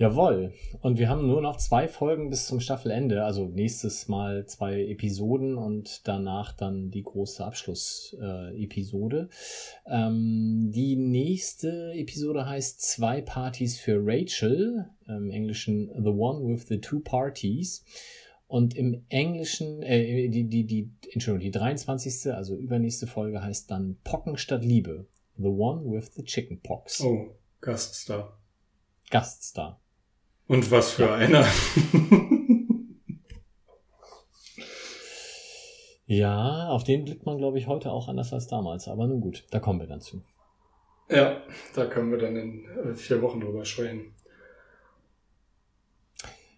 Jawohl. 0.00 0.54
Und 0.80 0.98
wir 0.98 1.10
haben 1.10 1.26
nur 1.26 1.42
noch 1.42 1.58
zwei 1.58 1.86
Folgen 1.86 2.30
bis 2.30 2.46
zum 2.46 2.58
Staffelende, 2.58 3.22
also 3.22 3.48
nächstes 3.48 4.08
Mal 4.08 4.46
zwei 4.46 4.86
Episoden 4.86 5.58
und 5.58 6.08
danach 6.08 6.54
dann 6.54 6.90
die 6.90 7.02
große 7.02 7.44
Abschlussepisode. 7.44 9.28
Äh, 9.84 9.94
ähm, 9.94 10.70
die 10.72 10.96
nächste 10.96 11.92
Episode 11.92 12.46
heißt 12.48 12.80
Zwei 12.80 13.20
Partys 13.20 13.78
für 13.78 14.00
Rachel, 14.02 14.86
im 15.06 15.30
Englischen 15.30 15.90
The 15.94 16.08
One 16.08 16.48
with 16.48 16.66
the 16.68 16.80
Two 16.80 17.00
Parties. 17.00 17.84
Und 18.46 18.74
im 18.74 19.04
Englischen, 19.10 19.82
äh, 19.82 20.30
die, 20.30 20.48
die, 20.48 20.64
die, 20.64 20.90
Entschuldigung, 21.12 21.52
die 21.52 21.58
23. 21.58 22.32
also 22.32 22.56
übernächste 22.56 23.06
Folge 23.06 23.42
heißt 23.42 23.70
dann 23.70 23.98
Pocken 24.02 24.38
statt 24.38 24.64
Liebe. 24.64 25.08
The 25.36 25.48
One 25.48 25.84
with 25.84 26.14
the 26.14 26.24
Chicken 26.24 26.62
Pox. 26.62 27.02
Oh, 27.02 27.36
Gaststar. 27.60 28.40
Gaststar. 29.10 29.78
Und 30.50 30.68
was 30.72 30.90
für 30.90 31.04
ja. 31.04 31.14
einer. 31.14 31.46
ja, 36.06 36.68
auf 36.70 36.82
den 36.82 37.04
blickt 37.04 37.24
man, 37.24 37.38
glaube 37.38 37.56
ich, 37.58 37.68
heute 37.68 37.92
auch 37.92 38.08
anders 38.08 38.32
als 38.32 38.48
damals. 38.48 38.88
Aber 38.88 39.06
nun 39.06 39.20
gut, 39.20 39.44
da 39.52 39.60
kommen 39.60 39.78
wir 39.78 39.86
dann 39.86 40.00
zu. 40.00 40.24
Ja, 41.08 41.40
da 41.76 41.86
können 41.86 42.10
wir 42.10 42.18
dann 42.18 42.34
in 42.34 42.64
äh, 42.64 42.94
vier 42.96 43.22
Wochen 43.22 43.38
drüber 43.38 43.64
sprechen. 43.64 44.12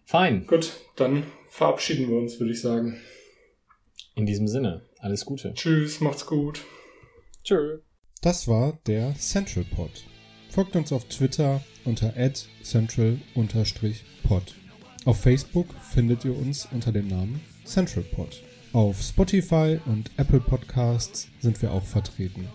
Fein. 0.06 0.46
Gut, 0.46 0.72
dann 0.96 1.24
verabschieden 1.50 2.08
wir 2.08 2.16
uns, 2.16 2.40
würde 2.40 2.52
ich 2.52 2.62
sagen. 2.62 2.96
In 4.14 4.24
diesem 4.24 4.48
Sinne, 4.48 4.86
alles 5.00 5.26
Gute. 5.26 5.52
Tschüss, 5.52 6.00
macht's 6.00 6.24
gut. 6.24 6.64
Tschüss. 7.44 7.82
Das 8.22 8.48
war 8.48 8.78
der 8.86 9.14
Central 9.16 9.64
Pod. 9.64 9.90
Folgt 10.52 10.76
uns 10.76 10.92
auf 10.92 11.06
Twitter 11.06 11.62
unter 11.86 12.12
central-pod. 12.62 14.54
Auf 15.06 15.18
Facebook 15.18 15.66
findet 15.80 16.26
ihr 16.26 16.36
uns 16.36 16.68
unter 16.70 16.92
dem 16.92 17.08
Namen 17.08 17.40
Central 17.64 18.04
Pod. 18.04 18.42
Auf 18.74 19.00
Spotify 19.00 19.80
und 19.86 20.10
Apple 20.18 20.40
Podcasts 20.40 21.28
sind 21.40 21.62
wir 21.62 21.72
auch 21.72 21.84
vertreten. 21.84 22.46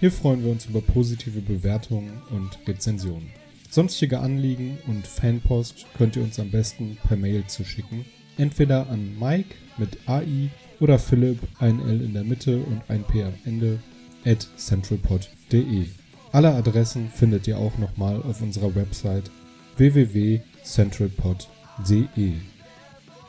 Hier 0.00 0.10
freuen 0.10 0.42
wir 0.42 0.50
uns 0.50 0.64
über 0.64 0.80
positive 0.80 1.42
Bewertungen 1.42 2.22
und 2.30 2.58
Rezensionen. 2.66 3.30
Sonstige 3.68 4.20
Anliegen 4.20 4.78
und 4.86 5.06
Fanpost 5.06 5.84
könnt 5.98 6.16
ihr 6.16 6.22
uns 6.22 6.40
am 6.40 6.50
besten 6.50 6.96
per 7.06 7.18
Mail 7.18 7.46
zuschicken. 7.48 8.06
Entweder 8.38 8.88
an 8.88 9.18
Mike 9.20 9.54
mit 9.76 9.98
AI 10.06 10.48
oder 10.80 10.98
Philipp, 10.98 11.40
ein 11.58 11.80
L 11.86 12.00
in 12.00 12.14
der 12.14 12.24
Mitte 12.24 12.60
und 12.62 12.80
ein 12.88 13.04
P 13.04 13.22
am 13.22 13.34
Ende, 13.44 13.78
at 14.24 14.48
centralpod.de. 14.56 15.88
Alle 16.32 16.52
Adressen 16.54 17.10
findet 17.10 17.46
ihr 17.46 17.58
auch 17.58 17.76
nochmal 17.76 18.22
auf 18.22 18.40
unserer 18.40 18.74
Website 18.74 19.30
www.centralpod.de. 19.76 22.32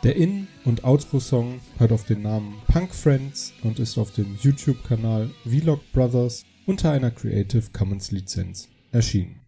Der 0.03 0.15
In- 0.15 0.47
und 0.63 0.85
Outro-Song 0.85 1.59
hört 1.79 1.91
auf 1.91 2.05
den 2.05 2.21
Namen 2.21 2.55
Punk 2.67 2.95
Friends 2.95 3.51
und 3.63 3.79
ist 3.79 3.97
auf 3.97 4.11
dem 4.11 4.37
YouTube-Kanal 4.41 5.29
Vlog 5.43 5.81
Brothers 5.91 6.45
unter 6.65 6.91
einer 6.91 7.11
Creative 7.11 7.65
Commons 7.73 8.11
Lizenz 8.11 8.69
erschienen. 8.93 9.42